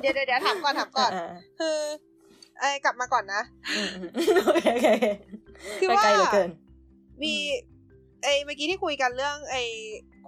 [0.00, 1.30] เดี๋ยวเดี๋ยวเดี๋ยวถามก่อนถามก่อนอ่า
[1.60, 1.76] คือ
[2.60, 3.42] ไอ้กลับมาก่อนนะ
[3.76, 4.08] อืมอืม
[4.46, 5.06] โอเคโอเคโอเค
[5.80, 6.50] คือไปว่าไกลเหลือเกิน
[7.22, 7.34] มี
[8.22, 9.62] ไอ้เมื่อกี้ที่คุยกันเรื่องไอ้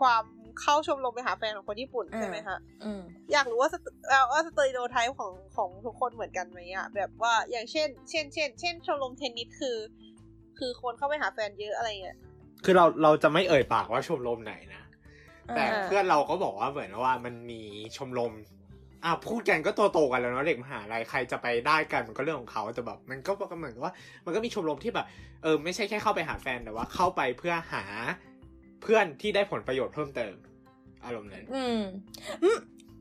[0.01, 0.23] ความ
[0.61, 3.03] เข้าชมรมไปหาแฟนของคนญี่ปุ่นอ่าใช่ไหมคะอืม
[3.33, 9.77] อยากรู้ว่า ste- เอ่อว่า stereotype ของของทุกคนเหมือนกันไหมอะแบบว่าอย่างเช่น เช่น เช่น เช่นชมรมเทนนิสคือ
[10.59, 12.17] คือคนเข้าไปหาแฟนเยอะอะไรเงี้ย
[12.65, 14.83] คือเราเราจะไม่เอ่ยปากว่าชมรมไหนนะ
[15.55, 17.61] แต่อ่าเพื่อนเราก็บอกว่าเหมือนว่ามันมี
[17.97, 18.33] ชมรม
[19.05, 23.93] อะพูดกันก็ตัวโตกันแล้วเนาะเด็กมหาลัยใครจะไปได้กันมันก็เรื่องของเขาแต่แบบมันก็เหมือนกับว่า
[24.25, 25.07] มันก็มีชมรมที่แบบ
[25.43, 27.85] เออไม่ใช่แค่เข้าไปหาแฟนแต่ว่าเข้าไปเพื่อหา
[28.83, 30.35] เพื่อนที่ได้ผลประโยชน์เพิ่มเติม
[31.05, 31.81] อารมณ์นั้น อืม
[32.43, 32.59] อืม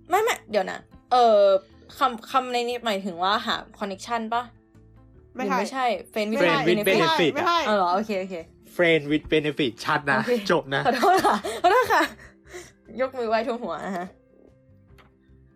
[0.09, 0.79] ไม่ไม่เดี๋ยวนะ
[1.11, 1.39] เออ
[1.97, 4.43] คำคำในนี้หมายถึงว่าหาคอนเน c t ชันปะ
[5.35, 8.35] หรือไม่ใช่เฟนวิไม่ดใช่ Friend with ไม่ใช่ benefit ไม่ใช่เออเหรอโอเคโอเค
[8.75, 12.03] friend with benefit ชัดนะโอเคจบนะขอโทษค่ะขอโทษค่ะ
[13.01, 14.07] ยกมือไหว้ทุ่มหัวนะฮะ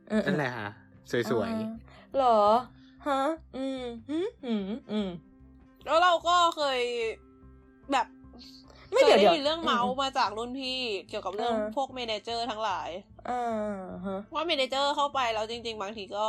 [0.09, 0.69] เออเออนั่นแหละฮะ
[1.31, 1.69] สวยอ่า
[2.15, 2.39] เหรอ
[3.07, 3.21] ฮะ
[3.57, 5.09] อืมอืมอืมอืม
[5.85, 6.79] แล้วเราก็เคย
[7.91, 8.07] แบบ
[8.91, 10.79] ไม่เคเดี๋ยได้เดี๋ยวเดี๋ยวเรื่องเมาท์อืมมาจากรุ่นพี่
[11.09, 12.89] เกี่ยวกับเรื่องเออพวก manager ทั้งหลาย
[13.29, 13.41] อ่า
[14.05, 16.27] ฮะว่า manager เข้าไปแล้วจริง ๆ บางทีก็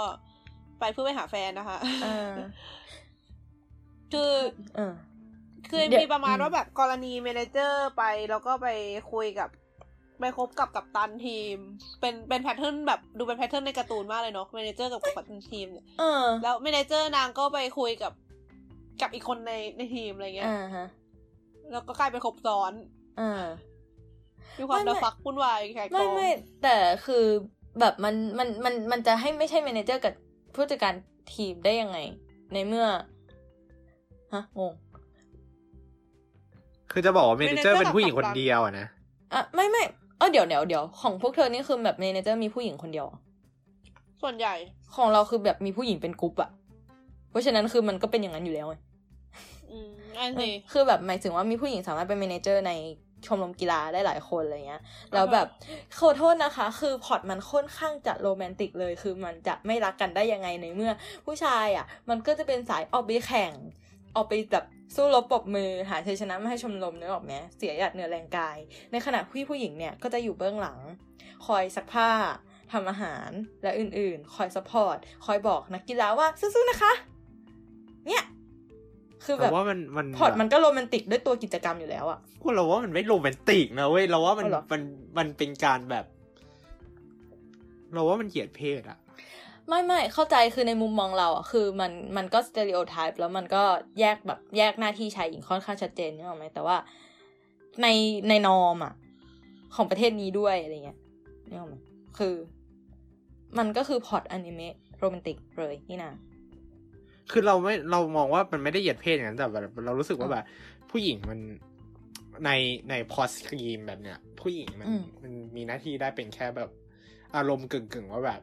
[0.81, 2.35] ไปเพื่อไปหาแฟนนะคะอ่า
[4.13, 4.33] คือ
[4.77, 4.95] เออ
[5.71, 8.69] คือเดี๋ยวมีประมาณอืมว่าแบบกรณี manager ไปแล้วก็ไป
[9.13, 9.49] คุยกับ
[10.21, 11.57] ไปคบกับกัปตันทีม
[12.01, 18.13] เป็นเป็น pattern แบบดูเป็น pattern ในการ์ตูนมากเลยเนาะ manager กับกัปตันทีมเนี่ยเออแล้ว manager นางก็ไปคุยกับ
[19.01, 20.87] กับอีกคนในในทีมอะไรเงี้ยอ่าฮะ
[21.73, 22.73] แล้วก็กลายเป็นคบซ้อน
[23.21, 23.45] อ่า
[24.59, 26.31] มีความไม่ไม่ระฟักวุ่นวายแขกกไม่องไม่
[26.63, 27.25] แต่คือ
[27.81, 30.13] แบบมันมันมันมันจะให้ไม่ใช่ m ม n นเจอร์กับ
[30.55, 30.95] ผู้จัดการ
[31.35, 31.99] ทีมได้ยังไง
[32.53, 32.87] ในเมื่อ
[34.35, 38.87] ฮะงงๆคือจะบอกว่า manager เป็นผู้หญิงคนเดียวอะนะ
[39.35, 39.83] อะไม่ไม่
[40.19, 43.19] เออเดี๋ยวเดี๋ยวเดี๋ยวของพวกเธอนี่คือแบบ m ม n เจอร์มีผู้หญิงคนเดียวเหรอ
[44.23, 44.55] ส่วนใหญ่
[44.97, 46.51] ของเราคือแบบมีผู้หญิงเป็นกรุ๊ปอะ
[47.31, 48.75] เพราะฉะนั้นคือมันก็เป็นอย่างนั้นอยู่แล้วไง
[49.71, 52.73] อืมอันนี้คือแบบหมายถึงว่ามีผู้หญิงสามารถเป็น m ม n เจอร์ใน
[53.27, 54.83] ชมรมกีฬาได้หลายคนอะไรเงี้ย
[55.15, 55.47] แล้วแบบ
[55.99, 60.93] ขอโทษนะคะ คือพล็อตมันค่อนข้างจะโรแมนติกเลย คือมันจะไม่รักกันได้ยังไงในเมื่อ
[61.25, 63.53] ผู้ชายอะ มันก็จะเป็นสายออกไปแข่ง
[64.19, 64.65] ออกไปแบบ
[64.97, 68.57] สู้รบปรบมือหาชัยชนะมาให้ชมรมเนื้อออกไหมเสียหยัดเหนือแรงกาย
[68.93, 70.79] ในขณะพี่ผู้หญิงเนี่ยก็จะอยู่เบื้องหลัง
[71.47, 72.11] คอยซักผ้า
[72.73, 73.31] ทำอาหาร
[73.63, 74.97] และอื่นๆ คอย support
[75.27, 76.93] คอยบอกนักกีฬาว่าสู้ๆนะคะ
[78.09, 78.25] เนี่ย
[79.25, 84.83] คือแบบแต่ว่ามันมันพล็อตมันก็โรแมนติกด้วยตัวกิจกรรมอยู่แล้วอะพวกเราว่ามันไม่โรแมนติกนะเว้ยเราว่ามันเอาเหรอมัน
[85.19, 86.05] มันเป็นการแบบ
[87.95, 88.99] เราว่ามันเหยียดเพศอะ
[89.69, 93.63] ไม่ไม่เข้าใจคือในมุมมองเราอะคือมันมันก็ stereotype แล้วมันก็
[94.01, 96.77] แยกแบบแยกหน้าที่ชายหญิงค่อนข้างชัดเจนนึกออกไหมแต่ว่า
[97.83, 97.87] ใน
[98.29, 98.95] ในนอมอะ
[99.75, 100.99] ของประเทศนี้ด้วยอะไรเงี้ย
[101.49, 101.77] นึกออกไหม
[102.19, 102.35] คือ
[103.59, 106.13] มันก็คือพล็อตอนิเมะโรแมนติกเลยนี่นะ
[107.31, 110.45] คือเราไม่เรามองว่ามันไม่ได้เหยียดเพศอย่างนั้นแต่แบบเรารู้สึกว่าอืมแบบ
[110.91, 111.39] ผู้หญิงมัน
[112.45, 112.51] ใน
[112.91, 116.71] ในพอสครีมแบบเนี้ยผู้หญิงมันอืมมันมีหน้าที่ได้เป็นแค่แบบ
[117.37, 118.41] อารมณ์กึ่งกึ่งๆว่าแบบ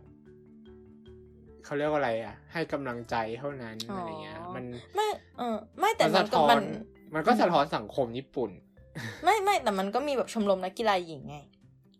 [1.66, 5.08] เขาเรียกว่าอะไรอะ ให้กำลังใจเท่านั้นอะไรเงี้ย มันไม่
[5.38, 6.66] เออไม่แต่มันมัสะนก็ท้อมันน
[7.16, 8.52] มันก็สะท้อนสังคมญี่ปุ่น
[9.24, 11.38] ไม่ไม่แต่มันก็มีแบบชมรมนักกีฬาหญิงไง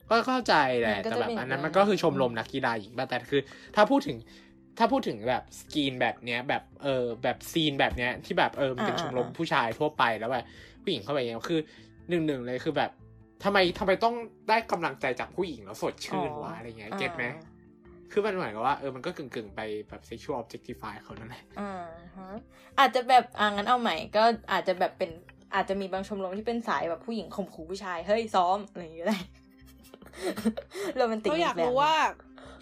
[0.10, 3.42] ก็เข้าใจแหละมันก็แต่จะแบบมีอันนั้นเออมันก็คือชมรมนักกีฬาหญิงแต่คือ
[3.76, 4.18] ถ้าพูดถึง
[4.78, 10.46] ถ้าพูดถึงแบบสกรีนแบบเนี้ยแบบเออแบบซีนแบบเนี้ยที่แบบเออมันเป็นชมรมผู้ชายทั่วไปแล้วแบบ
[10.84, 11.60] ผู้หญิงเข้าไปอย่างเงี้ยคือ
[12.10, 12.92] หนึ่งหนึ่งเลยคือแบบ
[13.44, 14.16] ทำไมทำไมต้อง
[14.50, 17.55] ได้กำลังใจจากผู้หญิงแล้วสดชื่นวะอะไรเงี้ยเก็ตไหมอ่า
[18.12, 21.72] คือมันเหมือนกับว่าเออมันก็กึ่งกึ่งๆ ไปแบบ sexual objectify เขานั่นแหละอ่า
[22.18, 22.30] ฮะ
[22.80, 25.12] อาจจะแบบอ่างั้นเอาใหม่ก็อาจจะแบบเป็น
[25.56, 29.18] อาจจะมีบางชมรมที่เป็นสายแบบผู้หญิงข่มขู่ผู้ชาย เฮ้ยซ้อมอะไรอย่างเงี้ยได้
[30.96, 31.94] โรแมนติกเขาอยากแบบรู้ว่า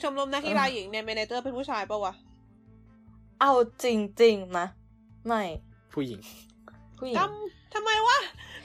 [0.02, 2.14] ชมรมนักกีฬาหญิงในเมเนเจอร์เป็นผู้ชายปะวะ
[3.42, 3.52] เอา
[3.84, 3.86] จ
[4.22, 4.66] ริงๆมะ
[5.28, 5.44] ไม่
[5.94, 6.20] ผู้หญิง
[7.00, 8.18] ผู้หญิงทำทำไมวะ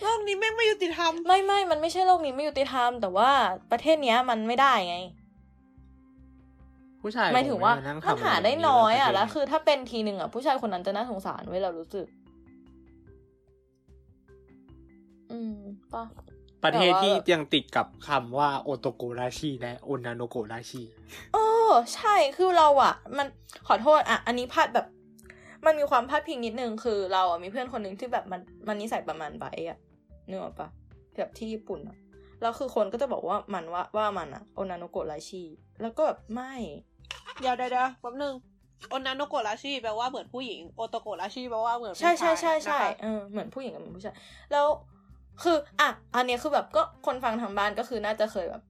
[0.03, 3.31] โลกนี้แม่งไม่ยุติธรรม ไม่ไม่มันไม่ใช่โลกนี้ไม่ยุติธรรม แต่ว่า
[3.71, 4.97] ประเทศเนี้ยมันไม่ได้ไง
[7.03, 12.07] ผู้ชายหมายถึงว่าคไมันทำหาอะไรได้น้อยอะบบแล้วคือถ้าเป็นทีหนึ่งอะผู้ชายคนนั้นจะน่าสงสารเว้ยเรารู้สึก
[15.33, 15.57] อืม
[15.95, 16.05] ปะ
[16.65, 20.83] ประเทศที่แต่ว่ายังติดกับคำว่า男らしい และ 女の子らしい
[21.35, 21.39] เอ
[21.69, 23.27] อ ใช่คือเราอะ มัน
[23.67, 24.87] ขอโทษอะ อันนี้พลาดแบบ
[25.67, 29.79] มันมีความพลาดพิงนิดนึงคือเราอะมีเพื่อนคนหนึ่งที่แบบมันมันนิสัยประมาณไบร์ทอะ
[30.29, 30.69] นึกออกปะ
[31.17, 31.97] แบบที่ญี่ปุ่นอะ
[32.41, 35.43] แล้วคือคนก็จะบอกว่ามันว่าว่ามันอะ女の子らしい
[35.83, 36.53] แล้วก็แบบไม่
[37.41, 38.35] เดี๋ยวเดี๋ยวเดี๋ยวแป๊บนึง
[38.91, 44.17] 女の子らしいแปลว่าเหมือนผู้หญิง男らしいแปลว่าเหมือนผู้ใช่ใช่ชายใช่ใช่นะคะเออเหมือนผู้หญิงกับเหมือนผู้ชาย
[44.53, 44.67] แล้ว
[45.43, 48.63] คืออะอันเนี้ยคือแบบก็คนฟังทางบ้านก็คือน่าจะเคยแบบ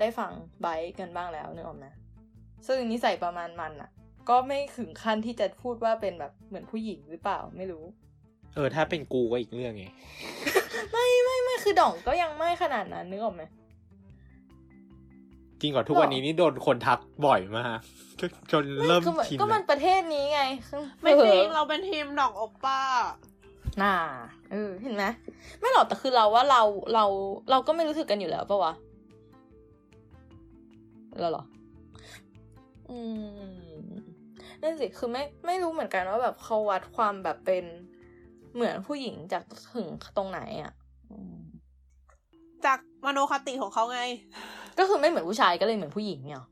[0.00, 1.86] ได้ฟังไบร์ทกันบ้างแล้วนึกออกไหม
[2.66, 3.90] ซึ่งนิสัยประมาณมันอะ
[4.28, 7.84] ก็ไม่ถึงขั้นที่จะพูดว่าเป็นแบบเหมือนผู้หญิงหรือเปล่าไม่รู้
[8.54, 9.86] เออถ้าเป็นกูก็อีกเรื่องไง
[10.92, 13.42] ไม่ไม่ไม่คือด่องก็ยังไม่ขนาดนั้นนึกออกไหม
[15.60, 17.78] จริงกว่าทุกวันนี้นี่โดนคนทักบ่อยมาก
[18.20, 22.80] จนจนเริ่มคือมันชินก็มันแล้วประเทศนี้ไงคือไม่จริงออเราเป็นทีมดอกโอป้า
[23.82, 23.94] น่า
[24.52, 25.04] เออเห็นไหม
[25.60, 26.62] ไม่หรอกแต่คือเราว่าเรา
[26.94, 27.04] เรา
[27.50, 28.72] เราก็ไม่รู้สึกกันอยู่แล้วปะวะ
[31.20, 31.44] แล้วเหรอ
[32.90, 32.98] อื
[33.44, 33.84] ม
[34.62, 37.64] นั่นสิคือไม่ไม่รู้เหมือนกันว่าแบบเขาวัดความแบบเป็น
[38.54, 39.42] เหมือนผู้หญิงจาก
[39.74, 40.72] ถึงตรงไหนอะ
[41.10, 41.36] อืม
[42.64, 44.00] จากมโนคติของเขาไง
[44.78, 46.46] ก็คือไม่เหมือนผู้ชายก็เลยเหมือนผู้หญิงเนี่ยหรอ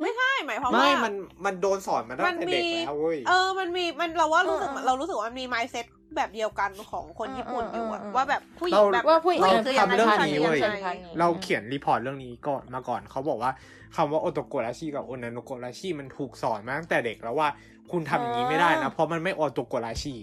[0.00, 1.14] ไม่ใช่หมายความไม่ว่ามัน
[1.46, 5.86] มันโดนสอนมาตั้งมันแต่มีเด็กแล้วเว้ยเออมันมีมันเราว่ารู้สึกเออเออเรารู้สึกว่ามันมี mindset
[6.16, 10.90] แบบเดียวกันของคนญี่ปุ่นอยู่อะเออเออเออว่าแบบผู้หญิงแบบว่าผู้หญิงคือยังไงทำเรื่องผู้ชายนี้คือเว้ยยังไง
[11.20, 13.52] เราเขียน report เรื่องนี้ก่อนมาก่อนเขาบอกว่า
[13.96, 17.48] คำว่าโอโตโกราชิกับโอนาโนโกราชิมันถูกสอนมาตั้งแต่เด็กแล้วว่า
[17.92, 20.14] คุณทำอย่างนี้ไม่ได้นะเพราะมันไม่โอโตโกราชิ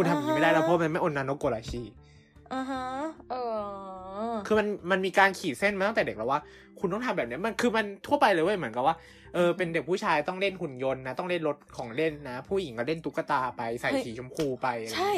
[0.00, 1.82] คุณทำอย่างนี้ไม่ได้นะเพราะมันไม่โอนาโนโกราชิ
[2.52, 2.84] อ่าฮะ
[3.30, 3.34] เอ
[4.30, 6.40] อคือมันมันมีการขีดเส้นมาตั้งแต่เด็กแล้วว่า
[6.80, 8.96] คุณต้องทำแบบเนี้ยมันคือมันทั่วไปเลยเว้ยเหมือนกับว่า
[9.34, 15.12] เออเป็นเด็กผู้ชายต้องเล่นหุ่นยนต์นะต้องเล่นรถของเล่นนะ ผู้หญิงก็เล่นตุ๊กตาไปใส่เฮ้ยสีชมพูไปอะไรใช่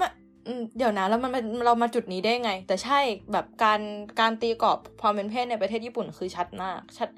[0.00, 0.08] มา
[0.46, 3.00] อืมเดี๋ยวนะแล้วมันมันเรามาจุดนี้ได้ไง แต่ใช่
[3.32, 3.80] แบบการ
[4.20, 7.08] การตีกรอบความเป็นเพศในประเทศญี่ปุ่นคือชัดมากชัด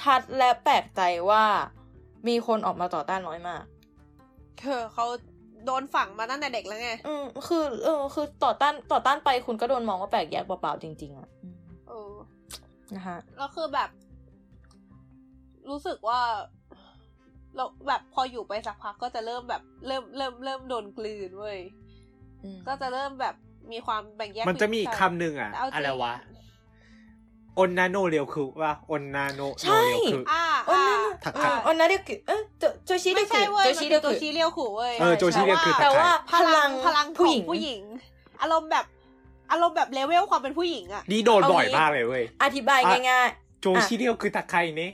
[0.00, 1.44] ชัดและแปลกใจว่า
[2.28, 3.62] มีคนออกมาต่อต้านน้อยมาก
[4.62, 5.06] คือเขา
[5.66, 11.56] โดนฝังมาตั้งแต่เด็กแล้วไง อืมคือเออคือต่อต้านต่อต้านไปคุณก็โดนมองว่าแปลกแยกเปล่าๆจริง ๆอะอืม
[11.88, 12.12] เออ
[12.96, 13.90] นะฮะแล้วคือแบบ
[15.70, 16.20] รู้สึกว่า
[17.56, 21.60] เราแบบพออยู่ไปสักพักก็จะเริ่มแบบเริ่มเริ่มเริ่มโดนกลืนเว้ย
[22.44, 23.34] อืมก็จะเริ่มแบบ
[23.72, 26.14] มีความแบ่งแยกมันจะมีอีกผู้ชายคำหนึ่งอะแต่เอาจริงอะไรวะ
[27.58, 37.80] อนนาโนเรียวคือว่าอนนาโนโนเรียวคืออ่าโอ้ยอ่าถักอ่าขัดโอนนาเรียกเออโจโจชิเรีไม่ยกใช่เว้ยโจมันชิเป็เรียนกตัวชี้เลี้ยวขู่เว้ยเออโจชิเรียวคือแต่ว่าพลังพลังผู้หญิงของผู้หญิง
[38.42, 38.84] อารมณ์แบบ
[39.52, 42.80] อารมณ์แบบเลเวลความเป็นผู้หญิงอะนี่โดนเอาบ่อยงี้มากเลยเว้ยอธิบาย
[43.10, 43.28] ง่าย
[43.60, 44.92] โจชิเรียวคือตะไคเนะ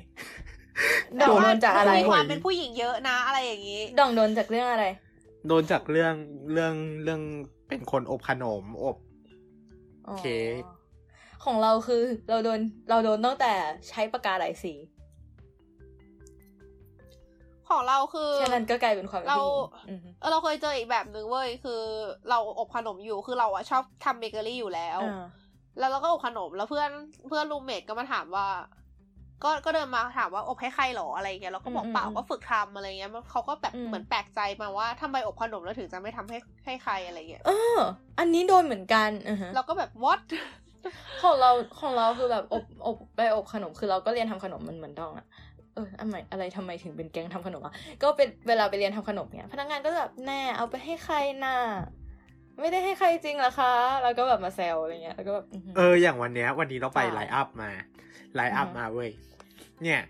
[0.59, 4.87] ๆดองโดนจากอะไรมีความเป็นผู้หญิงเยอะนะอะไรอย่างนี้ดองโดนจากเรื่องอะไร
[5.49, 6.15] โดนจากเรื่อง
[6.53, 7.21] เรื่องเรื่อง
[7.69, 8.97] เป็นคนอบขนมอบ
[10.09, 10.63] อ๋อเค้ก
[11.45, 13.53] ของเราคือเราโดนเราโดนตั้งแต่
[13.89, 14.75] ใช้ปากกาหลายสี
[17.69, 21.81] ของเราคือแค่นั้นก็กลายเป็นความเป็นเราผู้หญิงอือฮึเออเราเคยเจออีกแบบหนึ่งเว้ยคือ
[22.31, 25.25] เราอบขนมอยู่คือเราอะชอบทำเบเกอรี่อยู่แล้วอ่า
[25.79, 26.91] แล้วเราก็อบขนมแล้วเพื่อน
[27.29, 28.47] เพื่อนรูมเมทก็มาถามว่า
[29.45, 37.79] ก็ก็เดินมาถามว่าอบให้ใครหรออะไรเงี้ยเราก็บอกเปล่าก็ฝึกทำอะไรเงี้ยมันเขาก็แบบเหมือนแปลกใจมาว่าทำไมอบขนมแล้วถึงจะไม่ทำให้ให้ใครอะไรเงี้ยเออ
[38.19, 40.21] อันนี้โดนเหมือนกันอือฮะเราก็แบบ what
[41.23, 45.27] ของเราของเราคือแบบอบอบไปอบขนมคือเราก็เรียนทำขนมมันเหมือนดองอะ
[45.75, 51.57] เอออะไรอะไรทำไมถึงเป็นแก๊งทำขนมอะก็เป็นเวลาไปเรียนทำขนมเนี่ยพนักงานก็จะแบบแน่เอาไปให้ใครน่ะ
[52.61, 53.73] ไม่ได้ให้ใครจริงเหรอคะ
[54.03, 57.71] แล้วก็แบบมาแซวอะไรเงี้ยแล้วก็แบบหืเอออย่างวันเนี้ย วันนี้เราไปค่ะไลฟ์อัพมา
[58.35, 59.11] ไลฟ์อัพอือฮึมาเว้ย
[59.83, 60.01] เนี่ย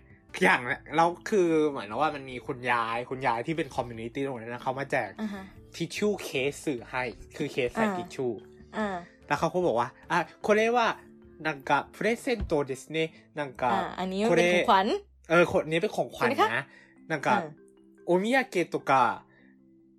[0.43, 0.61] อย่าง
[0.95, 5.43] เราคือเหมือนว่ามันมีคุณยายคุณยายที่เป็นคอมมูนิตี้ตรงนั้นนะเขามาแจกอ่าฮะ
[5.75, 7.03] ทิชชู่เคสสื่อให้
[7.37, 8.31] คือเคสใส่อ่าทิชชู่
[8.77, 8.97] อ่า
[9.28, 10.78] แล้วเขาก็บอกว่าอ่ะこれは
[11.46, 12.98] なんかプレゼントですね
[13.34, 14.86] なんか อ่า อันนี้มันเป็นของขวัญ
[15.30, 16.64] เออคนนี้เป็นของขวัญ ใช่ไหมคะ นะ
[17.12, 17.42] なんか อ่า
[18.10, 19.22] お土産とか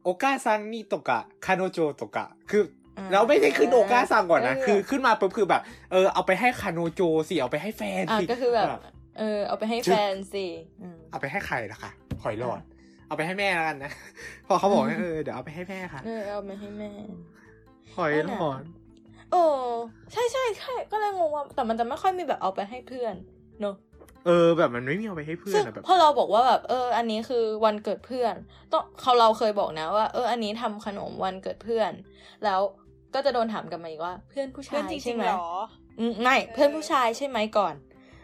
[0.04, 5.62] お母さんにとか彼女とかคืออ อ่า เราไม่ได้ขึ้นโอก้าสั่งก่อนนะ เออ คือขึ้นมาปุ๊บคือแบบ
[5.92, 8.68] เออเอาไปให้คาโนโจสิเอาไปให้แฟน อ่า สิ ก็คือแบบ
[9.18, 10.46] เ เออ เอาไปให้ จึ๊ แฟ บ นสิ
[10.82, 11.92] อืม เอาไปให้ใครล่ะคะ
[12.24, 12.62] หอยหลอด
[13.08, 13.92] เอาไปให้แม่แล้วกันนะ
[14.48, 16.92] พอเขาบอกว่าเออเดี๋ยวเอาไปให้แม่ค่ะ เออเอาไปให้แม่
[17.96, 18.62] หอยหลอด
[19.35, 19.45] โอ้
[20.13, 23.15] ใช่ใช่ใช่ก็เลยงงว่า แต่มันจะไม่ค่อยมีแบบเอาไปให้เพื่อน
[23.61, 23.77] เนอะ
[24.27, 28.35] เออแบบมันไม่มีเอาไปให้เพื่อซึ่นงอะแบบพอเราบอกว่าแบบเออ อันนี้คือวันเกิดเพื่อน
[28.73, 31.93] ต้องเขาเราเคยบอกนะว่าเอออันนี้ทำขนมวันเกิดเพื่อน
[32.45, 32.61] แล้ว
[33.15, 35.49] ก็จะโดนถามกลันมาอีกว่า เพื่อนผู้เพื่อชานยจริใช่งไหมๆหรอ
[35.99, 37.75] อืมไม่เออเพื่อนผู้ชายใช่ไหมก่อน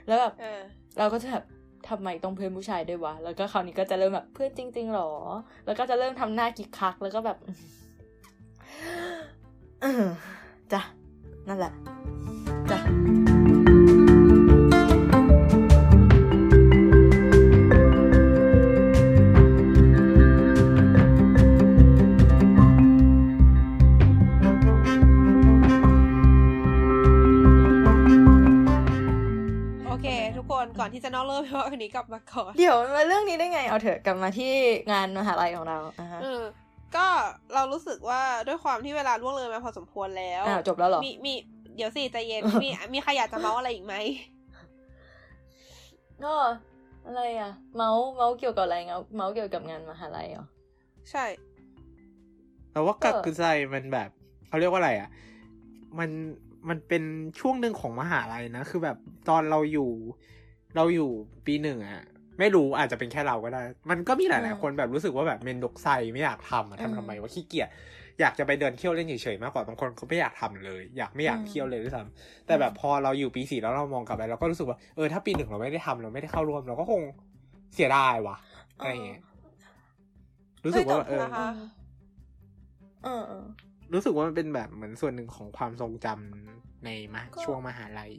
[0.07, 0.61] แล้วแบบเออ
[0.99, 1.45] เราก็จะแบบ
[1.89, 5.11] ทำไมต้องเพื่อนผู้ชายด้วยวะ แล้วก็คราวนี้ก็จะเริ่มแบบเพื่อนจริง ๆหรอ
[5.67, 7.39] แล้วก็จะเริ่มทำหน้ากิกคัก แล้วก็แบบ
[9.83, 10.05] เออ
[10.73, 10.81] จ้ะ
[11.51, 11.73] นั่นแหละ
[12.71, 12.79] จ้ะ
[29.87, 30.07] โอเค
[30.37, 34.53] ทุกคนก่อนที่จะนอกเรื่องเพราะวันนี้กลับมาก่อน เดี๋ยวมาเรื่องนี้ได้ไง เอาเถอะกลับมาที่
[34.93, 36.43] งานมหาลัยของเราอ่าฮะเออ
[36.97, 37.07] ก็
[37.55, 41.35] เรารู้สึกว่าด้วยความที่เวลาล่วงเลยมาพอสมควรแล้วอ้าวจบแล้วเหรอมีมี
[41.77, 43.95] เดี๋ยวสิใจเย็นมีมีใครอยากจะเมาส์อะไรอีกไหม
[46.25, 46.35] ก็
[47.07, 50.47] อะไรอะเมาส์เมาส์เกี่ยวกับอะไรเงาเมาส์เกี่ยวกับงานมหาลัยเหรอ
[51.11, 51.25] ใช่
[52.73, 53.43] แต่ว่ากักเออกุไซ
[53.75, 54.11] มันแบบ
[54.49, 55.09] เขาเรียกว่าอะไรอะ
[55.99, 56.11] มัน
[56.69, 57.03] มันเป็น
[57.41, 58.97] ช่วงหนึ่งของมหาลัยนะ คือแบบ
[59.29, 59.91] ตอนเราอยู่
[60.77, 61.11] เราอยู่
[61.47, 62.05] ปีหนึ่งอะ
[62.41, 67.69] ไม่รู้อาจจะเป็นแค่เราก็ได้ มันก็มีหลายๆคนแบบรู้สึกว่าแบบเมนดกไซไม่อยากทำอะทำทำไมว่าขี้เกียจ
[68.21, 77.03] อยากจะไปเดินเที่ยวเล่นเฉยๆมากกว่าบางคนเขาไม่อยากทำเลย อยากไม่อยากเที่ยวเลยด้วยซ้ำแต่แบบพอเราอยู่ปีสี่แล้วเรามองกลับไปเราก็รู้สึกว่าเออถ้าปีหนึ่งเราไม่ได้ทำเราไม่ได้เข้าร่วมเราก็คง
[77.75, 78.37] เสียดายว่ะ
[78.79, 79.21] อะไรอย่างเงี้ย
[80.65, 81.49] รู้สึกว่าเออนะคะ
[83.05, 83.45] เออเออ
[83.95, 88.13] รู้สึกว่ามันเป็นแบบเหมือนส่วนหนึ่งของความทรงจำในมหก็ช่วงมหาลัย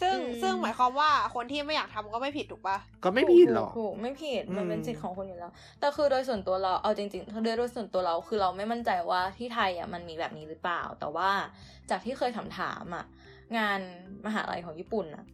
[0.00, 11.30] ซึ่งอืมซึ่งหมายความว่าคนที่ไม่อยากทำก็ไม่ผิดถูกปะก็ไม่ผิดหรอกถูกไม่ผิดมันเป็นอืมสิทธิ์ของคนอยู่แล้ว แต่คือโดยส่วนตัวเราเอาจริงๆโดยโดยส่วนตัวเราคือเราไม่มั่นใจว่าที่ไทยอะมันมีแบบนี้หรือเปล่า แต่ว่า
[11.90, 13.04] จากที่เคยถามถามๆอะ
[13.58, 13.80] งาน
[14.26, 15.24] มหาลัยของญี่ปุ่นอะ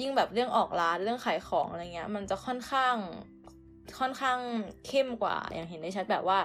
[0.00, 2.96] ยิ่งแบบเรื่องออกร้านเรื่องขายของอะไรเงี้ย มันจะค่อนข้าง
[3.98, 4.38] ค่อนข้าง
[4.86, 6.38] เข้มกว่า อย่างเห็นได้ชัดแบบว่า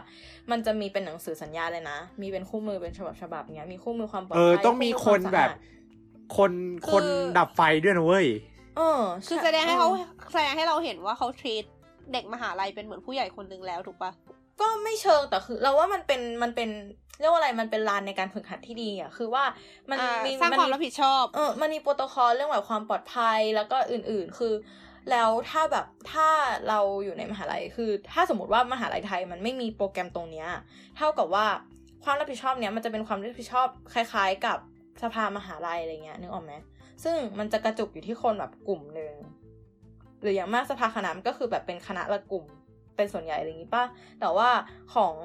[0.52, 5.56] มันจะมีเป็นหนังสือสัญญาเลยนะ มีเป็นคู่มือเป็นฉบับฉบับๆเงี้ยมีคู่มือความปลอดเออภัยต้องมีวคนแบบสะอาด
[6.36, 6.52] คน
[6.92, 7.04] คน
[7.38, 8.28] ดับไฟด้วยนะเว้ย
[8.78, 11.66] เออคือช่แสดงให้เขาออแสดงให้เราเห็นว่าเขา treat
[12.14, 14.12] เด็กมหาลัยเป็นเหมือนผู้ใหญ่คนหนึ่งแล้วถูกปะ
[14.62, 16.70] ก็ไม่เชิงแต่คือเราว่ามันเป็นมันเป็น
[17.20, 19.44] เรียกว่าอะไรมันเป็นลานในการฝึกหัดที่ดีอะคือว่า
[19.90, 24.54] มันอ่ามีสร้างความนรับผิดชอบเออมันมีโปรโตคอลเรื่องแบบความปลอดภัยแล้วก็อื่น ๆ คือ
[25.12, 26.28] แล้วถ้าแบบถ้า
[26.68, 30.48] เราอยู่ในมหาลัยคือ ถ้าสมมติว่ามหาลัยไทยมันไม่มีโปรแกรมตรงเนี้ย
[30.98, 31.46] เท่ากับว่า
[32.04, 34.58] ความรับผิดชอบเนี้ยมันจะเป็นความรับผิดชอบคล้าย ๆ กับ
[35.04, 36.54] สภามหาลัยอะไรเงี้ยนึกออกไหม
[37.04, 39.14] ซึ่งมันจะกระจุกอยู่ที่คนแบบกลุ่มหนึ่ง
[40.22, 42.46] หรืออย่างมากสภาคณะมันก็คือแบบเป็นคณะละกลุ่ม
[42.96, 43.84] เป็นส่วนใหญ่อะไรอย่างนี้ป่ะ
[44.20, 44.50] แต่ว่า
[44.96, 45.16] ของ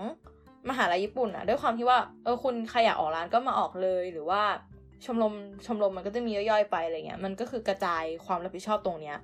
[0.68, 4.42] มหาลัยญี่ปุ่นอะด้วยความที่ว่าเออคุณใครอยากออกร้านก็มาออกเลยหรือว่า
[5.04, 5.34] ชมรม
[5.66, 9.16] ชมรมมันก็จะมีย่อยๆไปอะไรเงี้ยมันก็คือกระจายความรับผิดชอบตรงเนี้ย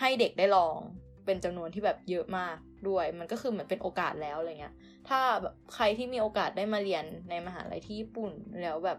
[0.00, 0.76] ให้เด็กได้ลอง
[1.24, 2.56] เป็นจำนวนที่แบบเยอะมาก
[2.88, 4.74] ด้วย มันก็คือเหมือนเป็นโอกาสแล้วอะไรเงี้ย
[5.08, 8.32] ถ้าแบบใครที่มีโอกาสได้มาเรียนในมหาลัยที่ญี่ปุ่น
[8.62, 8.98] แล้วแบบ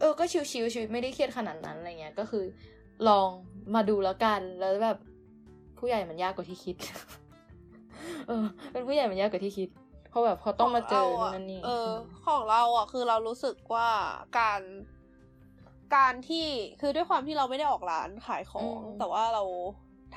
[0.00, 2.44] เออก็ชิวๆชีวิตไม่ได้เครียดขนาดนั้นอะไรเงี้ยก็คือ
[3.08, 3.28] ลอง
[3.74, 4.98] มาดูแล้วกันแล้วแบบ
[5.78, 6.76] ผู้ใหญ่มันยากกว่าที่คิด
[8.28, 9.68] เออ เป็นผู้ใหญ่มันยากกว่าที่คิด
[10.10, 11.88] เพราะแบบเขาต้องมาเจอขงรนู่นนั่นนี่เออ
[12.26, 13.88] ของเราอะคือเรารู้สึกว่า
[14.38, 14.60] การ
[15.96, 16.46] การที่
[16.80, 19.44] คือด้วยความที่เราไม่ได้ออกร้านขายของ แต่ว่าเรา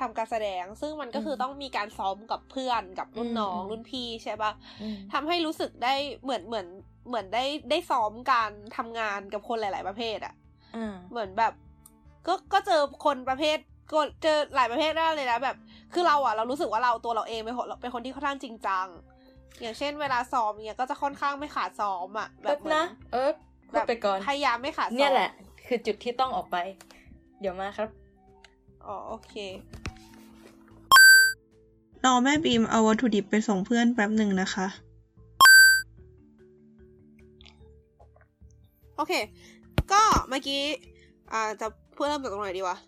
[0.00, 4.52] ทำการแสดง ซึ่งมันก็คือต้องมีการซ้อมกับเพื่อนกับรุ่นน้องรุ่นพี่ใช่ปะ
[4.82, 6.66] อืมทำให้รู้สึกได้เหมือนเหมือน
[7.08, 10.34] เหมือนได้ได้ซ้อมการทำงานกับคนหลาย ๆ ประเภทอะ
[10.76, 11.52] อ่าเหมือนแบบ
[12.26, 13.58] ก็ก็เจอคนประเภท
[13.92, 15.56] ก็เจอหลายประเภทได้เลยนะแบบ
[15.92, 18.86] คือเราอะเรารู้สึกว่าเราตัวเราเองเป็นคนเป็นคนที่ค่อนข้างจริงจัง
[19.60, 23.30] อย่างเช่น เวลาซ้อมเนี่ยก็จะค่อนข้างไม่ขาดซ้อมอะแบแบบบเหมือนะเออ
[23.70, 25.30] พูดไปก่อนพยายามไม่ขาดซ้อมเนี่ยแหละ
[25.66, 26.56] คือจุดที่ต้องออกไป
[27.40, 27.88] เดี๋ยวมาครับ
[28.86, 29.34] อ๋อโอเค
[32.04, 34.66] รอแม่บีมเอาวัตถุดิบไปส่งเพื่อนแป๊บหนึ่งนะคะ
[38.96, 39.12] โอเค
[39.92, 40.62] ก็เมื่อกี้
[41.32, 41.66] อ่าจะ
[41.96, 42.78] พูดเริ่มจากตรงไหนดีวะ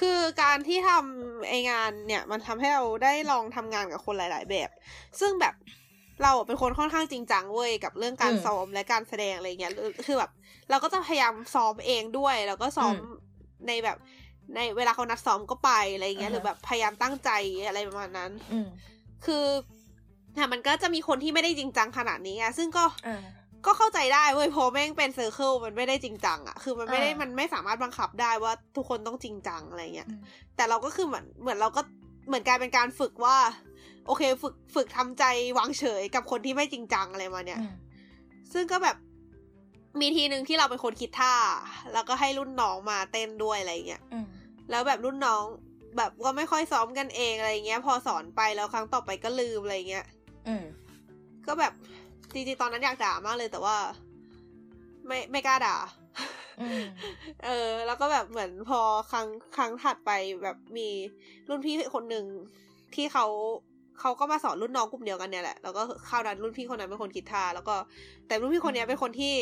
[0.00, 4.70] คือการที่ทำไองานเนี่ย มันทำให้เราได้ลองทำงานกับคนหลาย ๆ แบบ
[5.20, 5.54] ซึ่งแบบ
[6.22, 10.30] เราเป็นคนค่อนข้างจริงจังเว้ยกับเรื่องการอืมซ้อมและการแสดงอะไรเงี้ยคือคือแบบ
[10.70, 13.14] เราก็จะพยายามซ้อมเองด้วย แล้วก็ซ้อมอืม
[13.66, 13.96] ในแบบ
[14.56, 17.30] ในเวลาเขานัดซ้อมก็ไปอะไรเงี้ยอ่าฮะหรือแบบพยายามตั้งใจ
[17.68, 18.66] อะไรประมาณนั้นอืม
[19.24, 19.44] คือ
[20.34, 23.22] แต่มันก็จะมีคนที่ไม่ได้จริงจังขนาดนี้อะซึ่งก็อ่า
[23.66, 30.20] ก็เข้าใจได้เว้ยเพราะแม่งเป็นเซอร์เคิลมันไม่ได้จริงจังอะคือมันไม่ได้อ่ามัมันไม่สามารถบังคับได้ว่าทุกคนต้องจริงจังอะไรเงี้ยอืม
[30.56, 31.80] แต่เราก็คือเหมือนเหมือนเราก็
[32.28, 33.36] เหมือนกลายเป็นการฝึกว่า
[34.06, 35.24] โอเค ฝึกฝึกทำใจ
[35.58, 37.74] วางเฉยกับคนที่ไม่จริงจังอะไรมาเนี่ยอืม
[38.52, 38.96] ซึ่งก็แบบ
[40.00, 41.34] มีทีหนึ่งที่เราเป็นคนคิดท่า
[41.92, 44.26] แล้วก็ให้รุ่นน้องมาเต้นด้วยอะไรเงี้ยอืม
[44.70, 45.44] แล้วแบบรุ่นน้อง
[45.96, 50.06] แบบก็ไม่ค่อยซ้อมกันเองอะไรเงี้ย พอสอนไปแล้วครั้งต่อไปก็ลืมอะไรเงี้ย
[50.48, 50.64] อืม
[51.46, 51.72] ก็แบบ
[52.32, 53.76] จริงๆตอนนั้นอยากด่ามากเลยแต่ว่า
[55.06, 55.76] ไม่ไม่กล้าด่า
[56.60, 56.82] อืม
[57.44, 58.80] เออ แล้วก็แบบเหมือนพอ
[59.10, 59.26] ครั้ง
[59.56, 60.10] ครั้งถัดไป
[60.42, 60.88] แบบมี
[61.48, 62.24] รุ่นพี่คนหนึ่ง
[62.94, 63.26] ที่เขา
[64.00, 67.74] เขาก็มาสอนรุ่นน้องกลุ่มเดียวกันเนี่ยแหละแล้วก็คราวนั้นรุ่นพี่คนนั้นเป็นคนคิดท่าแล้วก็
[68.26, 69.34] แต่รุ่นพี่คนเนี้ยเป็นคนที่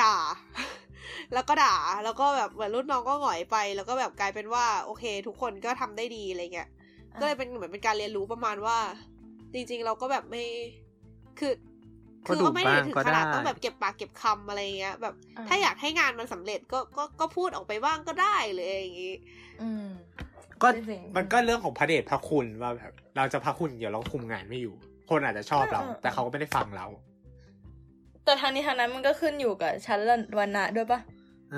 [0.00, 0.14] ด่า
[1.34, 6.68] แล้วก็ด่า แล้วก็แบบเหมือนรุ่นน้องก็หงอยไป แล้วก็แบบกลายเป็นว่า โอเค ทุกคนก็ทำได้ดีอะไรเงี้ย
[7.12, 8.78] อ่าก็เลยเป็นเหมือนเป็นการเรียนรู้ประมาณว่า
[9.54, 10.44] จริง ๆ เราก็แบบไม่
[11.38, 11.52] คือ
[12.28, 19.14] ก็คือดุก็ไม่ได้บ้างถึงก็ขนาดได้ต้องแบบเก็บปากเก็บคำอะไรเงี้ย แบบอ่าถ้าอยากให้งานมันสำเร็จก็ก็ก็พูดออกไปบ้างก็ได้เลยอย่างงี้
[19.62, 19.86] อืม
[20.62, 24.74] ก็จริงๆมันก็เรื่องของพระเดชพระคุณว่าแบบเราจะพระคุณเดี๋ยวเราคุมงานไม่อยู่
[25.10, 26.86] คนอาจจะชอบเราเออเออแต่เขาก็ไม่ได้ฟังเรา
[28.24, 30.00] แต่ทางนี้ทางนั้นมันก็ขึ้นอยู่กับชั้น
[30.38, 31.00] วรรณะด้วยปะ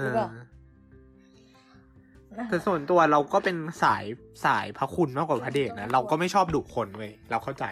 [0.00, 0.28] หรือเปล่า
[2.50, 4.04] แต่ส่วนตัวเราก็เป็นสาย
[4.44, 7.64] สายพระคุณมากกว่าพระเดชนะเราก็ไม่ชอบดุคนเว้ยเราเข้าใจ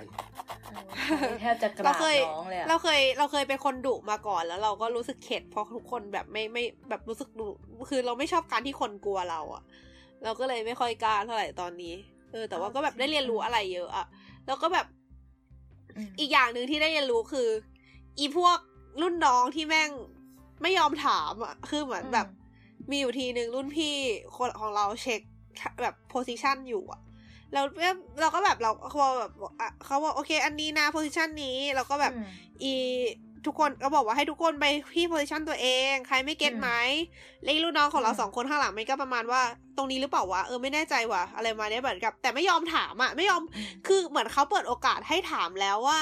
[1.40, 7.46] แทบจะกเราราบเคยน้องเลยอะเราเคยเราเคยเป็นคนดุมาก่อนแล้วเราก็รู้สึกเข็ดเพราะทุกคนแบบไม่ไม่แบบรู้สึกดุ
[7.90, 9.62] คือเราไม่ชอบการที่คนกลัวเราอะ
[10.24, 11.94] เราก็เลยไม่ค่อยกล้าเท่าไหร่ตอนนี้
[12.32, 14.06] เออแต่ว่าก็แบบได้เรียนรู้อะไรเยอะอะ
[14.46, 14.86] แล้วก็แบบ
[15.96, 17.48] อืมอีกอย่างหนึ่งที่ได้เรียนรู้คือ
[18.18, 18.58] อีพวก
[19.02, 19.90] รุ่นน้องที่แม่ง
[20.62, 22.26] ไม่ยอมถามอะคือเหมือนแบบ
[22.90, 23.94] มีอยู่ทีหนึ่งรุ่นพี่
[24.36, 25.20] คนของเราเช็ค
[25.82, 27.00] แบบโพซิชันอยู่อะ
[27.54, 27.66] แล้ว
[28.20, 32.26] เราก็แบบเราเขาแบบอะเขาบอกโอเค อันนี้นะ position นี้เราก็แบบอืม
[32.62, 32.72] อี
[33.46, 34.64] ทุกคนก็บอกว่าให้ทุกคนไป
[34.94, 36.70] ที่ position ตัวเอง ใครไม่ get อืมไหม
[37.42, 39.42] แล้วอีลูกน้องของเราอืมสองคนข้างหลังมันก็ประมาณว่า
[39.76, 46.00] ตรงนี้หรือเปล่าวะเออไม่แน่ใจว่ะอะไรมาเนี้ยเหมือนกับ แต่ไม่ยอมถามอะไม่ยอมอืมคือเหมือนเขาเปิดโอกาสให้ถามแล้วว่า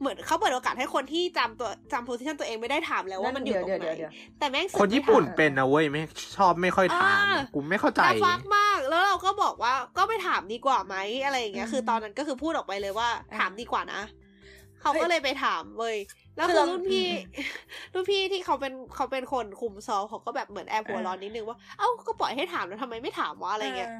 [0.00, 6.02] เหมือนเขาเปิดโอกาสให้คนที่จำตัวจำ position ตัวเองไม่ได้ถามแล้วว่ามันอยู่ตรงเดี๋ยวไหนเดี๋ยวแต่แม่งสึกคนไม่ญี่ปุ่นถามเป็นนะเว้ยไม่
[6.36, 14.00] ชอบไม่ค่อยถามอ่ากูไม่เข้าใจน่าฟักมาก แล้วเราก็บอกว่าก็ไปถามดีกว่าไหมอะไรอย่างเงี้ยอืมคือตอนนั้นก็คือพูดออกไปเลยว่าอ่าถามดีกว่านะ
[14.84, 15.96] เขาก็เลยไปถามเว้ย
[16.36, 17.06] แล้วคือคือเรารุ่นพี่
[17.36, 17.48] อืม
[17.94, 23.90] รุ่นพี่ที่เขาเป็นเขาเป็นคนคุมซอลเขาก็แบบเหมือนแอบหัวร้อนนิดนึงว่าเอ้าก็ปล่อยให้ถามแล้วทำไมไม่ถามวะอะไรเงี้ย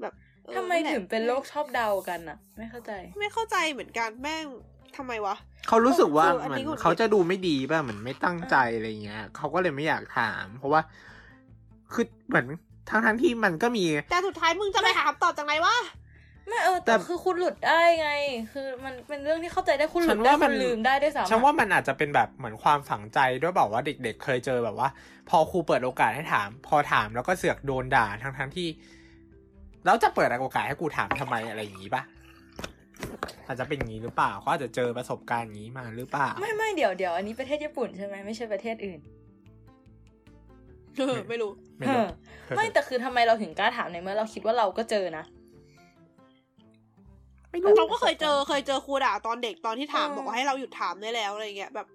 [0.00, 0.12] แบบ
[0.44, 4.46] เออทำไมนั่นแหละถึงเป็นโรคชอบเดากันอะไม่เข้าใจ ไม่เข้าใจเหมือนกันแม่ง
[4.96, 5.34] ทำไมวะ
[5.68, 10.80] เขารู้สึกว่าเอออันเหมือนี้นหงุดหงิดเขาจะดูไม่ดีป่ะเหมือนไม่ตั้งใจอะไรเงี้ยเขาก็เลยไม่อยากถาม เพราะว่า
[11.92, 12.46] คือเหมือน
[12.90, 15.76] ทั้งทั้งๆที่มันก็มี แต่สุดท้ายมึงจะไปหาคำตอบจากไหนวะ
[16.48, 18.10] ไม่เออแต่แต่คือคุณหลุดได้ไง
[18.52, 24.88] คือมันเป็นเรื่องที่เข้าใจได้คุณหลุฉัดนได้ว่ามัคุนณลืมได้ด้วยซ้ำฉันอะว่ามันอาจจะเป็นแบบเหมือนความฝังใจด้วยแบบว่าเด็ก ๆ เคยเจอแบบว่า
[25.28, 28.68] พอครูเปิดโอกาสให้ถาม พอถามแล้วก็เสือกโดนด่าทั้งทั้งๆที่
[29.84, 32.02] แล้วจะเปิดโอกาสให้กูถามทำไมอะไรอย่างนี้ปะ
[33.46, 39.00] อาจจะเป็นอย่างนี้หรือเปล่าเขาอาจจะเจอประสบการณ์อย่างนี้มาหรือเปล่าไม่ไม่เดี๋ยวเดี๋ยวอันนี้ประเทศญี่ปุ่นใช่ไหมไม่ใช่ประเทศอื่น
[41.30, 45.24] ไม่รู้ไม่รู้เออไม่แต่คือทำไมเราถึงกล้าถามในเมื่อเราคิดว่าเราก็เจอนะ
[47.52, 51.86] ไม่รู้เราก็เคยเจอเคยเจอครูด่าตอนเด็กตอนที่ถามเออบอกว่าให้เราหยุดถามได้แล้วอะไรเงี้ยแบบ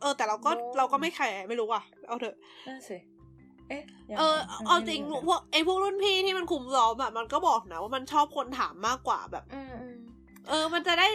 [0.00, 2.36] เออ แต่เราก็โอ้เราก็ไม่แคร์ไม่รู้ว่ะเอาเถอะ
[2.66, 2.98] นั่นสิ
[3.68, 9.98] เอ๊ะยังไงเออไม่เอาจริงไม่พวกไอ้พวกรุ่นพี่ที่มันคุมซ้อมอะมันก็บอกนะว่ามันชอบคนถามมากกว่าแบบอืมอืม
[10.48, 11.08] เออ มันจะได้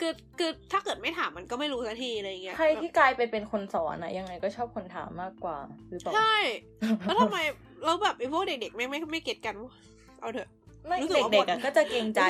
[0.00, 5.56] คือคือถ้าเกิดไม่ถามมันก็ไม่รู้สักทีอะไรเงี้ยใครที่กลายไปเป็นคนสอนอะยังไงก็ชอบคนถามมากกว่า
[5.88, 6.36] หรือเปล่าใช่
[7.04, 7.38] แล้วทำไม
[7.84, 9.72] แล้วแบบไอ้พวกเด็กๆไม่ไม่ไม่เก็ตกันวะ
[10.20, 10.48] เอาเถอะ
[10.88, 12.20] ไม่รู้สึกว่าเด็กบ่ๆนอะก็จะเกรงใจ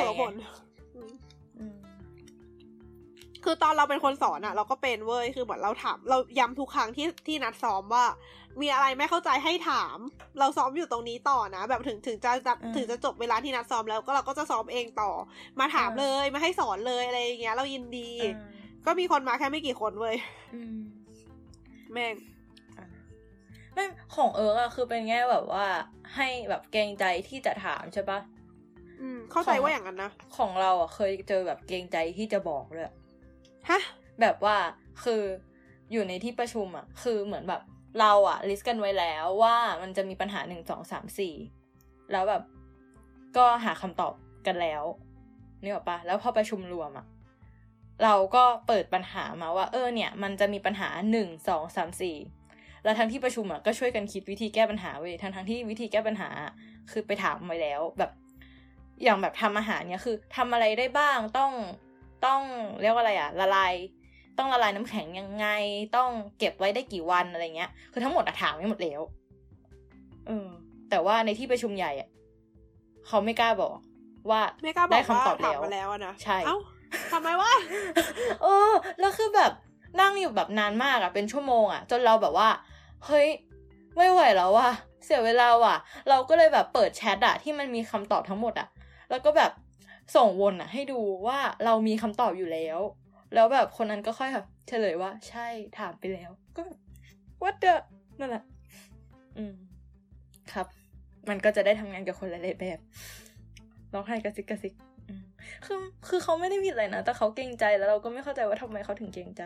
[3.45, 8.05] คือตอนเราเป็นคนสอนอะเราก็เป็นเว้ยคือเหมือนเราถาม เราย้ำทุกครั้งที่ที่นัดซ้อมว่า
[8.61, 9.97] มีอะไรไม่เข้าใจให้ถาม
[10.39, 15.11] เราซ้อมอยู่ตรงนี้ต่อนะ แบบถึงถึงจะจะอืมถึงจะจบเวลาที่นัดซ้อมแล้วก็เราก็จะซ้อมเองต่อ
[15.61, 18.45] มาถามอืมเลยมาให้สอนเลยอะไรอย่างเงี้ย เรายินดีอืม
[18.87, 20.17] ก็มีคนมาแค่ไม่กี่คนเว้ย
[20.55, 20.77] อืม
[21.93, 22.15] แม่ง
[23.75, 23.85] ไม่
[24.15, 25.67] ของเอิร์กอะคือเป็นแง่แบบว่า
[26.17, 28.19] ให้แบบเกรงใจที่จะถามใช่ปะ
[29.01, 32.85] อืมเข้าใจของว่าอย่างนั้นนะ ของเราอะเคยเจอแบบเกรงใจที่จะบอกเลย
[33.69, 33.81] ฮะ
[34.21, 34.57] แบบว่า
[35.05, 35.23] คือ
[35.93, 37.63] อยู่ในที่ประชุมอะคือเหมือนแบบ
[38.01, 41.35] เราอะ list กันไว้แล้วว่ามันจะมีปัญหาหนึ่งสองสามสี่
[42.13, 42.43] แล้วแบบ
[43.37, 44.13] ก็หาคำตอบ
[44.47, 44.83] กันแล้ว
[45.63, 47.07] นึกออปะแล้วพอประชุมรวมอะ
[48.05, 52.17] เราก็เปิดปัญหามาว่า เออเนี่ย มันจะมีปัญหาหนึ่งสองสามสี่
[52.85, 56.29] แล้วทั้งที่ประชุมอะก็ช่วยกันคิดวิธีแก้ปัญหาเว้ยทั้งทั้งที่วิธีแก้ปัญหา
[56.91, 58.11] คือไปถามไว้แล้วแบบ
[59.03, 61.53] อย่างแบบทำอาหารเนี่ยคือทำอะไรได้บ้างต้อง
[62.27, 62.41] ต้อง
[62.81, 63.73] เรียกว่าอะไรอะละลาย
[64.39, 65.47] ต้องละลายน้ำแข็งยังไง
[65.97, 69.01] ต้องเก็บไว้ได้กี่วันอะไรเงี้ย คือทั้งหมดอะถามไม่หมดแล้ว
[70.27, 70.49] เออ
[70.91, 72.09] แต่ว่าในที่ประชุมใหญ่อะ
[73.07, 73.71] เขาไม่กล้าบอก
[74.31, 76.57] ว่าไม่กล้าบได้อกว่าคำตอบถามแล้วมาแล้วอะนะใช่เอ้า
[77.13, 77.53] ทำไมวะ
[78.43, 78.71] เออ
[79.01, 79.53] แล้วคือแบบ
[80.01, 82.49] นั่งอยู่แบบนานมากอะเป็นชั่วโมงอะจนเราแบบว่า
[83.07, 83.29] เฮ้ย
[83.97, 84.71] ไม่ไหวแล้วว่ะ
[85.05, 85.77] เสียเวลาว่ะ
[86.09, 88.69] เราก็เลยแบบเปิดแชทอะที่มันมีคำตอบทั้งหมดอะ
[89.11, 89.51] แล้วก็แบบ
[90.17, 92.79] ส่งวนอะให้ดูว่าเรามีคำตอบอยู่แล้ว
[93.35, 95.47] แล้วแบบคนนั้นก็ค่อยแบบเฉลยว่า ใช่
[95.79, 96.63] ถามไปแล้ว ก็
[97.43, 97.75] what the
[98.19, 98.45] นั่นแหละ
[99.39, 99.55] อืม
[100.53, 100.67] ครับ
[101.29, 102.79] มันก็จะได้ทำงานกับคนหลายๆแบบ
[103.93, 104.75] ร้องไห้กระซิกกระซิก
[105.09, 105.23] อืม
[105.65, 109.43] คือคือเขาไม่ได้ผิดอะไรนะ แต่เขาเกรงใจแล้วเราก็ไม่เข้าใจว่าทำไมเขาถึงเกรงใจ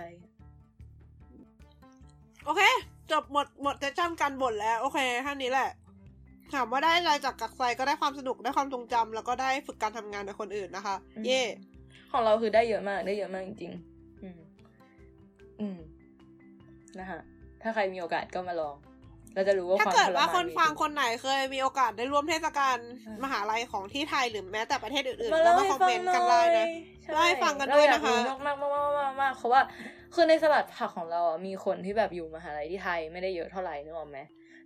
[2.45, 2.63] โอเค
[3.11, 5.71] จบหมดหมดเซสชั่นการบ่นแล้ว โอเคท่านี้แหละ
[6.53, 11.43] ถามว่าได้อะไรจากกักไซก็ได้ความสนุกได้ความทรงจำแล้วก็ได้ฝึกการทำงานกับคนอื่นนะคะอืมเย่
[12.13, 14.41] ของเราคือได้เยอะมากได้เยอะมากจริงๆอืม
[15.61, 15.79] อืม
[16.99, 17.21] นะฮะ
[17.63, 18.77] ถ้าใครมีโอกาสก็มาลอง
[19.35, 22.77] เราจะรู้ว่าถ้าความเกิดว่าทรมคนมีฟังจริคนไหนเคยมีโอกาสได้ร่วมเทศกาล
[23.07, 26.67] อืมมหาลัยของที่ไทยหรือแม้แต่ประเทศอื่นๆมาแล้เล่าวมาให้คอมฟังเมนต์หน่กันอได้ยนะ
[27.03, 29.61] ใช่เล่าให้ฟังกันด้วยนะคะเราอยากรู้มากๆมากๆมากๆมากๆเพราะว่า
[30.15, 34.19] คือในสลัดผักของเราอะมีคนที่แบบอยู่มหาลัยที่ไทยไม่ได้เยอะเท่าไหร่นึกออกไหม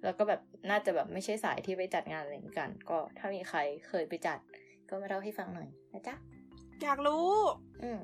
[0.04, 3.58] แล้วก็แบบน่าจะแบบไม่ใช่สายที่ไปจัดงานอะไรอย่างนี้กัน ก็ถ้ามีใคร
[3.88, 4.38] เคยไปจัด
[4.88, 6.14] ก็มาเล่าให้ฟังหน่อยนะจ๊ะ
[6.82, 7.26] อยากรู้
[7.82, 8.00] อืม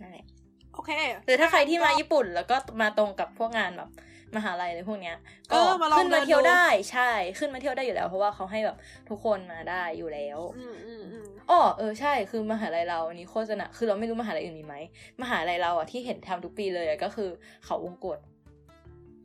[0.00, 0.26] นั่นแหละ
[0.74, 0.90] โอเค
[1.26, 3.90] หรือถ้าใครที่มาญี่ปุ่นแล้วก็มาตรงกับพวกงานแบบ
[4.36, 5.16] มหาลัยอะไรพวกเนี้ย
[5.50, 8.76] ก็เออมาลองขึ้นมาเดินเที่ยวดูได้ใช่ ขึ้นมาเที่ยวได้อยู่แล้ว เพราะว่าเขาให้แบบ
[9.08, 14.76] ทุกคนมาได้อยู่แล้วอืมอืมอืมอ๋อเออใช่คือมหาลัยเราอันนี้โฆษณาคือเราไม่รู้มหาลัยอื่นมีไหม
[15.22, 17.30] มหาลัยเราอะที่เห็นทำทุกปีเลยอะก็คือ
[17.64, 18.18] เขาวงกฏ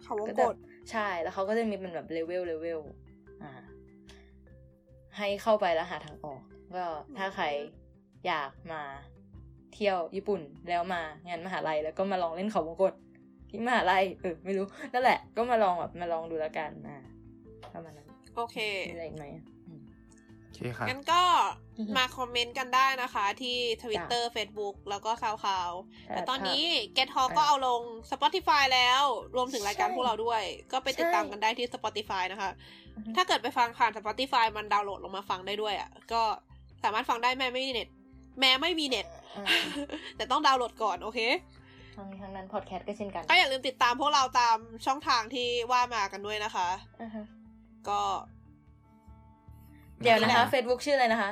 [0.03, 0.55] เขาวงก็กจะด
[0.91, 2.79] ใช่แล้วเขาก็จะมีเป็นแบบเลเวลเลเวล
[3.43, 3.51] อ่า
[5.17, 6.41] ให้เข้าไปแล้วหาทางออก
[6.75, 6.85] ก็
[7.17, 7.45] ถ้าใคร
[8.27, 8.81] อยากมา
[9.73, 12.93] เที่ยวญี่ปุ่นแล้วมางานมหาลัยแล้วก็มาลองเล่นเขาวงกฏ
[13.49, 16.97] ที่มหาลัยเออไม่รู้นั่นแหละ ก็มาลองแบบมาลองดูแล้วกันอ่า
[17.73, 18.57] ประมาณนั้นโอเค
[18.89, 21.21] มีอะไรอีกไหมอะอืมโอเคครับงั้นก็
[21.77, 25.75] อือฮึมาคอมเมนต์กันได้นะคะ ที่ Twitter Facebook แล้วก็ SoundCloud
[26.09, 26.63] แต่ตอนนี้
[26.97, 27.81] Get Talk ก็เอาลง
[28.11, 29.03] Spotify แล้ว
[29.35, 32.51] รวมถึงรายการใช่พวกเราด้วย ก็ไปติดตามใช่กันได้ที่ Spotify นะคะ
[32.95, 36.21] อือฮึถ้าเกิดไปฟังผ่าน Spotify มันดาวน์โหลดลงมาฟังได้ด้วยอะ ก็
[36.83, 37.87] สามารถฟังได้แม้ไม่มีเน็ต
[38.39, 39.07] แม้ไม่มีเน็ต
[39.37, 39.45] อ่า
[40.17, 41.19] แต่ต้องดาวน์โหลดก่อน โอเค
[41.95, 46.69] ทั้งนี้ทั้งนั้นพอดแคสต์ก็เช่นกัน ก็อย่าลืมติดตามพวกเราตามช่องทางที่ว่ามากันด้วยนะคะ
[47.01, 47.23] อ่าฮะ
[47.89, 48.01] ก็
[50.01, 51.31] เดี๋ยวนะนี่แหคะละ Facebook ชื่ออะไรนะคะ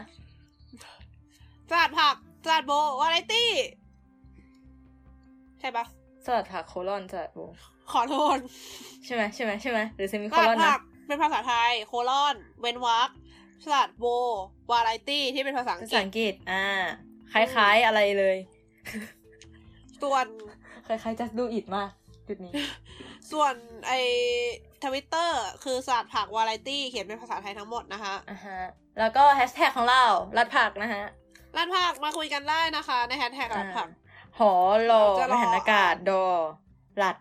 [1.69, 3.51] สลัดผักสลัดโบวาไรตี้
[5.59, 5.85] ใช่ปะ
[6.25, 7.39] สลัดผักโคลอนสลัดโบ
[7.91, 8.37] ขอโทษ
[9.05, 13.09] ใช่ไหมใช่ไหมใช่ไหมหรือเซมิสโคลลัอดนผันะกเป็นภาษาไทย โคลอน เวนวัก
[13.63, 14.05] สลัดโบ
[14.71, 16.65] วาไรตี้ที่เป็นภาษาอังภากฤษาษอังกฤษ อ่า
[17.33, 18.37] คล้ายๆอะไรเลย
[20.01, 20.25] ส่วน
[20.87, 21.89] คล้ายๆ just do it มาก
[22.27, 22.53] จุดนี้
[23.31, 23.53] ส่วน
[23.87, 23.93] ไอ
[24.83, 28.59] ทวิตเตอร์คือสลัดผักวาไรตี้เขียนเป็นภาษาไทยทั้งหมดนะคะอ่าฮะ
[28.99, 30.03] แล้วก็แฮชแท็กของเรา
[30.37, 31.03] รัดผักนะฮะ
[31.57, 33.87] ร้านผักมาคุยกันได้นะคะ ในแฮชแท็กร้านผัก
[34.39, 34.53] หอ
[34.91, 36.25] รอจะรอมหันอากาศดอ
[37.03, 37.15] รัด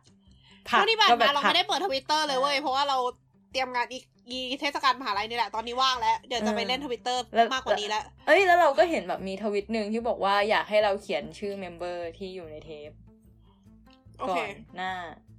[0.71, 2.99] ผักเท่าที่ผ่านก็แบมาบเราผักไม่ได้เปิดทวิตเตอร์เลยเว้ยอ่าเพราะว่าเรา
[3.53, 12.91] เตรียมงานอีกอีเทศกาลมหาลัยนี่แหละตอนนี้ว่างแล้ว เดี๋ยวจะไปเล่นทวิตเตอร์แล้วมากกว่านี้แล้ว เอ้ยแล้วเราก็เห็นแบบมีทวิตหนึ่งที่บอกว่าอยากให้เราเขียนชื่อเมมเบอร์ที่อยู่ในเทป
[14.19, 14.93] โอก่อเคนหน้า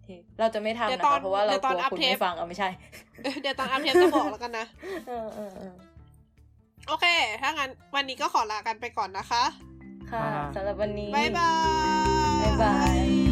[0.06, 2.70] เทปเราจะไม่ทำเดี๋ยวนะตอคะนเพราะว่าเราเดี๋ยวกตอนลัวอัพคุณเทปไม่ฟังเอาไม่ใช่
[3.42, 4.66] เดี๋ยวตอนอัพเทปจะบอกแล้วกันนะ
[5.08, 5.74] เออเออเออ
[6.88, 7.06] โอเค
[7.42, 9.44] ถ้างั้นวันนี้ก็ขอลากันไปก่อนนะคะ
[10.12, 10.26] ค่ะ
[10.56, 11.52] สำหรับวันนี้ บ๊ายบา
[12.40, 13.25] ย บ๊ายบาย